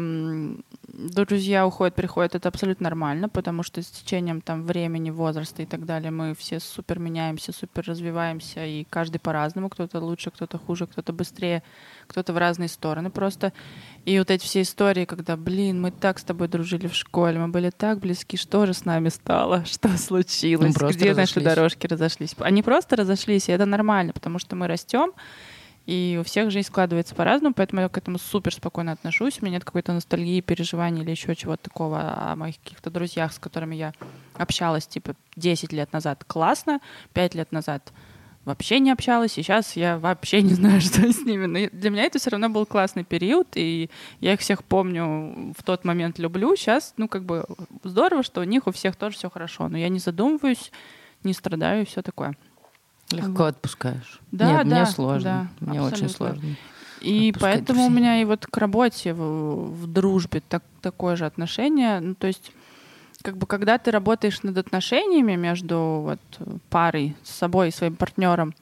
друзья 0.93 1.67
уходят, 1.67 1.95
приходят, 1.95 2.35
это 2.35 2.49
абсолютно 2.49 2.85
нормально, 2.85 3.29
потому 3.29 3.63
что 3.63 3.83
с 3.83 3.87
течением 3.87 4.41
там 4.41 4.65
времени, 4.65 5.11
возраста 5.11 5.63
и 5.63 5.67
так 5.67 5.87
далее 5.87 6.11
мы 6.11 6.35
все 6.35 6.61
супер 6.61 6.99
меняемся, 6.99 7.53
супер 7.53 7.85
развиваемся, 7.87 8.65
и 8.65 8.85
каждый 8.85 9.19
по-разному, 9.19 9.69
кто-то 9.69 10.01
лучше, 10.01 10.31
кто-то 10.31 10.59
хуже, 10.59 10.87
кто-то 10.87 11.13
быстрее, 11.13 11.63
кто-то 12.09 12.33
в 12.33 12.39
разные 12.39 12.69
стороны 12.69 13.11
просто. 13.11 13.53
И 14.05 14.19
вот 14.19 14.31
эти 14.31 14.45
все 14.45 14.63
истории, 14.63 15.05
когда, 15.05 15.37
блин, 15.37 15.81
мы 15.81 15.91
так 15.93 16.19
с 16.19 16.25
тобой 16.25 16.49
дружили 16.49 16.89
в 16.89 16.95
школе, 16.95 17.39
мы 17.39 17.49
были 17.49 17.71
так 17.71 17.99
близки, 17.99 18.37
что 18.37 18.67
же 18.67 18.75
с 18.75 18.85
нами 18.85 19.09
стало, 19.09 19.65
что 19.67 19.89
случилось, 19.97 20.75
где 20.75 21.15
наши 21.15 21.41
дорожки 21.41 21.87
разошлись. 21.87 22.35
Они 22.39 22.63
просто 22.63 22.97
разошлись, 22.97 23.49
и 23.49 23.53
это 23.53 23.67
нормально, 23.67 24.13
потому 24.13 24.39
что 24.39 24.57
мы 24.57 24.67
растем, 24.67 25.13
и 25.87 26.19
у 26.21 26.25
всех 26.25 26.51
жизнь 26.51 26.69
складывается 26.69 27.15
по-разному, 27.15 27.55
поэтому 27.55 27.83
я 27.83 27.89
к 27.89 27.99
этому 27.99 28.19
супер 28.19 28.55
спокойно 28.55 28.93
отношусь. 28.93 29.39
У 29.41 29.45
меня 29.45 29.57
нет 29.57 29.65
какой-то 29.65 29.93
ностальгии, 29.93 30.41
переживаний 30.41 31.03
или 31.03 31.11
еще 31.11 31.35
чего-то 31.35 31.65
такого 31.65 32.31
о 32.31 32.37
моих 32.37 32.59
каких-то 32.61 32.91
друзьях, 32.91 33.33
с 33.33 33.39
которыми 33.39 33.75
я 33.75 33.93
общалась, 34.35 34.87
типа, 34.87 35.15
10 35.37 35.73
лет 35.73 35.93
назад 35.93 36.25
классно, 36.25 36.81
5 37.13 37.35
лет 37.35 37.53
назад 37.53 37.93
вообще 38.45 38.81
не 38.81 38.91
общалась, 38.91 39.33
сейчас 39.33 39.77
я 39.77 39.99
вообще 39.99 40.43
не 40.43 40.55
знаю, 40.55 40.81
что 40.81 41.13
с 41.13 41.25
ними. 41.25 41.47
Но 41.47 41.71
для 41.73 41.91
меня 41.91 42.05
это 42.05 42.19
все 42.19 42.31
равно 42.31 42.49
был 42.49 42.67
классный 42.67 43.05
период, 43.05 43.49
и 43.55 43.91
я 44.21 44.35
их 44.35 44.41
всех 44.41 44.65
помню, 44.65 45.55
в 45.57 45.63
тот 45.63 45.85
момент 45.85 46.19
люблю. 46.19 46.55
Сейчас, 46.57 46.95
ну, 46.97 47.09
как 47.09 47.25
бы 47.25 47.45
здорово, 47.85 48.23
что 48.23 48.41
у 48.41 48.45
них 48.45 48.67
у 48.67 48.73
всех 48.73 48.97
тоже 48.97 49.17
все 49.17 49.31
хорошо, 49.31 49.69
но 49.69 49.79
я 49.79 49.89
не 49.89 49.99
задумываюсь, 49.99 50.71
не 51.25 51.33
страдаю 51.33 51.83
и 51.83 51.87
все 51.87 52.03
такое. 52.03 52.37
Легко 53.17 53.45
отпускаешь. 53.45 54.21
Да, 54.31 54.53
Нет, 54.53 54.69
да, 54.69 54.77
мне 54.77 54.87
сложно. 54.87 55.51
Да, 55.61 55.67
мне 55.67 55.81
абсолютно. 55.81 56.07
очень 56.07 56.15
сложно. 56.15 56.57
И 57.01 57.35
поэтому 57.39 57.81
друзей. 57.81 57.87
у 57.89 57.91
меня 57.91 58.21
и 58.21 58.25
вот 58.25 58.47
к 58.47 58.57
работе 58.57 59.13
в, 59.13 59.73
в 59.73 59.87
дружбе 59.87 60.41
так, 60.49 60.63
такое 60.81 61.17
же 61.17 61.27
отношение. 61.27 62.01
Ну, 62.01 62.15
то 62.15 62.29
есть, 62.29 62.53
как 63.23 63.37
бы, 63.37 63.47
когда 63.47 63.79
ты 63.79 63.91
работаешь 63.91 64.43
над 64.43 64.57
отношениями 64.57 65.35
между 65.35 66.03
вот, 66.05 66.21
парой 66.71 67.17
с 67.25 67.31
собой 67.31 67.69
и 67.69 67.73
своим 67.73 67.97
партнером, 67.97 68.55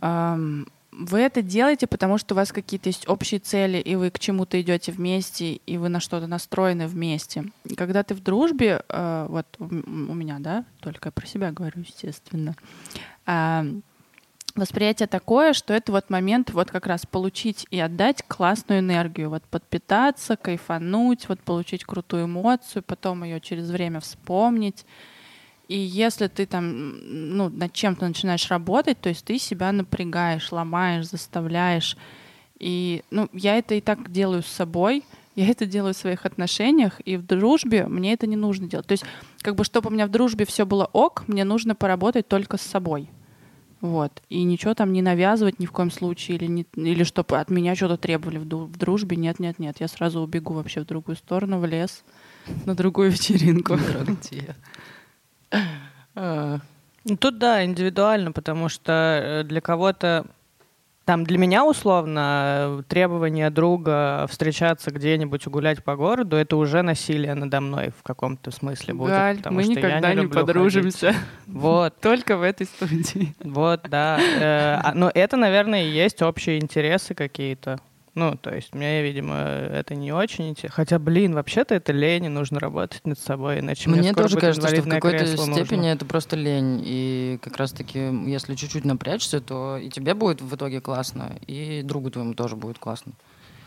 эм, 0.00 0.66
вы 0.96 1.20
это 1.20 1.42
делаете, 1.42 1.86
потому 1.86 2.18
что 2.18 2.34
у 2.34 2.36
вас 2.36 2.52
какие-то 2.52 2.88
есть 2.88 3.08
общие 3.08 3.40
цели, 3.40 3.78
и 3.78 3.96
вы 3.96 4.10
к 4.10 4.18
чему-то 4.18 4.60
идете 4.60 4.92
вместе, 4.92 5.54
и 5.54 5.76
вы 5.76 5.88
на 5.88 6.00
что-то 6.00 6.26
настроены 6.26 6.86
вместе. 6.86 7.44
Когда 7.76 8.02
ты 8.02 8.14
в 8.14 8.22
дружбе, 8.22 8.82
э, 8.88 9.26
вот 9.28 9.46
у, 9.58 9.64
меня, 9.64 10.36
да, 10.38 10.64
только 10.80 11.10
про 11.10 11.26
себя 11.26 11.50
говорю, 11.50 11.80
естественно, 11.80 12.54
э, 13.26 13.80
восприятие 14.54 15.08
такое, 15.08 15.52
что 15.52 15.74
это 15.74 15.90
вот 15.90 16.10
момент 16.10 16.50
вот 16.50 16.70
как 16.70 16.86
раз 16.86 17.06
получить 17.06 17.66
и 17.70 17.80
отдать 17.80 18.22
классную 18.26 18.80
энергию, 18.80 19.30
вот 19.30 19.42
подпитаться, 19.44 20.36
кайфануть, 20.36 21.28
вот 21.28 21.40
получить 21.40 21.84
крутую 21.84 22.26
эмоцию, 22.26 22.82
потом 22.84 23.24
ее 23.24 23.40
через 23.40 23.68
время 23.68 24.00
вспомнить 24.00 24.86
и 25.68 25.78
если 25.78 26.26
ты 26.26 26.46
там 26.46 27.36
ну, 27.36 27.48
над 27.48 27.72
чем-то 27.72 28.06
начинаешь 28.06 28.50
работать, 28.50 29.00
то 29.00 29.08
есть 29.08 29.24
ты 29.24 29.38
себя 29.38 29.72
напрягаешь, 29.72 30.52
ломаешь, 30.52 31.08
заставляешь. 31.08 31.96
И 32.58 33.02
ну, 33.10 33.28
я 33.32 33.56
это 33.56 33.74
и 33.74 33.80
так 33.80 34.10
делаю 34.10 34.42
с 34.42 34.46
собой, 34.46 35.04
я 35.34 35.48
это 35.48 35.66
делаю 35.66 35.94
в 35.94 35.98
своих 35.98 36.26
отношениях, 36.26 37.00
и 37.04 37.16
в 37.16 37.26
дружбе 37.26 37.86
мне 37.86 38.12
это 38.12 38.26
не 38.26 38.36
нужно 38.36 38.68
делать. 38.68 38.86
То 38.86 38.92
есть, 38.92 39.04
как 39.40 39.54
бы, 39.56 39.64
чтобы 39.64 39.88
у 39.88 39.92
меня 39.92 40.06
в 40.06 40.10
дружбе 40.10 40.44
все 40.44 40.66
было 40.66 40.88
ок, 40.92 41.24
мне 41.26 41.44
нужно 41.44 41.74
поработать 41.74 42.28
только 42.28 42.56
с 42.56 42.62
собой. 42.62 43.08
Вот. 43.80 44.22
И 44.30 44.42
ничего 44.44 44.72
там 44.72 44.94
не 44.94 45.02
навязывать 45.02 45.58
ни 45.58 45.66
в 45.66 45.72
коем 45.72 45.90
случае, 45.90 46.38
или, 46.38 46.46
не, 46.46 46.66
или 46.74 47.04
чтобы 47.04 47.38
от 47.38 47.50
меня 47.50 47.74
что-то 47.74 47.98
требовали 47.98 48.38
в, 48.38 48.78
дружбе. 48.78 49.16
Нет, 49.16 49.38
нет, 49.40 49.58
нет. 49.58 49.76
Я 49.78 49.88
сразу 49.88 50.20
убегу 50.20 50.54
вообще 50.54 50.80
в 50.80 50.86
другую 50.86 51.16
сторону, 51.16 51.58
в 51.58 51.66
лес, 51.66 52.02
на 52.64 52.74
другую 52.74 53.10
вечеринку. 53.12 53.76
Ну, 53.76 54.16
тут 57.20 57.38
да, 57.38 57.64
индивидуально, 57.64 58.32
потому 58.32 58.68
что 58.68 59.20
э, 59.22 59.44
для 59.44 59.60
кого-то 59.60 60.26
Там 61.04 61.24
для 61.24 61.36
меня 61.36 61.66
условно 61.66 62.82
требование 62.88 63.50
друга 63.50 64.26
встречаться 64.30 64.90
где-нибудь 64.90 65.46
гулять 65.48 65.84
по 65.84 65.96
городу 65.96 66.36
это 66.36 66.56
уже 66.56 66.80
насилие 66.82 67.34
надо 67.34 67.60
мной 67.60 67.90
в 67.98 68.02
каком-то 68.02 68.50
смысле 68.50 68.94
будет. 68.94 69.10
Галь, 69.10 69.36
потому 69.36 69.56
мы 69.56 69.62
что 69.64 69.72
никогда 69.72 70.08
я 70.08 70.14
не, 70.14 70.20
не, 70.20 70.22
люблю 70.22 70.40
подружимся. 70.40 71.08
ходить. 71.08 71.20
Вот, 71.46 72.00
Только 72.00 72.36
в 72.38 72.42
этой 72.42 72.66
студии. 72.66 73.34
вот, 73.44 73.82
да. 73.88 74.18
Э, 74.18 74.80
а, 74.82 74.92
Но 74.94 75.10
это, 75.12 75.36
наверное, 75.36 75.84
и 75.84 75.90
есть 75.90 76.22
общие 76.22 76.58
интересы 76.58 77.14
какие-то. 77.14 77.80
Ну, 78.14 78.36
то 78.36 78.54
есть 78.54 78.74
мне, 78.74 79.02
видимо, 79.02 79.34
это 79.36 79.96
не 79.96 80.12
очень 80.12 80.50
интересно. 80.50 80.76
Хотя, 80.76 80.98
блин, 81.00 81.34
вообще-то 81.34 81.74
это 81.74 81.92
лень, 81.92 82.26
и 82.26 82.28
нужно 82.28 82.60
работать 82.60 83.04
над 83.04 83.18
собой, 83.18 83.58
иначе 83.58 83.90
мне, 83.90 84.00
Мне 84.00 84.14
тоже 84.14 84.38
кажется, 84.38 84.68
что 84.68 84.82
в 84.82 84.88
какой-то 84.88 85.26
степени 85.26 85.76
нужно. 85.76 85.86
это 85.86 86.04
просто 86.04 86.36
лень. 86.36 86.80
И 86.84 87.40
как 87.42 87.56
раз-таки, 87.56 87.98
если 88.26 88.54
чуть-чуть 88.54 88.84
напрячься, 88.84 89.40
то 89.40 89.78
и 89.78 89.88
тебе 89.90 90.14
будет 90.14 90.40
в 90.40 90.54
итоге 90.54 90.80
классно, 90.80 91.32
и 91.48 91.82
другу 91.82 92.10
твоему 92.10 92.34
тоже 92.34 92.54
будет 92.54 92.78
классно. 92.78 93.12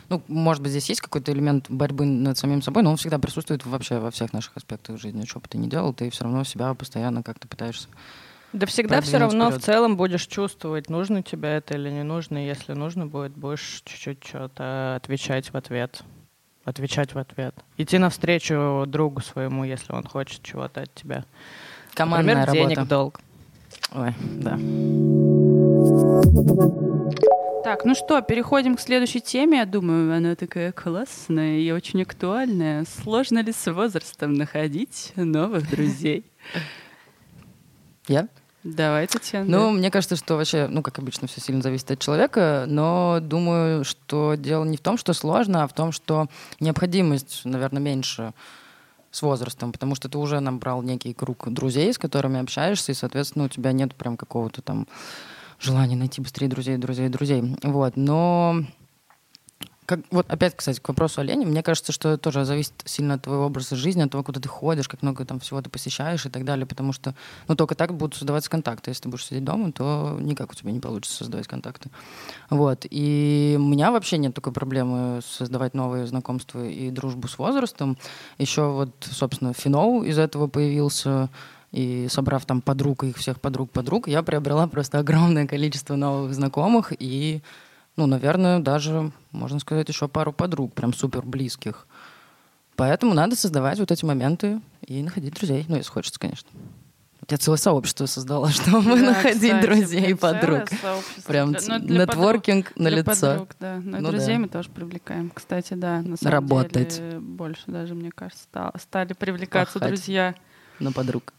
Ну, 0.09 0.21
может 0.29 0.63
быть, 0.63 0.71
здесь 0.71 0.87
есть 0.87 1.01
какой-то 1.01 1.33
элемент 1.33 1.65
борьбы 1.69 2.05
над 2.05 2.37
самим 2.37 2.61
собой, 2.61 2.83
но 2.83 2.91
он 2.91 2.97
всегда 2.97 3.19
присутствует 3.19 3.65
вообще 3.65 3.99
во 3.99 4.11
всех 4.11 4.31
наших 4.31 4.55
аспектах 4.55 4.97
жизни. 4.97 5.25
Что 5.25 5.39
бы 5.41 5.47
ты 5.49 5.57
ни 5.57 5.67
делал, 5.67 5.93
ты 5.93 6.09
все 6.09 6.23
равно 6.23 6.45
себя 6.45 6.73
постоянно 6.73 7.23
как-то 7.23 7.49
пытаешься. 7.49 7.89
Да 8.53 8.65
всегда 8.65 9.01
все 9.01 9.17
равно 9.17 9.47
вперед. 9.47 9.61
в 9.61 9.65
целом 9.65 9.97
будешь 9.97 10.25
чувствовать, 10.25 10.89
нужно 10.89 11.21
тебе 11.21 11.49
это 11.49 11.75
или 11.75 11.89
не 11.89 12.03
нужно. 12.03 12.43
И 12.43 12.47
Если 12.47 12.73
нужно 12.73 13.05
будет, 13.05 13.33
будешь 13.33 13.81
чуть-чуть 13.85 14.23
что-то 14.25 14.95
отвечать 14.95 15.51
в 15.51 15.57
ответ. 15.57 16.01
Отвечать 16.63 17.13
в 17.13 17.17
ответ. 17.17 17.55
Идти 17.77 17.97
навстречу 17.97 18.85
другу 18.87 19.21
своему, 19.21 19.63
если 19.63 19.93
он 19.93 20.03
хочет 20.03 20.43
чего-то 20.43 20.81
от 20.81 20.93
тебя. 20.93 21.25
Командная 21.93 22.35
Например, 22.35 22.59
работа. 22.59 22.75
денег 22.75 22.87
долг. 22.89 23.19
Ой, 23.93 24.13
да. 24.21 24.57
Так, 27.63 27.83
ну 27.83 27.95
что, 27.95 28.21
переходим 28.21 28.75
к 28.75 28.79
следующей 28.79 29.19
теме. 29.19 29.57
Я 29.57 29.65
думаю, 29.65 30.15
она 30.15 30.35
такая 30.35 30.71
классная 30.71 31.57
и 31.57 31.71
очень 31.71 32.01
актуальная. 32.01 32.85
Сложно 32.85 33.39
ли 33.39 33.51
с 33.51 33.71
возрастом 33.71 34.33
находить 34.33 35.11
новых 35.15 35.69
друзей? 35.69 36.25
Я? 38.07 38.27
Давай, 38.63 39.07
Татьяна. 39.07 39.45
Ну, 39.49 39.71
мне 39.71 39.89
кажется, 39.91 40.15
что 40.15 40.35
вообще, 40.35 40.67
ну, 40.67 40.81
как 40.81 40.99
обычно, 40.99 41.27
все 41.27 41.39
сильно 41.39 41.61
зависит 41.61 41.91
от 41.91 41.99
человека, 41.99 42.65
но 42.67 43.19
думаю, 43.21 43.85
что 43.85 44.35
дело 44.35 44.65
не 44.65 44.77
в 44.77 44.81
том, 44.81 44.97
что 44.97 45.13
сложно, 45.13 45.63
а 45.63 45.67
в 45.67 45.73
том, 45.73 45.91
что 45.91 46.27
необходимость, 46.59 47.41
наверное, 47.45 47.81
меньше 47.81 48.33
с 49.11 49.21
возрастом, 49.21 49.71
потому 49.71 49.95
что 49.95 50.09
ты 50.09 50.17
уже 50.17 50.39
набрал 50.39 50.81
некий 50.81 51.13
круг 51.13 51.49
друзей, 51.49 51.93
с 51.93 51.97
которыми 51.97 52.41
общаешься, 52.41 52.91
и, 52.91 52.95
соответственно, 52.95 53.45
у 53.45 53.49
тебя 53.49 53.71
нет 53.71 53.95
прям 53.95 54.17
какого-то 54.17 54.61
там 54.61 54.87
желания 55.59 55.95
найти 55.95 56.21
быстрее 56.21 56.47
друзей, 56.47 56.77
друзей, 56.77 57.09
друзей. 57.09 57.57
Вот, 57.63 57.95
но 57.95 58.63
как, 59.87 60.01
вот 60.11 60.29
опять, 60.29 60.53
кстати, 60.53 60.81
к 60.81 60.87
вопросу 60.89 61.21
о 61.21 61.23
лени, 61.23 61.45
мне 61.45 61.63
кажется, 61.63 61.93
что 61.93 62.09
это 62.09 62.17
тоже 62.17 62.43
зависит 62.43 62.73
сильно 62.83 63.13
от 63.13 63.21
твоего 63.21 63.45
образа 63.45 63.77
жизни, 63.77 64.01
от 64.01 64.11
того, 64.11 64.21
куда 64.21 64.41
ты 64.41 64.49
ходишь, 64.49 64.89
как 64.89 65.01
много 65.01 65.23
там 65.23 65.39
всего 65.39 65.61
ты 65.61 65.69
посещаешь 65.69 66.25
и 66.25 66.29
так 66.29 66.43
далее, 66.43 66.65
потому 66.65 66.91
что, 66.91 67.15
ну, 67.47 67.55
только 67.55 67.73
так 67.73 67.93
будут 67.93 68.15
создаваться 68.15 68.49
контакты. 68.49 68.91
Если 68.91 69.03
ты 69.03 69.09
будешь 69.09 69.25
сидеть 69.25 69.45
дома, 69.45 69.71
то 69.71 70.17
никак 70.19 70.51
у 70.51 70.53
тебя 70.53 70.73
не 70.73 70.81
получится 70.81 71.19
создавать 71.19 71.47
контакты. 71.47 71.89
Вот. 72.49 72.85
И 72.89 73.55
у 73.57 73.63
меня 73.63 73.91
вообще 73.91 74.17
нет 74.17 74.33
такой 74.33 74.51
проблемы 74.51 75.21
создавать 75.25 75.73
новые 75.73 76.05
знакомства 76.05 76.65
и 76.65 76.91
дружбу 76.91 77.29
с 77.29 77.37
возрастом. 77.37 77.97
Еще 78.37 78.69
вот, 78.69 78.89
собственно, 78.99 79.53
Финоу 79.53 80.03
из 80.03 80.19
этого 80.19 80.47
появился, 80.47 81.29
и 81.71 82.07
собрав 82.09 82.45
там 82.45 82.61
подруг, 82.61 83.05
их 83.05 83.15
всех 83.15 83.39
подруг-подруг, 83.39 84.09
я 84.09 84.21
приобрела 84.21 84.67
просто 84.67 84.99
огромное 84.99 85.47
количество 85.47 85.95
новых 85.95 86.33
знакомых 86.33 86.91
и 86.97 87.41
ну, 87.97 88.05
наверное, 88.05 88.59
даже, 88.59 89.11
можно 89.31 89.59
сказать, 89.59 89.89
еще 89.89 90.07
пару 90.07 90.31
подруг, 90.31 90.73
прям 90.73 90.93
супер 90.93 91.23
близких. 91.23 91.87
Поэтому 92.75 93.13
надо 93.13 93.35
создавать 93.35 93.79
вот 93.79 93.91
эти 93.91 94.05
моменты 94.05 94.61
и 94.85 95.01
находить 95.01 95.33
друзей. 95.33 95.65
Ну, 95.67 95.75
если 95.77 95.89
хочется, 95.91 96.19
конечно. 96.19 96.47
Я 97.29 97.37
целое 97.37 97.57
сообщество 97.57 98.05
создала, 98.05 98.49
чтобы 98.51 98.83
Да, 98.95 99.07
находить 99.07 99.41
кстати, 99.51 99.65
друзей 99.65 100.11
и 100.11 100.13
подруг. 100.13 100.69
Прям 101.25 101.51
Для- 101.53 101.79
ну, 101.79 101.85
для 101.85 102.01
нетворкинг 102.05 102.73
на 102.77 102.89
Для 102.89 102.99
лицо. 102.99 103.13
подруг, 103.31 103.49
да. 103.59 103.81
Но 103.83 103.97
и 103.97 104.01
Ну 104.01 104.09
друзей 104.11 104.35
да. 104.35 104.39
мы 104.41 104.47
тоже 104.47 104.69
привлекаем. 104.69 105.29
Кстати, 105.31 105.73
да, 105.73 106.01
на 106.03 106.15
самом 106.15 106.31
Работать. 106.33 106.95
деле 106.97 107.19
больше 107.19 107.63
даже, 107.67 107.95
мне 107.95 108.11
кажется, 108.11 108.45
стали 108.79 109.13
привлекаться 109.13 109.73
Пахать. 109.79 109.87
друзья. 109.89 110.35
На 110.79 110.91
подруг. 110.91 111.33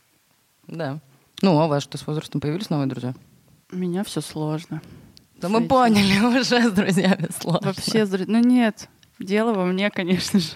Да. 0.66 0.98
Ну, 1.40 1.58
а 1.58 1.66
у 1.66 1.68
вас 1.68 1.84
что, 1.84 1.96
с 1.96 2.06
возрастом 2.06 2.40
появились 2.40 2.68
новые 2.68 2.88
друзья? 2.88 3.14
У 3.72 3.76
меня 3.76 4.02
все 4.02 4.20
сложно. 4.20 4.82
Да 5.40 5.48
мы 5.48 5.66
поняли 5.66 6.18
уже 6.40 6.68
с 6.68 6.72
друзьями 6.72 7.28
сложно. 7.40 7.68
Вообще, 7.68 8.06
ну 8.26 8.38
нет, 8.40 8.88
дело 9.18 9.54
во 9.54 9.64
мне, 9.64 9.90
конечно 9.90 10.40
же. 10.40 10.48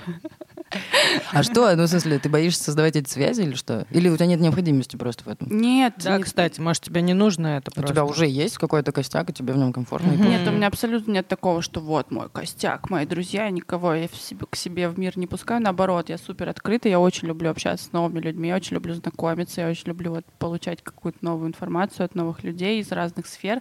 А 1.33 1.43
что, 1.43 1.74
ну, 1.76 1.83
в 1.83 1.87
смысле, 1.89 2.18
ты 2.18 2.30
боишься 2.30 2.64
создавать 2.64 2.97
эти 2.97 3.09
связи 3.09 3.43
или 3.43 3.55
что? 3.55 3.87
Или 3.91 4.09
у 4.09 4.16
тебя 4.16 4.24
нет 4.24 4.41
необходимости 4.41 4.97
просто 4.97 5.24
в 5.24 5.28
этом? 5.28 5.49
Нет, 5.51 5.95
Да, 6.03 6.16
не- 6.16 6.22
кстати, 6.24 6.61
может, 6.61 6.83
тебе 6.83 7.03
не 7.03 7.12
нужно 7.12 7.59
это 7.59 7.70
У 7.70 7.74
просто. 7.74 7.93
тебя 7.93 8.05
уже 8.07 8.26
есть 8.26 8.57
какой-то 8.57 8.91
костяк, 8.91 9.28
и 9.28 9.33
тебе 9.35 9.53
в 9.53 9.59
нем 9.59 9.74
комфортно? 9.74 10.12
Мгм. 10.12 10.30
Нет, 10.30 10.49
у 10.49 10.51
меня 10.51 10.68
абсолютно 10.68 11.12
нет 11.12 11.28
такого, 11.28 11.61
что 11.61 11.80
вот 11.80 12.11
мой 12.11 12.30
костяк, 12.30 12.89
мои 12.89 13.05
друзья, 13.05 13.51
никого 13.51 13.93
я 13.93 14.09
в 14.09 14.16
себе, 14.16 14.47
к 14.49 14.57
себе 14.57 14.89
в 14.89 14.99
мир 14.99 15.18
не 15.18 15.26
пускаю. 15.26 15.61
Наоборот, 15.61 16.09
я 16.09 16.16
супер 16.16 16.49
открыта, 16.49 16.89
я 16.89 16.99
очень 17.01 17.28
люблю 17.28 17.51
общаться 17.51 17.85
с 17.87 17.93
новыми 17.93 18.20
людьми, 18.20 18.49
я 18.49 18.57
очень 18.57 18.74
люблю 18.74 18.95
знакомиться, 18.95 19.61
я 19.61 19.68
очень 19.68 19.89
люблю 19.89 20.12
вот, 20.14 20.24
получать 20.39 20.83
какую-то 20.83 21.18
новую 21.20 21.49
информацию 21.49 22.07
от 22.07 22.14
новых 22.14 22.43
людей 22.45 22.80
из 22.80 22.91
разных 22.93 23.26
сфер. 23.26 23.61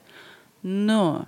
Но 0.63 1.27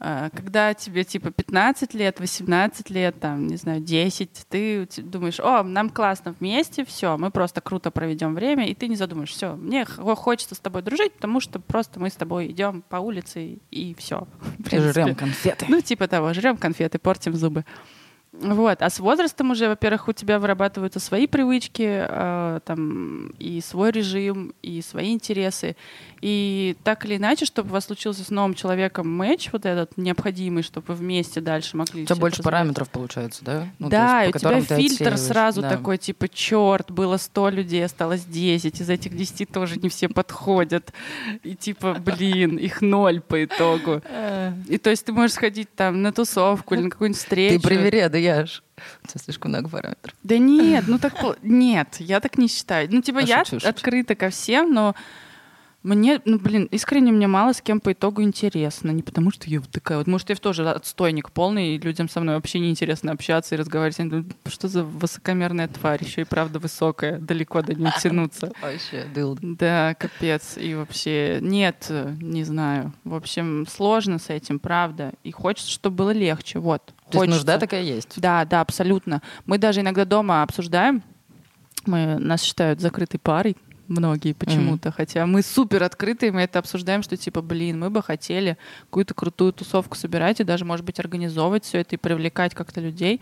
а, 0.00 0.30
когда 0.30 0.74
тебе 0.74 1.04
типа 1.04 1.30
15 1.30 1.94
лет, 1.94 2.20
18 2.20 2.90
лет, 2.90 3.18
там, 3.18 3.48
не 3.48 3.56
знаю, 3.56 3.80
10, 3.80 4.46
ты 4.48 4.88
думаешь, 4.98 5.40
о, 5.40 5.64
нам 5.64 5.90
классно 5.90 6.34
вместе, 6.38 6.84
все, 6.84 7.16
мы 7.16 7.30
просто 7.30 7.60
круто 7.60 7.90
проведем 7.90 8.34
время, 8.34 8.68
и 8.68 8.74
ты 8.74 8.86
не 8.86 8.96
задумаешь, 8.96 9.30
все, 9.30 9.56
мне 9.56 9.84
хочется 9.84 10.54
с 10.54 10.58
тобой 10.58 10.82
дружить, 10.82 11.14
потому 11.14 11.40
что 11.40 11.58
просто 11.58 11.98
мы 11.98 12.10
с 12.10 12.14
тобой 12.14 12.48
идем 12.48 12.82
по 12.88 12.96
улице 12.96 13.58
и 13.70 13.94
все. 13.98 14.28
Жрем 14.70 15.16
конфеты. 15.16 15.66
Ну, 15.68 15.80
типа 15.80 16.06
того, 16.06 16.32
жрем 16.32 16.56
конфеты, 16.56 16.98
портим 16.98 17.34
зубы. 17.34 17.64
Вот. 18.32 18.82
А 18.82 18.90
с 18.90 19.00
возрастом 19.00 19.50
уже, 19.50 19.68
во-первых, 19.68 20.08
у 20.08 20.12
тебя 20.12 20.38
вырабатываются 20.38 21.00
свои 21.00 21.26
привычки, 21.26 22.06
э, 22.08 22.60
там, 22.64 23.30
и 23.38 23.60
свой 23.60 23.90
режим, 23.90 24.54
и 24.62 24.82
свои 24.82 25.12
интересы. 25.12 25.76
И 26.20 26.76
так 26.84 27.04
или 27.04 27.16
иначе, 27.16 27.44
чтобы 27.44 27.70
у 27.70 27.72
вас 27.74 27.86
случился 27.86 28.24
с 28.24 28.30
новым 28.30 28.54
человеком 28.54 29.08
матч, 29.08 29.50
вот 29.52 29.64
этот 29.66 29.96
необходимый, 29.96 30.62
чтобы 30.62 30.86
вы 30.88 30.94
вместе 30.94 31.40
дальше 31.40 31.76
могли... 31.76 32.02
У 32.02 32.06
тебя 32.06 32.16
больше 32.16 32.36
это 32.36 32.42
параметров 32.44 32.88
получается, 32.90 33.44
да? 33.44 33.68
Ну, 33.78 33.88
да, 33.88 34.22
есть, 34.22 34.34
и 34.34 34.36
у 34.36 34.40
тебя 34.40 34.60
фильтр 34.60 35.16
сразу 35.16 35.62
Да. 35.62 35.70
такой, 35.70 35.98
типа, 35.98 36.28
черт, 36.28 36.90
было 36.90 37.16
100 37.16 37.50
людей, 37.50 37.84
осталось 37.84 38.24
10, 38.24 38.80
из 38.80 38.90
этих 38.90 39.16
10 39.16 39.50
тоже 39.50 39.76
не 39.78 39.88
все 39.88 40.08
подходят. 40.08 40.92
И 41.42 41.54
типа, 41.54 41.94
блин, 41.94 42.56
их 42.56 42.80
ноль 42.82 43.20
по 43.20 43.44
итогу. 43.44 44.02
И 44.68 44.78
то 44.78 44.90
есть 44.90 45.04
ты 45.04 45.12
можешь 45.12 45.34
сходить 45.34 45.72
там 45.74 46.02
на 46.02 46.12
тусовку 46.12 46.74
или 46.74 46.82
на 46.82 46.90
какую-нибудь 46.90 47.20
встречу. 47.20 47.60
Ты 47.60 47.66
привереда, 47.68 48.18
Яш. 48.18 48.62
У 49.02 49.08
тебя 49.08 49.20
слишком 49.22 49.50
много 49.50 49.68
параметров. 49.68 50.14
Да 50.22 50.38
нет, 50.38 50.84
ну 50.86 50.98
так 50.98 51.14
нет, 51.42 51.96
я 51.98 52.20
так 52.20 52.38
не 52.38 52.48
считаю. 52.48 52.88
Ну 52.90 53.02
типа 53.02 53.20
А 53.20 53.22
я 53.22 53.44
шучу, 53.44 53.60
шучу. 53.60 53.68
открыта 53.68 54.14
ко 54.14 54.30
всем, 54.30 54.72
но 54.72 54.94
мне, 55.94 56.20
ну 56.24 56.38
блин, 56.38 56.68
искренне 56.70 57.12
мне 57.12 57.26
мало 57.26 57.52
с 57.52 57.60
кем 57.60 57.80
по 57.80 57.92
итогу 57.92 58.22
интересно. 58.22 58.90
Не 58.90 59.02
потому 59.02 59.30
что 59.30 59.48
я 59.48 59.60
вот 59.60 59.70
такая 59.70 59.98
вот. 59.98 60.06
Может, 60.06 60.30
я 60.30 60.36
тоже 60.36 60.68
отстойник 60.68 61.30
полный, 61.30 61.74
и 61.74 61.78
людям 61.78 62.08
со 62.08 62.20
мной 62.20 62.34
вообще 62.34 62.58
неинтересно 62.58 63.12
общаться 63.12 63.54
и 63.54 63.58
разговаривать. 63.58 63.98
Они 64.00 64.10
думают, 64.10 64.36
что 64.48 64.68
за 64.68 64.84
высокомерная 64.84 65.68
тварь, 65.68 66.04
еще 66.04 66.22
и 66.22 66.24
правда 66.24 66.58
высокая, 66.58 67.18
далеко 67.18 67.62
до 67.62 67.74
нее 67.74 67.92
тянуться. 68.00 68.52
Вообще, 68.62 69.06
дылда. 69.14 69.40
Да, 69.42 69.94
капец. 69.94 70.56
И 70.56 70.74
вообще 70.74 71.38
нет, 71.40 71.90
не 72.20 72.44
знаю. 72.44 72.92
В 73.04 73.14
общем, 73.14 73.66
сложно 73.66 74.18
с 74.18 74.30
этим, 74.30 74.58
правда. 74.58 75.12
И 75.22 75.30
хочется, 75.30 75.70
чтобы 75.70 75.96
было 75.96 76.10
легче. 76.10 76.58
Вот. 76.58 76.92
То 77.10 77.22
есть 77.22 77.34
нужда 77.34 77.58
такая 77.58 77.82
есть. 77.82 78.20
Да, 78.20 78.44
да, 78.44 78.60
абсолютно. 78.60 79.22
Мы 79.46 79.58
даже 79.58 79.80
иногда 79.80 80.04
дома 80.04 80.42
обсуждаем. 80.42 81.02
Мы, 81.86 82.18
нас 82.18 82.42
считают 82.42 82.80
закрытой 82.80 83.18
парой 83.18 83.56
многие 83.88 84.32
почему-то, 84.32 84.92
хотя 84.92 85.26
мы 85.26 85.42
супер 85.42 85.82
открытые, 85.82 86.32
мы 86.32 86.42
это 86.42 86.58
обсуждаем, 86.58 87.02
что 87.02 87.16
типа, 87.16 87.42
блин, 87.42 87.80
мы 87.80 87.90
бы 87.90 88.02
хотели 88.02 88.56
какую-то 88.84 89.14
крутую 89.14 89.52
тусовку 89.52 89.96
собирать 89.96 90.40
и 90.40 90.44
даже, 90.44 90.64
может 90.64 90.84
быть, 90.84 91.00
организовывать 91.00 91.64
все 91.64 91.78
это 91.78 91.96
и 91.96 91.98
привлекать 91.98 92.54
как-то 92.54 92.80
людей. 92.80 93.20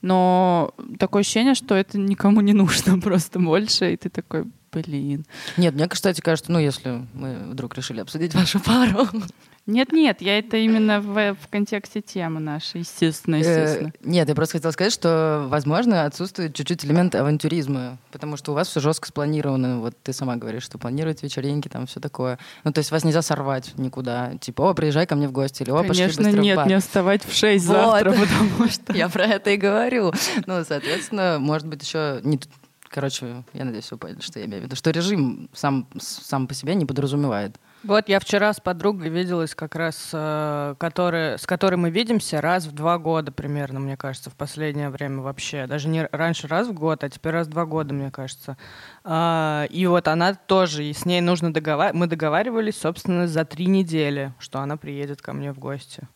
Но 0.00 0.74
такое 0.98 1.20
ощущение, 1.20 1.54
что 1.54 1.74
это 1.74 1.98
никому 1.98 2.40
не 2.40 2.52
нужно 2.52 2.98
просто 3.00 3.38
больше, 3.38 3.92
и 3.92 3.96
ты 3.96 4.08
такой, 4.08 4.44
Блин. 4.70 5.24
Нет, 5.56 5.74
мне, 5.74 5.88
кстати, 5.88 6.20
кажется, 6.20 6.52
ну, 6.52 6.58
если 6.58 7.06
мы 7.14 7.50
вдруг 7.50 7.74
решили 7.76 8.00
обсудить 8.00 8.34
вашу 8.34 8.60
пару. 8.60 9.08
Нет-нет, 9.68 10.22
я 10.22 10.38
это 10.38 10.56
именно 10.56 10.98
в, 10.98 11.34
в 11.34 11.48
контексте 11.50 12.00
темы 12.00 12.40
нашей, 12.40 12.80
естественно, 12.80 13.36
Э, 13.36 13.38
естественно. 13.40 13.92
Нет, 14.02 14.26
я 14.26 14.34
просто 14.34 14.56
хотела 14.56 14.70
сказать, 14.70 14.94
что, 14.94 15.46
возможно, 15.48 16.06
отсутствует 16.06 16.54
чуть-чуть 16.54 16.86
элемент 16.86 17.14
авантюризма, 17.14 17.98
потому 18.10 18.38
что 18.38 18.52
у 18.52 18.54
вас 18.54 18.68
все 18.68 18.80
жестко 18.80 19.08
спланировано. 19.08 19.80
Вот 19.80 19.94
ты 20.02 20.14
сама 20.14 20.36
говоришь, 20.36 20.62
что 20.62 20.78
планируете 20.78 21.26
вечеринки, 21.26 21.68
там 21.68 21.86
все 21.86 22.00
такое. 22.00 22.38
Ну, 22.64 22.72
то 22.72 22.78
есть 22.78 22.90
вас 22.90 23.04
нельзя 23.04 23.20
сорвать 23.20 23.76
никуда. 23.76 24.38
Типа, 24.40 24.70
о, 24.70 24.74
приезжай 24.74 25.06
ко 25.06 25.16
мне 25.16 25.28
в 25.28 25.32
гости, 25.32 25.62
или 25.62 25.70
о, 25.70 25.82
пошли 25.82 26.04
Конечно, 26.04 26.24
быстро 26.24 26.40
в 26.40 26.42
нет, 26.42 26.56
бар». 26.56 26.66
не 26.66 26.80
вставать 26.80 27.24
в 27.26 27.34
6 27.34 27.66
Вот. 27.66 27.74
завтра, 27.74 28.12
потому 28.12 28.68
что... 28.70 28.94
Я 28.94 29.10
про 29.10 29.24
это 29.24 29.50
и 29.50 29.58
говорю. 29.58 30.14
Ну, 30.46 30.64
соответственно, 30.64 31.36
может 31.38 31.66
быть, 31.66 31.82
еще 31.82 32.20
не... 32.24 32.40
Короче, 32.88 33.44
я 33.52 33.66
надеюсь, 33.66 33.90
вы 33.90 33.98
поняли, 33.98 34.22
что 34.22 34.38
я 34.38 34.46
имею 34.46 34.62
в 34.62 34.64
виду. 34.64 34.76
Что 34.76 34.92
режим 34.92 35.50
сам, 35.52 35.86
сам 36.00 36.46
по 36.46 36.54
себе 36.54 36.74
не 36.74 36.86
подразумевает. 36.86 37.56
Вот 37.84 38.08
я 38.08 38.18
вчера 38.18 38.52
с 38.52 38.60
подругой 38.60 39.08
виделась 39.08 39.54
как 39.54 39.76
раз, 39.76 40.10
э, 40.12 40.74
которая, 40.78 41.38
с 41.38 41.46
которой 41.46 41.76
мы 41.76 41.90
видимся 41.90 42.40
раз 42.40 42.66
в 42.66 42.72
два 42.72 42.98
года 42.98 43.30
примерно, 43.30 43.78
мне 43.78 43.96
кажется, 43.96 44.30
в 44.30 44.34
последнее 44.34 44.90
время 44.90 45.22
вообще. 45.22 45.66
Даже 45.66 45.88
не 45.88 46.08
раньше 46.10 46.48
раз 46.48 46.66
в 46.66 46.72
год, 46.72 47.04
а 47.04 47.08
теперь 47.08 47.32
раз 47.32 47.46
в 47.46 47.50
два 47.50 47.66
года, 47.66 47.94
мне 47.94 48.10
кажется. 48.10 48.56
А, 49.04 49.66
и 49.70 49.86
вот 49.86 50.08
она 50.08 50.34
тоже, 50.34 50.84
и 50.84 50.92
с 50.92 51.04
ней 51.04 51.20
нужно 51.20 51.52
договариваться. 51.52 51.98
Мы 51.98 52.06
договаривались, 52.08 52.78
собственно, 52.78 53.28
за 53.28 53.44
три 53.44 53.66
недели, 53.66 54.32
что 54.40 54.58
она 54.58 54.76
приедет 54.76 55.22
ко 55.22 55.32
мне 55.32 55.52
в 55.52 55.58
гости. 55.58 56.08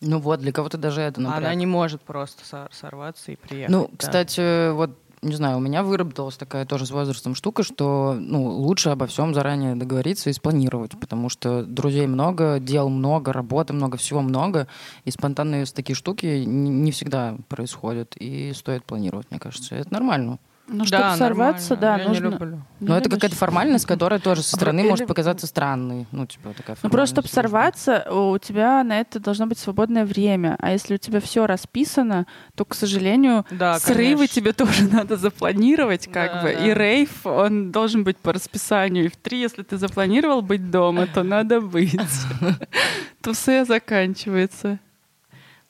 Ну 0.00 0.18
вот, 0.18 0.40
для 0.40 0.52
кого-то 0.52 0.78
даже 0.78 1.00
это 1.00 1.20
она 1.20 1.30
напряг. 1.30 1.54
не 1.54 1.66
может 1.66 2.02
просто 2.02 2.44
сор- 2.44 2.70
сорваться 2.72 3.30
и 3.30 3.36
приехать. 3.36 3.70
Ну, 3.70 3.88
да. 3.88 3.96
кстати, 3.96 4.72
вот 4.72 4.98
не 5.22 5.36
знаю, 5.36 5.58
у 5.58 5.60
меня 5.60 5.84
выработалась 5.84 6.36
такая 6.36 6.66
тоже 6.66 6.84
с 6.84 6.90
возрастом 6.90 7.34
штука, 7.36 7.62
что 7.62 8.16
ну, 8.18 8.44
лучше 8.44 8.90
обо 8.90 9.06
всем 9.06 9.34
заранее 9.34 9.76
договориться 9.76 10.30
и 10.30 10.32
спланировать, 10.32 10.98
потому 10.98 11.28
что 11.28 11.62
друзей 11.62 12.08
много, 12.08 12.58
дел 12.58 12.88
много, 12.88 13.32
работы 13.32 13.72
много, 13.72 13.96
всего 13.96 14.20
много, 14.20 14.66
и 15.04 15.10
спонтанные 15.12 15.64
такие 15.66 15.94
штуки 15.94 16.44
не, 16.44 16.90
всегда 16.90 17.36
происходят, 17.48 18.16
и 18.16 18.52
стоит 18.52 18.84
планировать, 18.84 19.30
мне 19.30 19.38
кажется. 19.38 19.76
Это 19.76 19.92
нормально. 19.92 20.38
Ну, 20.72 20.84
Да, 20.86 20.98
чтобы 20.98 21.16
сорваться, 21.18 21.76
да. 21.76 21.96
Я 21.98 22.02
не 22.04 22.08
нужно... 22.08 22.28
люблю. 22.28 22.62
Не 22.80 22.88
Но 22.88 22.96
это 22.96 23.04
любишь? 23.04 23.16
какая-то 23.20 23.36
формальность, 23.36 23.84
которая 23.86 24.18
тоже 24.18 24.42
со 24.42 24.56
А 24.56 24.58
стороны 24.58 24.80
про- 24.82 24.88
может 24.90 25.00
или- 25.02 25.06
показаться 25.08 25.46
странной. 25.46 26.06
Ну, 26.10 26.26
типа 26.26 26.54
такая 26.56 26.76
Ну 26.82 26.88
просто 26.90 27.14
чтобы 27.16 27.28
сорваться, 27.28 28.06
у 28.10 28.38
тебя 28.38 28.82
на 28.82 29.00
это 29.00 29.20
должно 29.20 29.46
быть 29.46 29.58
свободное 29.58 30.04
время. 30.06 30.56
А 30.60 30.72
если 30.72 30.94
у 30.94 30.98
тебя 30.98 31.20
все 31.20 31.46
расписано, 31.46 32.26
то, 32.54 32.64
к 32.64 32.74
сожалению, 32.74 33.44
Да, 33.50 33.78
срывы 33.78 34.14
конечно. 34.26 34.34
тебе 34.34 34.52
тоже 34.54 34.84
надо 34.90 35.16
запланировать, 35.16 36.06
как 36.10 36.32
Да, 36.32 36.42
бы. 36.42 36.52
да. 36.54 36.66
И 36.66 36.72
рейв, 36.74 37.26
он 37.26 37.70
должен 37.70 38.02
быть 38.02 38.16
по 38.16 38.32
расписанию. 38.32 39.04
И 39.04 39.08
в 39.08 39.16
три, 39.16 39.40
если 39.40 39.62
ты 39.62 39.76
запланировал 39.76 40.40
быть 40.42 40.70
дома, 40.70 41.06
то 41.06 41.22
надо 41.22 41.60
быть. 41.60 41.94
Тусе 43.22 43.64
заканчивается. 43.64 44.78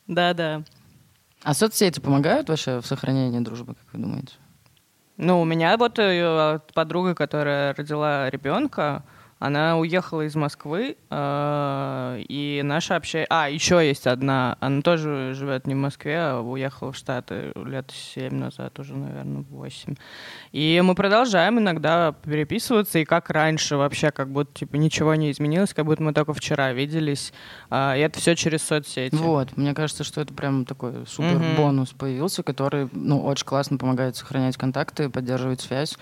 Да-да. 0.06 0.62
А 1.42 1.54
соцсети 1.54 1.98
помогают 2.00 2.48
вообще 2.48 2.80
в 2.80 2.86
сохранении 2.86 3.40
дружбы, 3.40 3.74
как 3.74 3.92
вы 3.94 3.98
думаете? 4.00 4.34
Ну, 5.24 5.40
у 5.40 5.44
меня 5.44 5.76
вот 5.76 6.00
э, 6.00 6.58
подруга, 6.74 7.14
которая 7.14 7.74
родила 7.74 8.28
ребенка, 8.28 9.04
она 9.42 9.76
уехала 9.76 10.22
из 10.22 10.36
Москвы, 10.36 10.96
э, 11.10 12.22
и 12.28 12.60
наша 12.62 12.94
общение... 12.94 13.26
А, 13.28 13.50
еще 13.50 13.84
есть 13.84 14.06
одна, 14.06 14.56
она 14.60 14.82
тоже 14.82 15.34
живет 15.34 15.66
не 15.66 15.74
в 15.74 15.78
Москве, 15.78 16.16
а 16.16 16.40
уехала 16.40 16.92
в 16.92 16.96
Штаты 16.96 17.50
лет 17.56 17.90
семь 17.92 18.36
назад, 18.36 18.78
уже, 18.78 18.94
наверное, 18.94 19.44
восемь. 19.50 19.96
И 20.52 20.80
мы 20.84 20.94
продолжаем 20.94 21.58
иногда 21.58 22.14
переписываться, 22.22 23.00
и 23.00 23.04
как 23.04 23.30
раньше 23.30 23.76
вообще, 23.76 24.12
как 24.12 24.30
будто, 24.30 24.60
типа, 24.60 24.76
ничего 24.76 25.16
не 25.16 25.32
изменилось, 25.32 25.74
как 25.74 25.86
будто 25.86 26.04
мы 26.04 26.12
только 26.12 26.34
вчера 26.34 26.72
виделись. 26.72 27.32
А, 27.68 27.96
и 27.96 28.00
это 28.00 28.20
все 28.20 28.36
через 28.36 28.62
соцсети. 28.62 29.12
Вот, 29.16 29.56
мне 29.56 29.74
кажется, 29.74 30.04
что 30.04 30.20
это 30.20 30.32
прям 30.32 30.64
такой 30.64 31.04
супер 31.08 31.42
бонус 31.56 31.90
появился, 31.90 32.44
который, 32.44 32.88
ну, 32.92 33.20
очень 33.24 33.46
классно 33.46 33.76
помогает 33.76 34.14
сохранять 34.14 34.56
контакты, 34.56 35.10
поддерживать 35.10 35.60
связь 35.60 35.96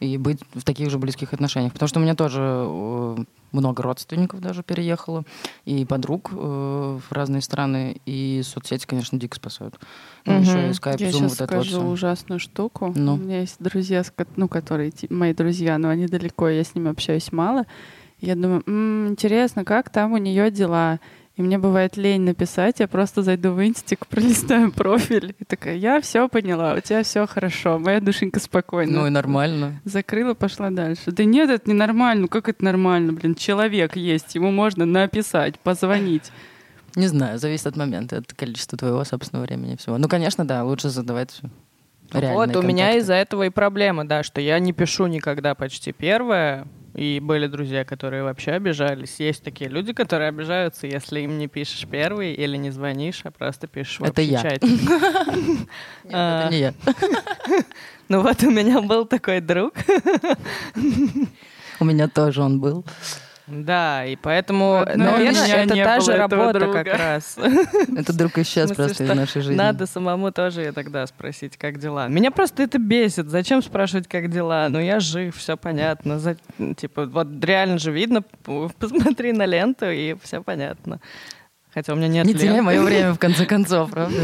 и 0.00 0.18
быть 0.18 0.40
в 0.54 0.62
таких 0.64 0.90
же 0.90 0.98
близких 0.98 1.32
отношениях. 1.32 1.72
Потому 1.72 1.88
что 1.88 2.00
у 2.00 2.02
меня 2.02 2.14
тоже 2.14 2.40
э, 2.42 3.16
много 3.52 3.82
родственников 3.82 4.40
даже 4.40 4.62
переехало, 4.62 5.24
и 5.64 5.84
подруг 5.84 6.30
э, 6.32 6.36
в 6.36 7.12
разные 7.12 7.40
страны, 7.42 8.00
и 8.06 8.42
соцсети, 8.44 8.86
конечно, 8.86 9.18
дико 9.18 9.36
спасают. 9.36 9.78
Ну, 10.24 10.34
Мгм. 10.34 10.42
еще 10.42 10.70
и 10.70 10.72
скайп, 10.74 11.00
Я 11.00 11.10
зум, 11.12 11.28
сейчас 11.28 11.30
вот 11.38 11.40
это 11.40 11.56
вот 11.56 11.66
скажу 11.66 11.80
всё. 11.82 11.90
ужасную 11.90 12.38
штуку. 12.40 12.92
Ну. 12.94 13.14
У 13.14 13.16
меня 13.18 13.40
есть 13.40 13.56
друзья, 13.58 14.02
ну, 14.36 14.48
которые 14.48 14.92
мои 15.10 15.32
друзья, 15.32 15.78
но 15.78 15.88
они 15.88 16.06
далеко, 16.06 16.48
я 16.48 16.64
с 16.64 16.74
ними 16.74 16.90
общаюсь 16.90 17.32
мало. 17.32 17.64
Я 18.20 18.34
думаю, 18.34 18.62
«М, 18.66 19.08
интересно, 19.08 19.64
как 19.64 19.90
там 19.90 20.12
у 20.12 20.16
нее 20.16 20.50
дела? 20.50 21.00
И 21.36 21.42
мне 21.42 21.58
бывает 21.58 21.98
лень 21.98 22.22
написать, 22.22 22.80
я 22.80 22.88
просто 22.88 23.22
зайду 23.22 23.52
в 23.52 23.62
инстик, 23.62 24.06
пролистаю 24.08 24.72
профиль 24.72 25.34
и 25.38 25.44
такая, 25.44 25.76
я 25.76 26.00
все 26.00 26.28
поняла, 26.28 26.74
у 26.74 26.80
тебя 26.80 27.02
все 27.02 27.26
хорошо, 27.26 27.78
моя 27.78 28.00
душенька 28.00 28.40
спокойна. 28.40 29.00
Ну 29.00 29.06
и 29.06 29.10
нормально. 29.10 29.80
Закрыла, 29.84 30.32
пошла 30.32 30.70
дальше. 30.70 31.12
Да 31.12 31.24
нет, 31.24 31.50
это 31.50 31.68
ненормально. 31.68 32.22
Ну 32.22 32.28
как 32.28 32.48
это 32.48 32.64
нормально, 32.64 33.12
блин? 33.12 33.34
Человек 33.34 33.96
есть, 33.96 34.34
ему 34.34 34.50
можно 34.50 34.86
написать, 34.86 35.58
позвонить. 35.60 36.32
Не 36.94 37.08
знаю, 37.08 37.38
зависит 37.38 37.66
от 37.66 37.76
момента, 37.76 38.16
от 38.16 38.32
количества 38.32 38.78
твоего 38.78 39.04
собственного 39.04 39.44
времени 39.44 39.74
и 39.74 39.76
всего. 39.76 39.98
Ну, 39.98 40.08
конечно, 40.08 40.46
да, 40.46 40.64
лучше 40.64 40.88
задавать 40.88 41.42
реальные 42.10 42.34
Вот, 42.34 42.56
у 42.56 42.62
меня 42.62 42.84
контакты. 42.84 42.98
из-за 43.00 43.14
этого 43.14 43.42
и 43.42 43.50
проблема, 43.50 44.06
да, 44.06 44.22
что 44.22 44.40
я 44.40 44.58
не 44.58 44.72
пишу 44.72 45.06
никогда 45.06 45.54
почти 45.54 45.92
первое, 45.92 46.66
и 46.96 47.20
были 47.20 47.46
друзья, 47.46 47.84
которые 47.84 48.22
вообще 48.22 48.52
обижались. 48.52 49.20
Есть 49.20 49.44
такие 49.44 49.68
люди, 49.68 49.92
которые 49.92 50.30
обижаются, 50.30 50.86
если 50.86 51.20
им 51.20 51.36
не 51.36 51.46
пишешь 51.46 51.86
первый 51.86 52.32
или 52.32 52.56
не 52.56 52.70
звонишь, 52.70 53.20
а 53.24 53.30
просто 53.30 53.66
пишешь 53.66 54.00
в 54.00 54.04
Это 54.04 54.22
я. 54.22 54.42
Нет, 54.42 55.68
это 56.04 56.48
не 56.50 56.58
я. 56.58 56.74
Ну 58.08 58.22
вот 58.22 58.40
у 58.44 58.50
меня 58.50 58.80
был 58.80 59.04
такой 59.04 59.40
друг. 59.40 59.74
У 61.80 61.84
меня 61.84 62.08
тоже 62.08 62.40
он 62.40 62.60
был. 62.60 62.84
Да, 63.46 64.04
и 64.04 64.16
поэтому, 64.16 64.78
Вот, 64.80 64.96
но 64.96 65.12
наверное, 65.12 65.64
это 65.64 65.74
та 65.74 66.00
же 66.00 66.16
работа 66.16 66.58
друга. 66.58 66.84
как 66.84 66.98
раз. 66.98 67.38
Это 67.96 68.12
друг 68.12 68.38
исчез 68.38 68.66
смысле, 68.66 68.84
просто 68.84 69.04
из 69.04 69.14
нашей 69.14 69.42
жизни. 69.42 69.56
Надо 69.56 69.86
самому 69.86 70.32
тоже 70.32 70.72
тогда 70.72 71.06
спросить, 71.06 71.56
как 71.56 71.78
дела. 71.78 72.08
Меня 72.08 72.32
просто 72.32 72.64
это 72.64 72.78
бесит. 72.78 73.28
Зачем 73.28 73.62
спрашивать, 73.62 74.08
как 74.08 74.30
дела? 74.30 74.68
Ну, 74.68 74.80
я 74.80 74.98
жив, 74.98 75.36
все 75.36 75.56
понятно. 75.56 76.20
Типа, 76.76 77.06
вот 77.06 77.28
реально 77.44 77.78
же 77.78 77.92
видно, 77.92 78.22
посмотри 78.78 79.32
на 79.32 79.46
ленту, 79.46 79.86
и 79.90 80.16
все 80.22 80.42
понятно. 80.42 81.00
Хотя 81.76 81.92
у 81.92 81.96
меня 81.96 82.08
нет 82.08 82.24
Не 82.24 82.32
ленты. 82.32 82.46
теряй 82.46 82.62
мое 82.62 82.80
время, 82.80 83.12
в 83.12 83.18
конце 83.18 83.44
концов, 83.54 83.90
правда? 83.90 84.16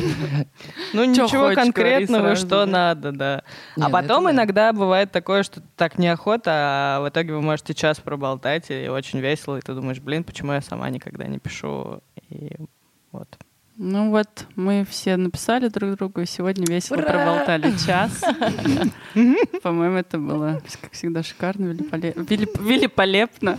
Ну, 0.94 1.04
ничего 1.04 1.52
конкретного, 1.54 2.34
что 2.34 2.64
надо, 2.64 3.12
да. 3.12 3.42
А 3.76 3.80
ну 3.80 3.90
потом 3.90 4.30
иногда 4.30 4.72
бывает 4.72 5.12
такое, 5.12 5.42
что 5.42 5.60
так 5.76 5.98
неохота, 5.98 6.50
а 6.54 7.00
в 7.02 7.10
итоге 7.10 7.34
вы 7.34 7.42
можете 7.42 7.74
час 7.74 8.00
проболтать, 8.00 8.70
и 8.70 8.88
очень 8.88 9.20
весело, 9.20 9.58
и 9.58 9.60
ты 9.60 9.74
думаешь, 9.74 10.00
блин, 10.00 10.24
почему 10.24 10.52
я 10.52 10.62
сама 10.62 10.88
никогда 10.88 11.26
не 11.26 11.38
пишу? 11.38 12.00
И 12.30 12.56
вот. 13.12 13.28
Ну 13.76 14.10
вот, 14.10 14.28
мы 14.54 14.84
все 14.88 15.16
написали 15.16 15.68
друг 15.68 15.96
другу, 15.96 16.20
и 16.20 16.26
сегодня 16.26 16.66
весело 16.66 16.98
Ура! 16.98 17.06
проболтали 17.06 17.74
час. 17.86 18.20
По-моему, 19.62 19.96
это 19.96 20.18
было, 20.18 20.60
как 20.80 20.92
всегда, 20.92 21.22
шикарно, 21.22 21.66
великолепно. 21.66 23.56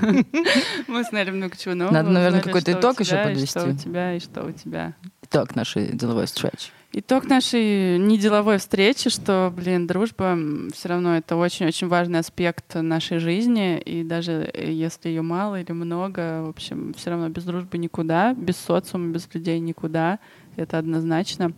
Мы 0.86 1.00
узнали 1.00 1.30
много 1.30 1.56
чего 1.56 1.74
нового. 1.74 1.94
Надо, 1.94 2.10
наверное, 2.10 2.42
какой-то 2.42 2.72
итог 2.72 3.00
еще 3.00 3.16
подвести. 3.16 3.46
Что 3.58 3.68
у 3.68 3.74
тебя 3.74 4.14
и 4.14 4.20
что 4.20 4.44
у 4.44 4.52
тебя. 4.52 4.94
Итог 5.22 5.56
нашей 5.56 5.88
деловой 5.88 6.26
встречи. 6.26 6.70
Итог 6.98 7.26
нашей 7.28 7.98
неделовой 7.98 8.56
встречи, 8.56 9.10
что, 9.10 9.52
блин, 9.54 9.86
дружба 9.86 10.38
все 10.72 10.88
равно 10.88 11.18
это 11.18 11.36
очень-очень 11.36 11.88
важный 11.88 12.20
аспект 12.20 12.74
нашей 12.74 13.18
жизни, 13.18 13.78
и 13.78 14.02
даже 14.02 14.50
э, 14.54 14.72
если 14.72 15.10
ее 15.10 15.20
мало 15.20 15.60
или 15.60 15.72
много, 15.72 16.42
в 16.46 16.48
общем, 16.48 16.94
все 16.94 17.10
равно 17.10 17.28
без 17.28 17.44
дружбы 17.44 17.76
никуда, 17.76 18.32
без 18.32 18.56
социума, 18.56 19.12
без 19.12 19.28
людей 19.34 19.60
никуда, 19.60 20.20
это 20.56 20.78
однозначно. 20.78 21.52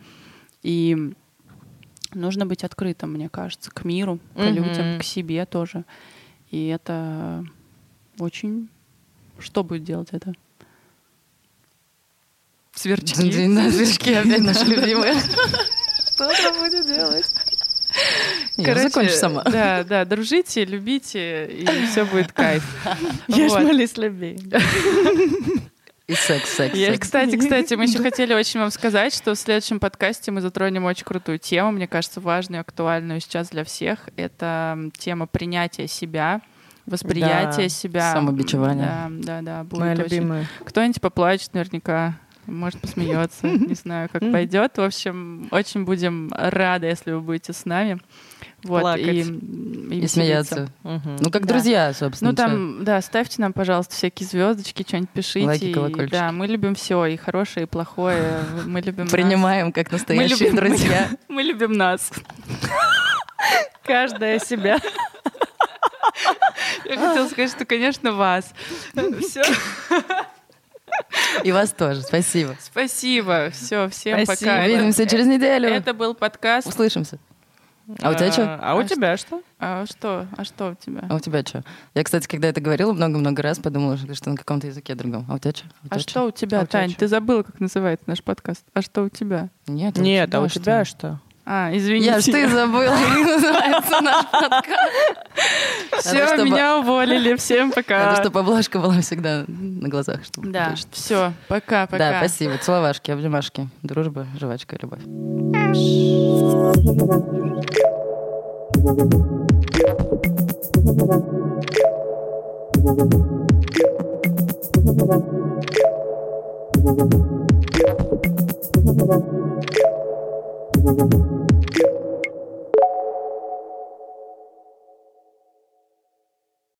И 0.64 1.14
нужно 2.14 2.44
быть 2.44 2.64
открытым, 2.64 3.12
мне 3.12 3.28
кажется, 3.28 3.70
к 3.70 3.84
миру, 3.84 4.18
к 4.34 4.40
Мгм. 4.40 4.54
людям, 4.54 4.98
к 4.98 5.04
себе 5.04 5.46
тоже. 5.46 5.84
И 6.50 6.66
это 6.66 7.46
очень... 8.18 8.68
Что 9.38 9.62
будет 9.62 9.84
делать 9.84 10.08
это? 10.10 10.32
Сверчки. 12.78 13.48
Да, 13.54 13.70
Зверьки 13.70 14.12
опять 14.14 14.40
наши 14.40 14.64
любимые. 14.64 15.14
Что 16.14 16.24
это 16.30 16.58
будет 16.58 16.86
делать? 16.86 17.26
Я 18.56 18.74
закончу 18.78 19.12
сама. 19.14 19.42
Да, 19.44 19.82
да, 19.82 20.04
дружите, 20.04 20.64
любите, 20.64 21.46
и 21.46 21.66
все 21.86 22.04
будет 22.04 22.32
кайф. 22.32 22.62
Ешь, 23.28 23.50
Вот. 23.50 23.62
молись, 23.62 23.96
люби. 23.96 24.36
И 26.06 26.14
секс, 26.14 26.50
секс, 26.56 26.74
Я, 26.76 26.88
секс. 26.92 27.00
кстати, 27.00 27.36
кстати, 27.36 27.74
мы 27.74 27.84
еще 27.84 27.98
хотели 27.98 28.32
очень 28.32 28.60
вам 28.60 28.70
сказать, 28.70 29.14
что 29.14 29.34
в 29.34 29.38
следующем 29.38 29.78
подкасте 29.78 30.30
мы 30.30 30.40
затронем 30.40 30.84
очень 30.86 31.04
крутую 31.04 31.38
тему, 31.38 31.72
мне 31.72 31.86
кажется, 31.86 32.20
важную, 32.20 32.62
актуальную 32.62 33.20
сейчас 33.20 33.48
для 33.50 33.62
всех. 33.64 34.08
Это 34.16 34.78
тема 34.96 35.26
принятия 35.26 35.86
себя, 35.86 36.40
восприятия 36.86 37.64
Да. 37.64 37.68
себя. 37.68 38.12
Самобичевание. 38.12 38.86
Да, 38.86 39.08
да, 39.10 39.42
да. 39.42 39.64
Будет 39.64 39.80
Моя 39.80 39.92
очень- 39.92 40.02
любимая. 40.04 40.46
Кто-нибудь 40.64 41.00
поплачет 41.02 41.52
наверняка, 41.52 42.14
может 42.48 42.80
посмеется, 42.80 43.46
не 43.46 43.74
знаю, 43.74 44.08
как 44.12 44.22
пойдет. 44.32 44.76
В 44.78 44.82
общем, 44.82 45.48
очень 45.50 45.84
будем 45.84 46.30
рады, 46.34 46.86
если 46.86 47.12
вы 47.12 47.20
будете 47.20 47.52
с 47.52 47.64
нами. 47.64 47.98
Вот, 48.64 48.80
Плакать. 48.80 49.06
и, 49.06 49.20
и 49.20 50.00
И 50.00 50.06
смеяться. 50.08 50.68
Мгм. 50.82 51.16
Ну, 51.20 51.30
как 51.30 51.42
Да. 51.46 51.54
друзья, 51.54 51.92
собственно. 51.92 52.30
Ну 52.32 52.36
там, 52.36 52.84
да, 52.84 53.00
ставьте 53.00 53.40
нам, 53.40 53.52
пожалуйста, 53.52 53.94
всякие 53.94 54.26
звездочки, 54.28 54.82
что-нибудь 54.86 55.10
пишите. 55.10 55.46
Лайки, 55.46 55.64
И, 55.66 55.72
колокольчики. 55.72 56.10
да, 56.12 56.32
мы 56.32 56.48
любим 56.48 56.74
все, 56.74 57.04
и 57.06 57.16
хорошее, 57.16 57.66
и 57.66 57.68
плохое. 57.68 58.40
Мы 58.66 58.80
любим 58.80 59.04
нас. 59.04 59.12
Принимаем 59.12 59.70
как 59.70 59.92
Мы 59.92 59.98
настоящие 59.98 60.50
любим, 60.50 60.56
друзья. 60.56 61.08
мы 61.28 61.42
любим 61.44 61.72
нас. 61.72 62.10
Каждая 63.84 64.40
себя. 64.40 64.78
Я 66.84 66.96
хотела 66.96 67.28
сказать, 67.28 67.50
что, 67.52 67.64
конечно, 67.64 68.12
вас. 68.12 68.52
Все. 69.20 69.42
И 71.44 71.52
вас 71.52 71.70
тоже. 71.72 72.02
Спасибо. 72.02 72.56
Спасибо. 72.60 73.50
Все, 73.50 73.88
всем 73.88 74.24
Спасибо. 74.24 74.50
пока. 74.50 74.64
Увидимся 74.64 75.06
через 75.06 75.26
неделю. 75.26 75.68
Это 75.68 75.94
был 75.94 76.14
подкаст. 76.14 76.66
Услышимся. 76.66 77.18
А 78.02 78.10
у 78.10 78.14
тебя 78.14 78.30
что? 78.30 78.58
А 78.60 78.74
у 78.74 78.82
тебя 78.82 79.16
что? 79.16 79.42
А 79.58 79.86
что? 79.86 80.26
А 80.36 80.44
что 80.44 80.72
у 80.72 80.74
тебя? 80.74 81.04
А 81.08 81.14
у 81.14 81.20
тебя 81.20 81.40
что? 81.40 81.64
Я, 81.94 82.04
кстати, 82.04 82.26
когда 82.28 82.48
это 82.48 82.60
говорила 82.60 82.92
много-много 82.92 83.40
раз, 83.42 83.58
подумала, 83.58 83.96
что 83.96 84.14
что 84.14 84.28
на 84.30 84.36
каком-то 84.36 84.66
языке 84.66 84.94
другом. 84.94 85.24
А 85.28 85.36
у 85.36 85.38
тебя 85.38 85.52
что? 85.54 85.66
А 85.88 85.98
что 85.98 86.24
у 86.26 86.30
тебя, 86.30 86.60
А 86.60 86.62
у 86.64 86.66
тебя 86.66 86.80
Тань? 86.80 86.90
чё? 86.90 86.96
Ты 86.98 87.08
забыла, 87.08 87.42
как 87.44 87.58
называется 87.60 88.04
наш 88.06 88.22
подкаст. 88.22 88.64
А 88.74 88.82
что 88.82 89.04
у 89.04 89.08
тебя? 89.08 89.48
Нет, 89.66 89.96
Нет, 89.96 90.34
а 90.34 90.42
у 90.42 90.48
что? 90.50 90.60
тебя 90.60 90.84
что? 90.84 91.20
А, 91.50 91.70
извините. 91.72 92.08
Я 92.08 92.20
ж 92.20 92.24
ты 92.24 92.46
забыла, 92.46 92.90
как 92.90 93.18
называется 93.26 94.00
наш 94.02 94.26
подкаст. 94.26 94.92
Все, 96.00 96.26
чтобы... 96.26 96.44
меня 96.44 96.76
уволили. 96.76 97.36
Всем 97.36 97.72
пока. 97.72 98.04
Надо, 98.04 98.20
чтобы 98.20 98.40
облажка 98.40 98.78
была 98.78 99.00
всегда 99.00 99.46
на 99.48 99.88
глазах. 99.88 100.24
Чтобы 100.24 100.50
да, 100.50 100.70
точно. 100.70 100.88
все, 100.92 101.32
пока, 101.48 101.86
пока. 101.86 101.98
Да, 101.98 102.18
спасибо. 102.18 102.58
Целовашки, 102.58 103.10
обнимашки. 103.12 103.66
Дружба, 103.82 104.26
жвачка, 104.38 104.76
любовь. 104.82 105.00